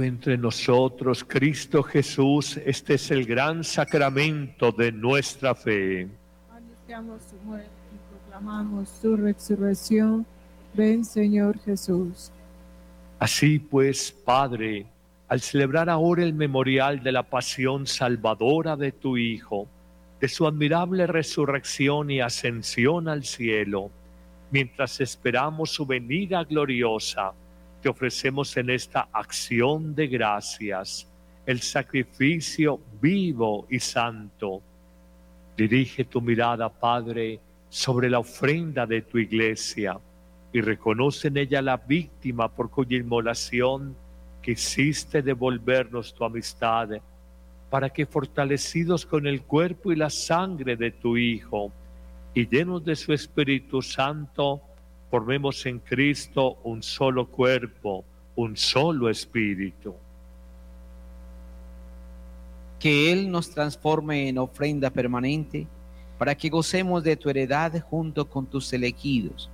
Vive 0.00 0.08
entre 0.08 0.38
nosotros 0.38 1.22
Cristo 1.22 1.82
Jesús. 1.82 2.56
Este 2.64 2.94
es 2.94 3.10
el 3.10 3.26
gran 3.26 3.62
sacramento 3.62 4.72
de 4.72 4.90
nuestra 4.92 5.54
fe. 5.54 6.08
Anunciamos 6.50 7.20
su 7.28 7.36
muerte 7.46 7.68
y 7.92 8.10
proclamamos 8.10 8.88
su 8.88 9.14
resurrección. 9.14 10.24
Ven, 10.72 11.04
Señor 11.04 11.58
Jesús. 11.66 12.30
Así 13.18 13.58
pues, 13.58 14.10
Padre, 14.10 14.86
al 15.28 15.42
celebrar 15.42 15.90
ahora 15.90 16.24
el 16.24 16.32
memorial 16.32 17.02
de 17.02 17.12
la 17.12 17.22
pasión 17.22 17.86
salvadora 17.86 18.76
de 18.76 18.92
tu 18.92 19.18
Hijo, 19.18 19.68
de 20.18 20.28
su 20.28 20.46
admirable 20.46 21.06
resurrección 21.08 22.10
y 22.10 22.22
ascensión 22.22 23.06
al 23.06 23.24
cielo, 23.24 23.90
mientras 24.50 24.98
esperamos 25.02 25.68
su 25.68 25.84
venida 25.84 26.42
gloriosa, 26.44 27.34
te 27.80 27.88
ofrecemos 27.88 28.56
en 28.56 28.70
esta 28.70 29.08
acción 29.12 29.94
de 29.94 30.06
gracias 30.06 31.06
el 31.46 31.60
sacrificio 31.60 32.80
vivo 33.00 33.66
y 33.70 33.80
santo. 33.80 34.62
Dirige 35.56 36.04
tu 36.04 36.20
mirada, 36.20 36.68
Padre, 36.68 37.40
sobre 37.68 38.10
la 38.10 38.18
ofrenda 38.18 38.86
de 38.86 39.02
tu 39.02 39.18
iglesia 39.18 39.98
y 40.52 40.60
reconoce 40.60 41.28
en 41.28 41.38
ella 41.38 41.62
la 41.62 41.76
víctima 41.76 42.48
por 42.48 42.70
cuya 42.70 42.96
inmolación 42.96 43.96
quisiste 44.42 45.22
devolvernos 45.22 46.14
tu 46.14 46.24
amistad, 46.24 46.88
para 47.68 47.90
que 47.90 48.06
fortalecidos 48.06 49.06
con 49.06 49.26
el 49.26 49.42
cuerpo 49.42 49.92
y 49.92 49.96
la 49.96 50.10
sangre 50.10 50.76
de 50.76 50.90
tu 50.90 51.16
Hijo 51.16 51.72
y 52.34 52.48
llenos 52.48 52.84
de 52.84 52.96
su 52.96 53.12
Espíritu 53.12 53.82
Santo, 53.82 54.60
formemos 55.10 55.66
en 55.66 55.80
Cristo 55.80 56.58
un 56.62 56.82
solo 56.82 57.26
cuerpo, 57.26 58.04
un 58.36 58.56
solo 58.56 59.10
espíritu. 59.10 59.94
Que 62.78 63.12
Él 63.12 63.30
nos 63.30 63.50
transforme 63.50 64.28
en 64.28 64.38
ofrenda 64.38 64.88
permanente 64.88 65.66
para 66.16 66.34
que 66.34 66.48
gocemos 66.48 67.02
de 67.02 67.16
tu 67.16 67.28
heredad 67.28 67.80
junto 67.82 68.28
con 68.28 68.46
tus 68.46 68.72
elegidos, 68.72 69.50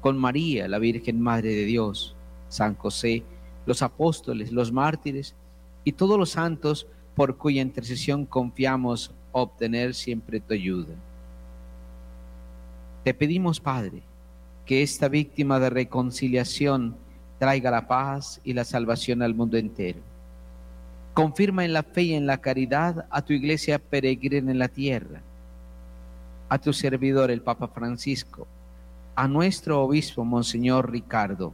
con 0.00 0.18
María, 0.18 0.68
la 0.68 0.78
Virgen 0.78 1.20
Madre 1.20 1.48
de 1.54 1.64
Dios, 1.64 2.14
San 2.48 2.74
José, 2.74 3.22
los 3.64 3.82
apóstoles, 3.82 4.52
los 4.52 4.70
mártires 4.70 5.34
y 5.82 5.92
todos 5.92 6.18
los 6.18 6.30
santos 6.30 6.86
por 7.14 7.36
cuya 7.36 7.62
intercesión 7.62 8.26
confiamos 8.26 9.12
obtener 9.32 9.94
siempre 9.94 10.40
tu 10.40 10.52
ayuda. 10.52 10.94
Te 13.04 13.14
pedimos, 13.14 13.60
Padre, 13.60 14.02
que 14.70 14.84
esta 14.84 15.08
víctima 15.08 15.58
de 15.58 15.68
reconciliación 15.68 16.94
traiga 17.40 17.72
la 17.72 17.88
paz 17.88 18.40
y 18.44 18.52
la 18.52 18.62
salvación 18.62 19.20
al 19.20 19.34
mundo 19.34 19.56
entero. 19.56 19.98
Confirma 21.12 21.64
en 21.64 21.72
la 21.72 21.82
fe 21.82 22.02
y 22.02 22.14
en 22.14 22.24
la 22.24 22.40
caridad 22.40 23.04
a 23.10 23.20
tu 23.22 23.32
iglesia 23.32 23.80
peregrina 23.80 24.52
en 24.52 24.60
la 24.60 24.68
tierra, 24.68 25.22
a 26.48 26.56
tu 26.58 26.72
servidor 26.72 27.32
el 27.32 27.42
Papa 27.42 27.66
Francisco, 27.66 28.46
a 29.16 29.26
nuestro 29.26 29.82
obispo 29.82 30.24
Monseñor 30.24 30.88
Ricardo, 30.88 31.52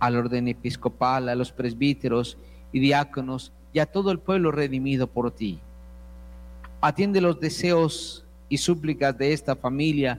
al 0.00 0.16
orden 0.16 0.48
episcopal, 0.48 1.28
a 1.28 1.34
los 1.34 1.52
presbíteros 1.52 2.38
y 2.72 2.80
diáconos 2.80 3.52
y 3.74 3.80
a 3.80 3.84
todo 3.84 4.10
el 4.10 4.20
pueblo 4.20 4.52
redimido 4.52 5.06
por 5.06 5.32
ti. 5.32 5.58
Atiende 6.80 7.20
los 7.20 7.40
deseos 7.40 8.24
y 8.48 8.56
súplicas 8.56 9.18
de 9.18 9.34
esta 9.34 9.54
familia 9.54 10.18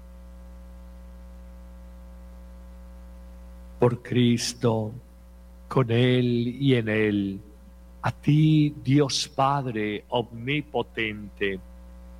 Por 3.81 4.03
Cristo, 4.03 4.91
con 5.67 5.89
Él 5.89 6.55
y 6.59 6.75
en 6.75 6.87
Él. 6.87 7.41
A 8.03 8.11
ti, 8.11 8.75
Dios 8.83 9.27
Padre 9.27 10.05
Omnipotente, 10.09 11.59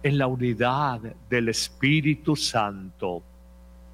en 0.01 0.17
la 0.17 0.25
unidad 0.25 1.01
del 1.29 1.49
Espíritu 1.49 2.35
Santo, 2.35 3.21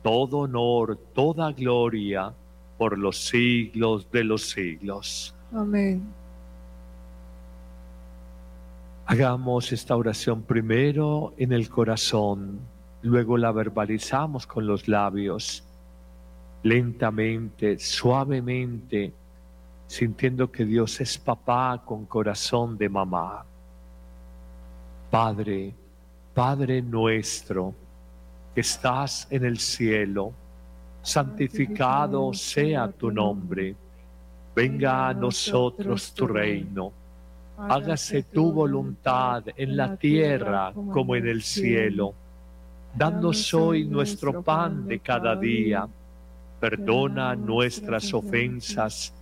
todo 0.01 0.37
honor, 0.37 0.97
toda 1.13 1.51
gloria 1.51 2.33
por 2.77 2.97
los 2.97 3.17
siglos 3.17 4.09
de 4.13 4.23
los 4.23 4.43
siglos. 4.43 5.35
Amén. 5.53 6.07
Hagamos 9.07 9.73
esta 9.73 9.97
oración 9.97 10.43
primero 10.43 11.33
en 11.37 11.51
el 11.51 11.67
corazón, 11.67 12.61
luego 13.01 13.37
la 13.37 13.51
verbalizamos 13.51 14.47
con 14.47 14.65
los 14.65 14.87
labios 14.87 15.66
lentamente, 16.67 17.79
suavemente, 17.79 19.13
sintiendo 19.87 20.51
que 20.51 20.65
Dios 20.65 20.99
es 20.99 21.17
papá 21.17 21.81
con 21.85 22.05
corazón 22.05 22.77
de 22.77 22.89
mamá. 22.89 23.45
Padre, 25.09 25.73
Padre 26.33 26.81
nuestro, 26.81 27.73
que 28.53 28.61
estás 28.61 29.27
en 29.29 29.45
el 29.45 29.59
cielo, 29.59 30.33
santificado 31.01 32.33
sea 32.33 32.91
tu 32.91 33.11
nombre. 33.11 33.73
Venga 34.53 35.07
a 35.07 35.13
nosotros 35.13 36.13
tu 36.13 36.27
reino. 36.27 36.91
Hágase 37.57 38.23
tu 38.23 38.51
voluntad 38.51 39.43
en 39.55 39.77
la 39.77 39.95
tierra 39.95 40.73
como 40.73 41.15
en 41.15 41.27
el 41.27 41.41
cielo. 41.43 42.13
Danos 42.93 43.53
hoy 43.53 43.85
nuestro 43.85 44.43
pan 44.43 44.85
de 44.85 44.99
cada 44.99 45.35
día. 45.35 45.87
Perdona 46.59 47.35
nuestras 47.35 48.13
ofensas, 48.13 49.13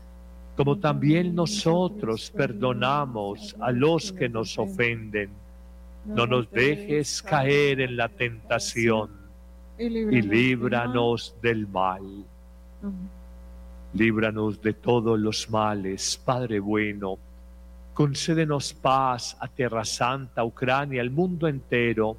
como 0.56 0.78
también 0.78 1.36
nosotros 1.36 2.32
perdonamos 2.32 3.56
a 3.60 3.72
los 3.72 4.12
que 4.14 4.30
nos 4.30 4.57
ofenden. 4.57 5.30
No 6.06 6.26
nos 6.28 6.49
dejes 6.52 7.22
caer 7.22 7.82
en 7.82 7.98
la 7.98 8.07
tentación 8.07 9.10
y 9.78 10.22
líbranos 10.22 11.36
del 11.41 11.68
mal. 11.68 12.03
Líbranos 13.94 14.62
de 14.62 14.74
todos 14.74 15.20
los 15.20 15.49
males, 15.49 16.22
Padre 16.24 16.60
bueno. 16.60 17.18
Concédenos 17.94 18.74
paz 18.74 19.38
a 19.40 19.48
Tierra 19.48 19.86
Santa, 19.86 20.44
Ucrania, 20.44 21.02
al 21.02 21.10
mundo 21.10 21.48
entero, 21.48 22.16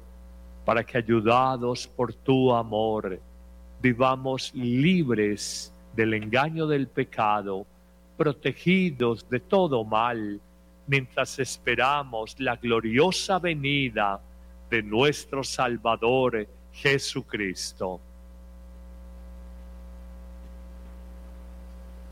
para 0.65 0.83
que 0.83 0.97
ayudados 0.97 1.87
por 1.87 2.13
tu 2.13 2.53
amor, 2.53 3.19
vivamos 3.81 4.53
libres 4.53 5.73
del 5.95 6.13
engaño 6.13 6.67
del 6.67 6.87
pecado, 6.87 7.65
protegidos 8.17 9.29
de 9.29 9.39
todo 9.39 9.83
mal, 9.83 10.39
mientras 10.87 11.39
esperamos 11.39 12.39
la 12.39 12.55
gloriosa 12.55 13.39
venida 13.39 14.21
de 14.69 14.83
nuestro 14.83 15.43
Salvador 15.43 16.47
Jesucristo. 16.71 17.99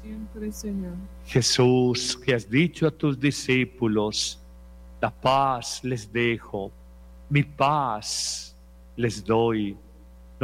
Siempre, 0.02 0.52
Señor. 0.52 0.94
Jesús, 1.26 2.16
que 2.18 2.36
has 2.36 2.50
dicho 2.50 2.88
a 2.88 2.92
tus 2.92 3.20
discípulos, 3.20 4.40
la 5.02 5.10
paz 5.10 5.84
les 5.84 6.12
dejo, 6.12 6.72
mi 7.30 7.44
paz 7.44 8.56
les 8.96 9.24
doy. 9.24 9.76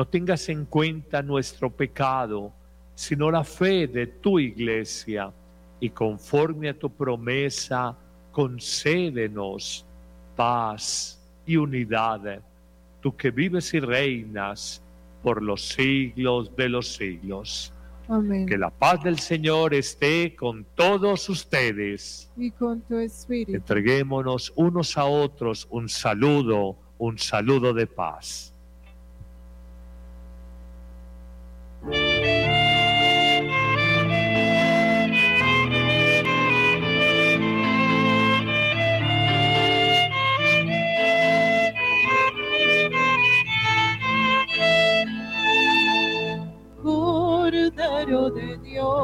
No 0.01 0.07
tengas 0.07 0.49
en 0.49 0.65
cuenta 0.65 1.21
nuestro 1.21 1.69
pecado, 1.69 2.51
sino 2.95 3.29
la 3.29 3.43
fe 3.43 3.85
de 3.85 4.07
tu 4.07 4.39
iglesia, 4.39 5.31
y 5.79 5.91
conforme 5.91 6.69
a 6.69 6.73
tu 6.73 6.89
promesa, 6.89 7.95
concédenos 8.31 9.85
paz 10.35 11.21
y 11.45 11.55
unidad, 11.55 12.41
tú 12.99 13.15
que 13.15 13.29
vives 13.29 13.75
y 13.75 13.79
reinas 13.79 14.81
por 15.21 15.39
los 15.43 15.67
siglos 15.67 16.51
de 16.55 16.67
los 16.67 16.87
siglos. 16.95 17.71
Amén. 18.07 18.47
Que 18.47 18.57
la 18.57 18.71
paz 18.71 19.03
del 19.03 19.19
Señor 19.19 19.75
esté 19.75 20.35
con 20.35 20.65
todos 20.73 21.29
ustedes. 21.29 22.27
Y 22.35 22.49
con 22.49 22.81
tu 22.81 22.97
espíritu. 22.97 23.55
Entreguémonos 23.55 24.51
unos 24.55 24.97
a 24.97 25.05
otros 25.05 25.67
un 25.69 25.87
saludo, 25.87 26.75
un 26.97 27.19
saludo 27.19 27.71
de 27.71 27.85
paz. 27.85 28.50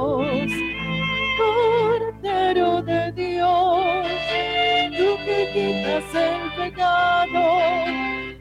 Dios, 0.07 0.51
Cordero 1.37 2.81
de 2.81 3.11
Dios, 3.11 4.07
tú 4.97 5.17
que 5.25 5.49
quitas 5.53 6.15
el 6.15 6.39
pecado, 6.55 7.43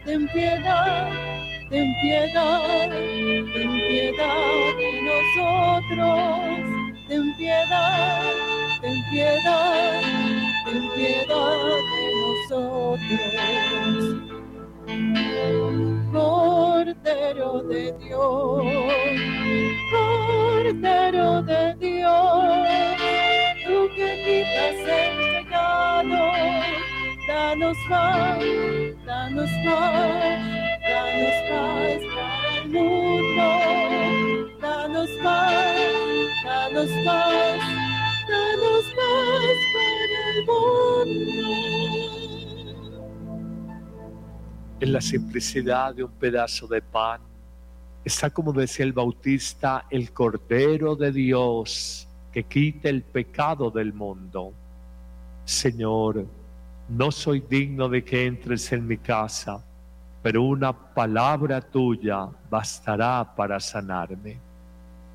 ten 0.04 0.28
piedad, 0.28 1.10
ten 1.68 1.92
piedad, 2.00 2.88
ten 2.88 3.72
piedad 3.88 4.76
de 4.78 4.90
nosotros, 5.10 6.38
ten 7.08 7.24
piedad, 7.36 8.22
ten 8.80 8.98
piedad, 9.10 10.00
ten 10.66 10.84
piedad 10.94 11.80
de 11.92 12.04
nosotros. 12.22 13.00
Cordero 16.12 17.62
de 17.62 17.92
Dios, 17.98 18.64
Cordero 19.90 21.42
de 21.42 21.74
Dios, 21.74 22.68
tú 23.66 23.88
que 23.94 24.08
quitas 24.24 24.78
el 24.88 25.44
pecado, 25.44 26.20
danos 27.28 27.76
paz, 27.88 28.44
danos 29.04 29.50
paz, 29.64 30.40
danos 30.88 31.38
paz 31.50 32.00
para 32.14 32.56
el 32.62 32.68
mundo, 32.70 33.48
danos 34.60 35.10
paz, 35.22 35.54
danos 36.44 36.90
paz, 37.04 37.60
danos 38.28 38.86
paz 38.96 39.58
para 39.74 40.18
el 40.30 40.46
mundo. 40.46 42.15
En 44.78 44.92
la 44.92 45.00
simplicidad 45.00 45.94
de 45.94 46.04
un 46.04 46.12
pedazo 46.12 46.66
de 46.66 46.82
pan 46.82 47.22
está, 48.04 48.28
como 48.28 48.52
decía 48.52 48.84
el 48.84 48.92
Bautista, 48.92 49.86
el 49.88 50.12
Cordero 50.12 50.94
de 50.94 51.12
Dios 51.12 52.06
que 52.30 52.42
quita 52.44 52.90
el 52.90 53.02
pecado 53.02 53.70
del 53.70 53.94
mundo. 53.94 54.52
Señor, 55.46 56.26
no 56.90 57.10
soy 57.10 57.40
digno 57.40 57.88
de 57.88 58.04
que 58.04 58.26
entres 58.26 58.70
en 58.70 58.86
mi 58.86 58.98
casa, 58.98 59.64
pero 60.22 60.42
una 60.42 60.74
palabra 60.74 61.62
tuya 61.62 62.28
bastará 62.50 63.32
para 63.34 63.58
sanarme. 63.58 64.38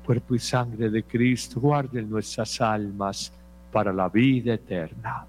Cuerpo 0.04 0.34
y 0.34 0.40
sangre 0.40 0.90
de 0.90 1.04
Cristo 1.04 1.60
guarden 1.60 2.10
nuestras 2.10 2.60
almas 2.60 3.32
para 3.70 3.92
la 3.92 4.08
vida 4.08 4.54
eterna. 4.54 5.24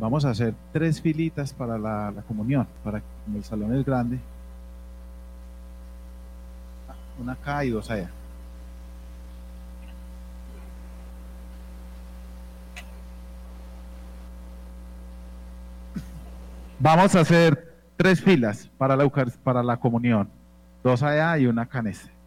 Vamos 0.00 0.24
a 0.24 0.30
hacer 0.30 0.54
tres 0.72 0.98
filitas 0.98 1.52
para 1.52 1.76
la, 1.76 2.14
comunión, 2.26 2.66
para 2.82 3.02
como 3.26 3.36
el 3.36 3.44
salón 3.44 3.76
es 3.76 3.84
grande. 3.84 4.18
Una 7.20 7.32
acá 7.34 7.62
y 7.66 7.70
dos 7.70 7.90
allá. 7.90 8.08
Vamos 16.78 17.14
a 17.14 17.20
hacer 17.20 17.76
tres 17.98 18.22
filas 18.22 18.70
para 18.78 18.96
la, 18.96 19.06
para 19.44 19.62
la 19.62 19.76
comunión. 19.76 20.30
Dos 20.82 21.02
allá 21.02 21.36
y 21.36 21.46
una 21.46 21.62
acá 21.62 21.80
en 21.80 21.88
este. 21.88 22.19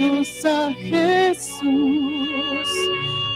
Danos 0.00 0.46
a 0.46 0.72
Jesús, 0.72 1.60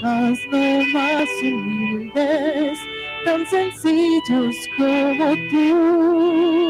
haznos 0.02 0.86
más 0.94 1.28
humildes, 1.42 2.78
tan 3.26 3.46
sencillos 3.46 4.56
como 4.78 5.34
tú. 5.50 6.63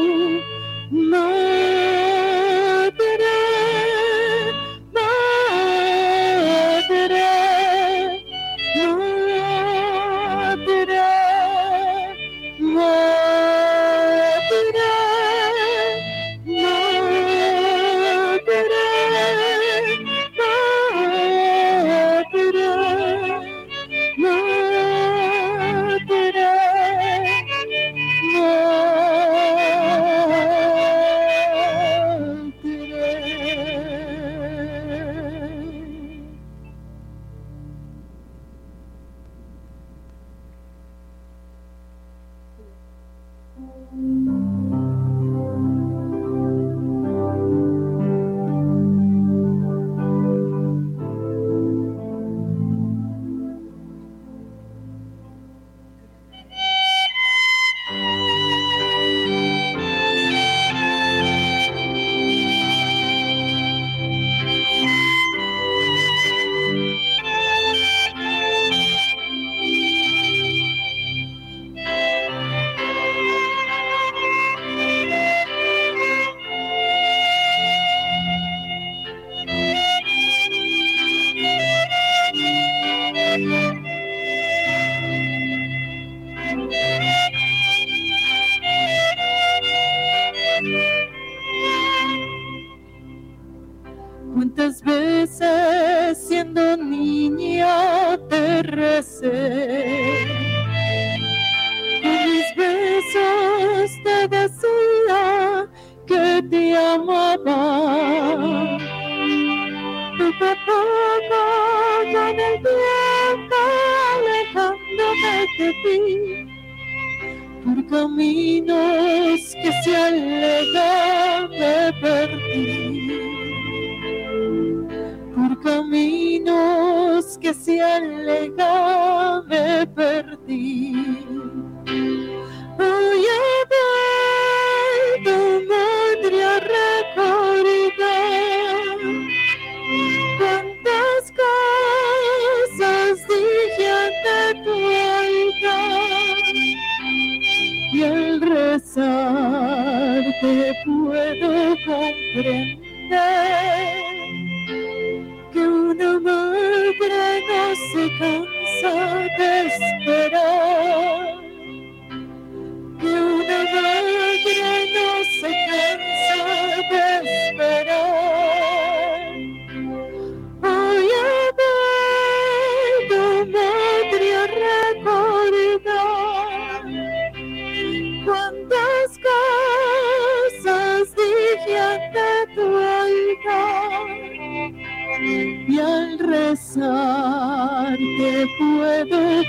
Que 127.39 127.53
se 127.53 127.81
alejan. 127.81 128.55
me 128.57 129.04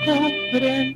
puedo 0.07 0.96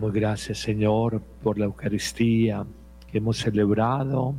gracias, 0.00 0.58
Señor, 0.58 1.20
por 1.42 1.58
la 1.58 1.64
Eucaristía 1.64 2.64
que 3.10 3.18
hemos 3.18 3.38
celebrado 3.38 4.34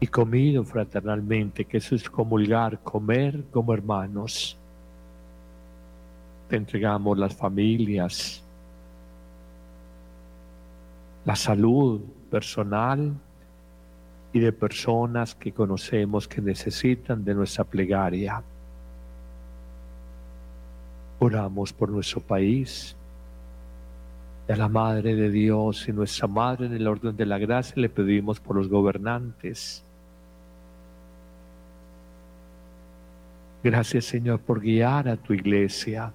y 0.00 0.06
comido 0.06 0.64
fraternalmente, 0.64 1.64
que 1.64 1.78
eso 1.78 1.94
es 1.94 2.08
comulgar, 2.08 2.80
comer 2.80 3.44
como 3.50 3.74
hermanos. 3.74 4.56
Te 6.48 6.56
entregamos 6.56 7.18
las 7.18 7.34
familias, 7.34 8.42
la 11.24 11.36
salud 11.36 12.00
personal 12.30 13.12
y 14.32 14.40
de 14.40 14.52
personas 14.52 15.34
que 15.34 15.52
conocemos 15.52 16.28
que 16.28 16.40
necesitan 16.40 17.24
de 17.24 17.34
nuestra 17.34 17.64
plegaria. 17.64 18.42
Oramos 21.18 21.72
por 21.72 21.90
nuestro 21.90 22.20
país, 22.20 22.96
a 24.48 24.56
la 24.56 24.68
Madre 24.68 25.14
de 25.14 25.30
Dios 25.30 25.88
y 25.88 25.92
nuestra 25.92 26.26
Madre 26.26 26.66
en 26.66 26.72
el 26.72 26.86
orden 26.86 27.16
de 27.16 27.26
la 27.26 27.38
gracia 27.38 27.74
le 27.76 27.88
pedimos 27.88 28.40
por 28.40 28.56
los 28.56 28.68
gobernantes. 28.68 29.84
Gracias 33.62 34.06
Señor 34.06 34.40
por 34.40 34.60
guiar 34.60 35.08
a 35.08 35.16
tu 35.16 35.34
iglesia. 35.34 36.12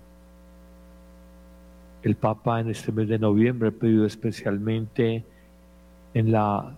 El 2.01 2.15
Papa 2.15 2.60
en 2.60 2.69
este 2.69 2.91
mes 2.91 3.07
de 3.07 3.19
noviembre 3.19 3.69
ha 3.69 3.72
pedido 3.72 4.05
especialmente 4.05 5.23
en 6.14 6.31
la 6.31 6.76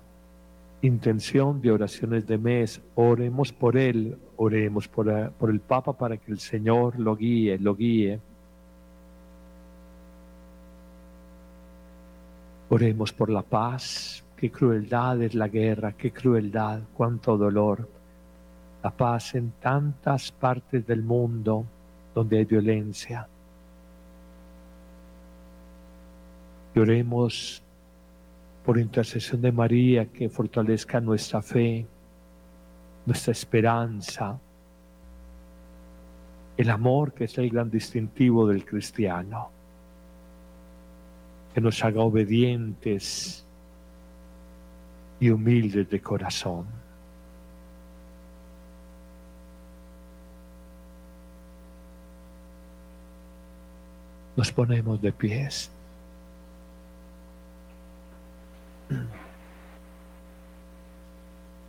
intención 0.81 1.61
de 1.61 1.71
oraciones 1.71 2.27
de 2.27 2.37
mes, 2.37 2.81
oremos 2.95 3.51
por 3.51 3.77
él, 3.77 4.17
oremos 4.35 4.87
por, 4.87 5.31
por 5.31 5.49
el 5.49 5.61
Papa 5.61 5.93
para 5.93 6.17
que 6.17 6.31
el 6.31 6.39
Señor 6.39 6.99
lo 6.99 7.15
guíe, 7.15 7.57
lo 7.57 7.75
guíe. 7.75 8.19
Oremos 12.69 13.13
por 13.13 13.29
la 13.29 13.43
paz. 13.43 14.23
Qué 14.35 14.51
crueldad 14.51 15.21
es 15.21 15.35
la 15.35 15.47
guerra, 15.47 15.93
qué 15.93 16.11
crueldad, 16.11 16.81
cuánto 16.93 17.37
dolor. 17.37 17.87
La 18.83 18.91
paz 18.91 19.35
en 19.35 19.51
tantas 19.61 20.31
partes 20.31 20.85
del 20.85 21.03
mundo 21.03 21.65
donde 22.13 22.39
hay 22.39 22.45
violencia. 22.45 23.27
Y 26.73 26.79
oremos 26.79 27.63
por 28.65 28.77
intercesión 28.79 29.41
de 29.41 29.51
María 29.51 30.07
que 30.07 30.27
fortalezca 30.27 30.99
nuestra 30.99 31.41
fe, 31.41 31.85
nuestra 33.05 33.31
esperanza, 33.31 34.39
el 36.57 36.69
amor 36.69 37.13
que 37.13 37.25
es 37.25 37.37
el 37.37 37.49
gran 37.49 37.69
distintivo 37.69 38.47
del 38.47 38.65
cristiano 38.65 39.54
que 41.55 41.61
nos 41.61 41.81
haga 41.85 42.01
obedientes 42.01 43.45
y 45.21 45.29
humildes 45.29 45.89
de 45.89 46.01
corazón. 46.01 46.65
Nos 54.35 54.51
ponemos 54.51 55.01
de 55.01 55.13
pies. 55.13 55.71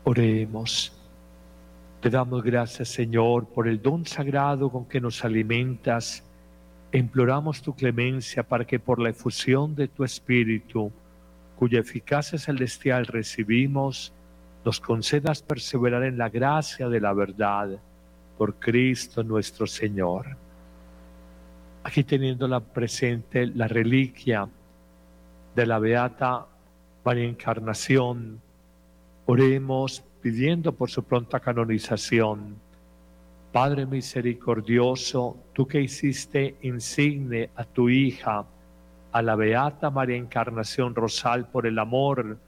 Oremos. 0.02 0.92
Te 2.00 2.10
damos 2.10 2.42
gracias, 2.42 2.88
Señor, 2.88 3.46
por 3.46 3.68
el 3.68 3.80
don 3.80 4.04
sagrado 4.04 4.68
con 4.68 4.86
que 4.86 5.00
nos 5.00 5.24
alimentas 5.24 6.25
imploramos 6.92 7.62
tu 7.62 7.74
clemencia 7.74 8.42
para 8.42 8.64
que 8.64 8.78
por 8.78 9.00
la 9.00 9.10
efusión 9.10 9.74
de 9.74 9.88
tu 9.88 10.04
Espíritu, 10.04 10.92
cuya 11.56 11.80
eficacia 11.80 12.38
celestial 12.38 13.06
recibimos, 13.06 14.12
nos 14.64 14.80
concedas 14.80 15.42
perseverar 15.42 16.02
en 16.04 16.18
la 16.18 16.28
gracia 16.28 16.88
de 16.88 17.00
la 17.00 17.12
verdad 17.12 17.78
por 18.36 18.56
Cristo 18.56 19.22
nuestro 19.22 19.66
Señor. 19.66 20.36
Aquí 21.84 22.02
teniéndola 22.02 22.60
presente 22.60 23.46
la 23.46 23.68
reliquia 23.68 24.48
de 25.54 25.66
la 25.66 25.78
Beata 25.78 26.46
María 27.04 27.24
Encarnación, 27.24 28.40
oremos 29.26 30.02
pidiendo 30.20 30.72
por 30.72 30.90
su 30.90 31.04
pronta 31.04 31.38
canonización 31.38 32.65
Padre 33.56 33.86
misericordioso, 33.86 35.34
tú 35.54 35.66
que 35.66 35.80
hiciste 35.80 36.58
insigne 36.60 37.48
a 37.56 37.64
tu 37.64 37.88
hija, 37.88 38.44
a 39.12 39.22
la 39.22 39.34
Beata 39.34 39.88
María 39.88 40.18
Encarnación 40.18 40.94
Rosal, 40.94 41.48
por 41.48 41.66
el 41.66 41.78
amor 41.78 42.38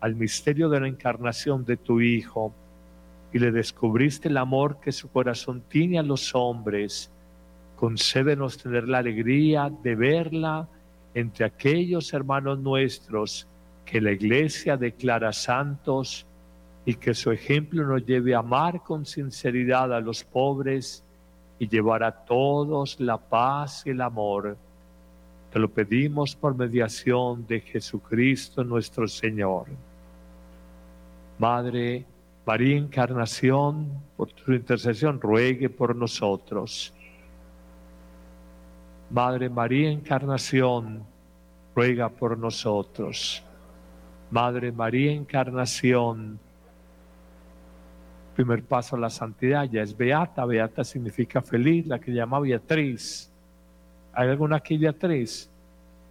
al 0.00 0.14
misterio 0.14 0.68
de 0.68 0.80
la 0.80 0.88
encarnación 0.88 1.64
de 1.64 1.78
tu 1.78 2.02
Hijo, 2.02 2.52
y 3.32 3.38
le 3.38 3.50
descubriste 3.50 4.28
el 4.28 4.36
amor 4.36 4.78
que 4.78 4.92
su 4.92 5.10
corazón 5.10 5.62
tiene 5.70 5.98
a 5.98 6.02
los 6.02 6.34
hombres, 6.34 7.10
concédenos 7.74 8.58
tener 8.58 8.86
la 8.90 8.98
alegría 8.98 9.72
de 9.82 9.94
verla 9.94 10.68
entre 11.14 11.46
aquellos 11.46 12.12
hermanos 12.12 12.58
nuestros 12.58 13.48
que 13.86 14.02
la 14.02 14.12
Iglesia 14.12 14.76
declara 14.76 15.32
santos 15.32 16.26
y 16.88 16.94
que 16.94 17.12
su 17.12 17.30
ejemplo 17.30 17.84
nos 17.84 18.06
lleve 18.06 18.34
a 18.34 18.38
amar 18.38 18.82
con 18.82 19.04
sinceridad 19.04 19.92
a 19.92 20.00
los 20.00 20.24
pobres 20.24 21.04
y 21.58 21.68
llevar 21.68 22.02
a 22.02 22.10
todos 22.10 22.98
la 22.98 23.18
paz 23.18 23.82
y 23.84 23.90
el 23.90 24.00
amor. 24.00 24.56
Te 25.52 25.58
lo 25.58 25.68
pedimos 25.68 26.34
por 26.34 26.56
mediación 26.56 27.46
de 27.46 27.60
Jesucristo 27.60 28.64
nuestro 28.64 29.06
Señor. 29.06 29.66
Madre 31.38 32.06
María 32.46 32.78
Encarnación, 32.78 33.90
por 34.16 34.32
tu 34.32 34.54
intercesión, 34.54 35.20
ruegue 35.20 35.68
por 35.68 35.94
nosotros. 35.94 36.94
Madre 39.10 39.50
María 39.50 39.90
Encarnación, 39.90 41.04
ruega 41.76 42.08
por 42.08 42.38
nosotros. 42.38 43.44
Madre 44.30 44.72
María 44.72 45.12
Encarnación, 45.12 46.40
primer 48.38 48.62
paso 48.62 48.94
a 48.94 49.00
la 49.00 49.10
santidad, 49.10 49.64
ya 49.64 49.82
es 49.82 49.96
beata, 49.96 50.44
beata 50.44 50.84
significa 50.84 51.42
feliz, 51.42 51.88
la 51.88 51.98
que 51.98 52.12
llama 52.12 52.38
Beatriz. 52.38 53.32
¿Hay 54.12 54.28
alguna 54.28 54.58
aquí 54.58 54.78
Beatriz? 54.78 55.50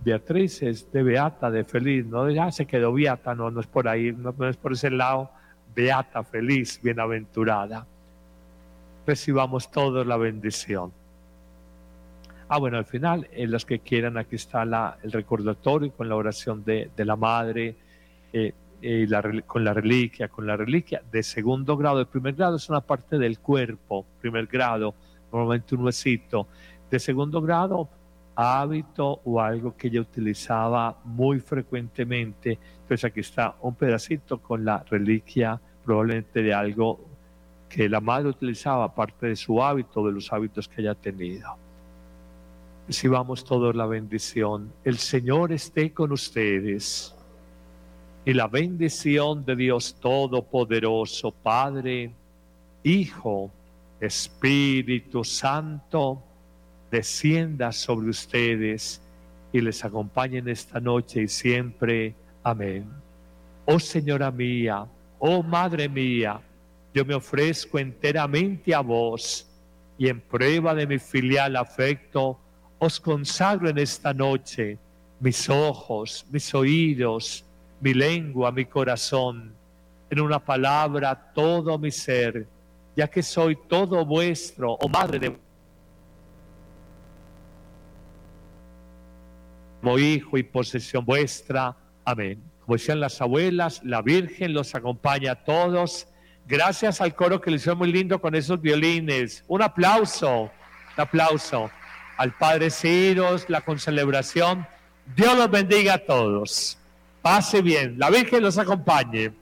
Beatriz 0.04 0.62
es 0.62 0.92
de 0.92 1.04
beata, 1.04 1.50
de 1.50 1.64
feliz, 1.64 2.06
no 2.06 2.26
de 2.26 2.52
se 2.52 2.66
quedó 2.66 2.92
beata, 2.92 3.34
no, 3.34 3.50
no 3.50 3.62
es 3.62 3.68
por 3.68 3.88
ahí, 3.88 4.12
no, 4.12 4.36
es 4.46 4.58
por 4.58 4.74
ese 4.74 4.90
lado 4.90 5.32
beata, 5.74 6.22
feliz, 6.22 6.82
bienaventurada. 6.84 7.88
Recibamos 9.06 9.72
todos 9.72 10.06
la 10.06 10.18
bendición. 10.18 10.92
Ah, 12.50 12.60
bueno, 12.60 12.78
al 12.78 12.86
final, 12.86 13.26
en 13.32 13.52
los 13.52 13.64
que 13.64 13.80
quieran, 13.80 14.18
aquí 14.18 14.36
está 14.36 14.64
el 15.02 15.14
recordatorio 15.14 15.94
con 15.94 16.10
la 16.10 16.18
oración 16.18 16.66
de, 16.66 16.92
de 16.94 17.06
la 17.06 17.16
madre, 17.16 17.78
eh, 18.34 18.52
con 19.46 19.64
la 19.64 19.74
reliquia, 19.74 20.28
con 20.28 20.46
la 20.46 20.56
reliquia 20.56 21.02
de 21.12 21.24
segundo 21.24 21.76
grado. 21.78 22.00
El 22.00 22.08
primer 22.08 22.36
grado 22.36 22.58
es 22.58 22.70
una 22.70 22.82
parte 22.82 23.18
del 23.18 23.40
cuerpo, 23.40 24.06
primer 24.22 24.48
grado, 24.48 24.94
normalmente 25.32 25.76
un 25.76 25.84
huesito. 25.86 26.48
De 26.90 27.00
segundo 27.00 27.42
grado, 27.42 27.90
hábito 28.36 29.20
o 29.26 29.42
algo 29.42 29.76
que 29.76 29.88
ella 29.88 30.02
utilizaba 30.02 31.00
muy 31.04 31.40
frecuentemente. 31.40 32.60
Entonces 32.82 33.04
aquí 33.06 33.22
está 33.22 33.56
un 33.62 33.74
pedacito 33.74 34.38
con 34.40 34.64
la 34.64 34.84
reliquia 34.90 35.60
probablemente 35.84 36.44
de 36.44 36.54
algo 36.54 37.00
que 37.68 37.90
la 37.90 38.00
madre 38.00 38.30
utilizaba, 38.30 38.86
aparte 38.86 39.28
de 39.28 39.36
su 39.36 39.62
hábito, 39.62 40.06
de 40.06 40.14
los 40.14 40.32
hábitos 40.32 40.68
que 40.68 40.82
haya 40.82 40.96
tenido. 40.96 41.56
Recibamos 42.88 43.44
todos 43.44 43.76
la 43.76 43.86
bendición. 43.86 44.72
El 44.84 44.98
Señor 44.98 45.52
esté 45.52 45.92
con 45.94 46.12
ustedes. 46.12 47.17
Y 48.28 48.34
la 48.34 48.48
bendición 48.48 49.46
de 49.46 49.56
Dios 49.56 49.96
Todopoderoso, 50.02 51.32
Padre, 51.32 52.12
Hijo, 52.84 53.50
Espíritu 54.02 55.24
Santo, 55.24 56.22
descienda 56.92 57.72
sobre 57.72 58.10
ustedes 58.10 59.02
y 59.54 59.62
les 59.62 59.86
acompañe 59.86 60.40
en 60.40 60.50
esta 60.50 60.82
noche 60.82 61.22
y 61.22 61.30
siempre. 61.30 62.16
Amén. 62.44 62.90
Oh 63.64 63.80
Señora 63.80 64.30
mía, 64.30 64.86
Oh 65.20 65.42
Madre 65.42 65.88
mía, 65.88 66.42
yo 66.94 67.06
me 67.06 67.16
ofrezco 67.16 67.80
enteramente 67.80 68.76
a 68.76 68.82
vos 68.82 69.48
y 69.98 70.10
en 70.10 70.20
prueba 70.20 70.76
de 70.76 70.86
mi 70.86 71.00
filial 71.00 71.56
afecto, 71.56 72.38
os 72.78 73.00
consagro 73.00 73.70
en 73.70 73.78
esta 73.78 74.14
noche 74.14 74.78
mis 75.22 75.50
ojos, 75.50 76.26
mis 76.30 76.54
oídos, 76.54 77.47
mi 77.80 77.94
lengua, 77.94 78.52
mi 78.52 78.66
corazón, 78.66 79.54
en 80.10 80.22
una 80.22 80.40
palabra 80.40 81.32
todo 81.34 81.78
mi 81.78 81.92
ser, 81.92 82.48
ya 82.96 83.08
que 83.08 83.22
soy 83.22 83.58
todo 83.68 84.06
vuestro, 84.06 84.74
oh 84.74 84.90
Madre 84.90 85.20
de 85.20 85.38
como 89.82 90.00
hijo 90.00 90.38
y 90.38 90.44
posesión 90.44 91.06
vuestra. 91.06 91.76
Amén 92.04 92.42
como 92.68 92.76
decían 92.76 93.00
las 93.00 93.22
abuelas, 93.22 93.80
la 93.86 94.02
Virgen 94.02 94.54
los 94.54 94.76
acompaña 94.76 95.32
a 95.32 95.36
todos. 95.46 96.06
Gracias 96.46 97.00
al 97.00 97.16
coro 97.16 97.40
que 97.40 97.50
le 97.50 97.56
hizo 97.56 97.74
muy 97.78 97.90
lindo 97.90 98.20
con 98.20 98.36
esos 98.36 98.60
violines. 98.60 99.46
Un 99.48 99.62
aplauso, 99.62 100.42
un 100.42 100.52
aplauso 100.98 101.72
al 102.18 102.34
Padre 102.34 102.70
Ciros, 102.70 103.50
la 103.50 103.62
concelebración. 103.62 104.68
Dios 105.16 105.38
los 105.38 105.50
bendiga 105.50 105.94
a 105.94 105.98
todos. 106.00 106.78
Pase 107.28 107.62
bien. 107.62 108.00
La 108.00 108.10
Virgen 108.10 108.42
los 108.42 108.58
acompañe. 108.58 109.34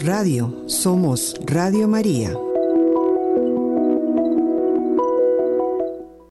Radio, 0.00 0.64
somos 0.66 1.34
Radio 1.46 1.86
María. 1.86 2.32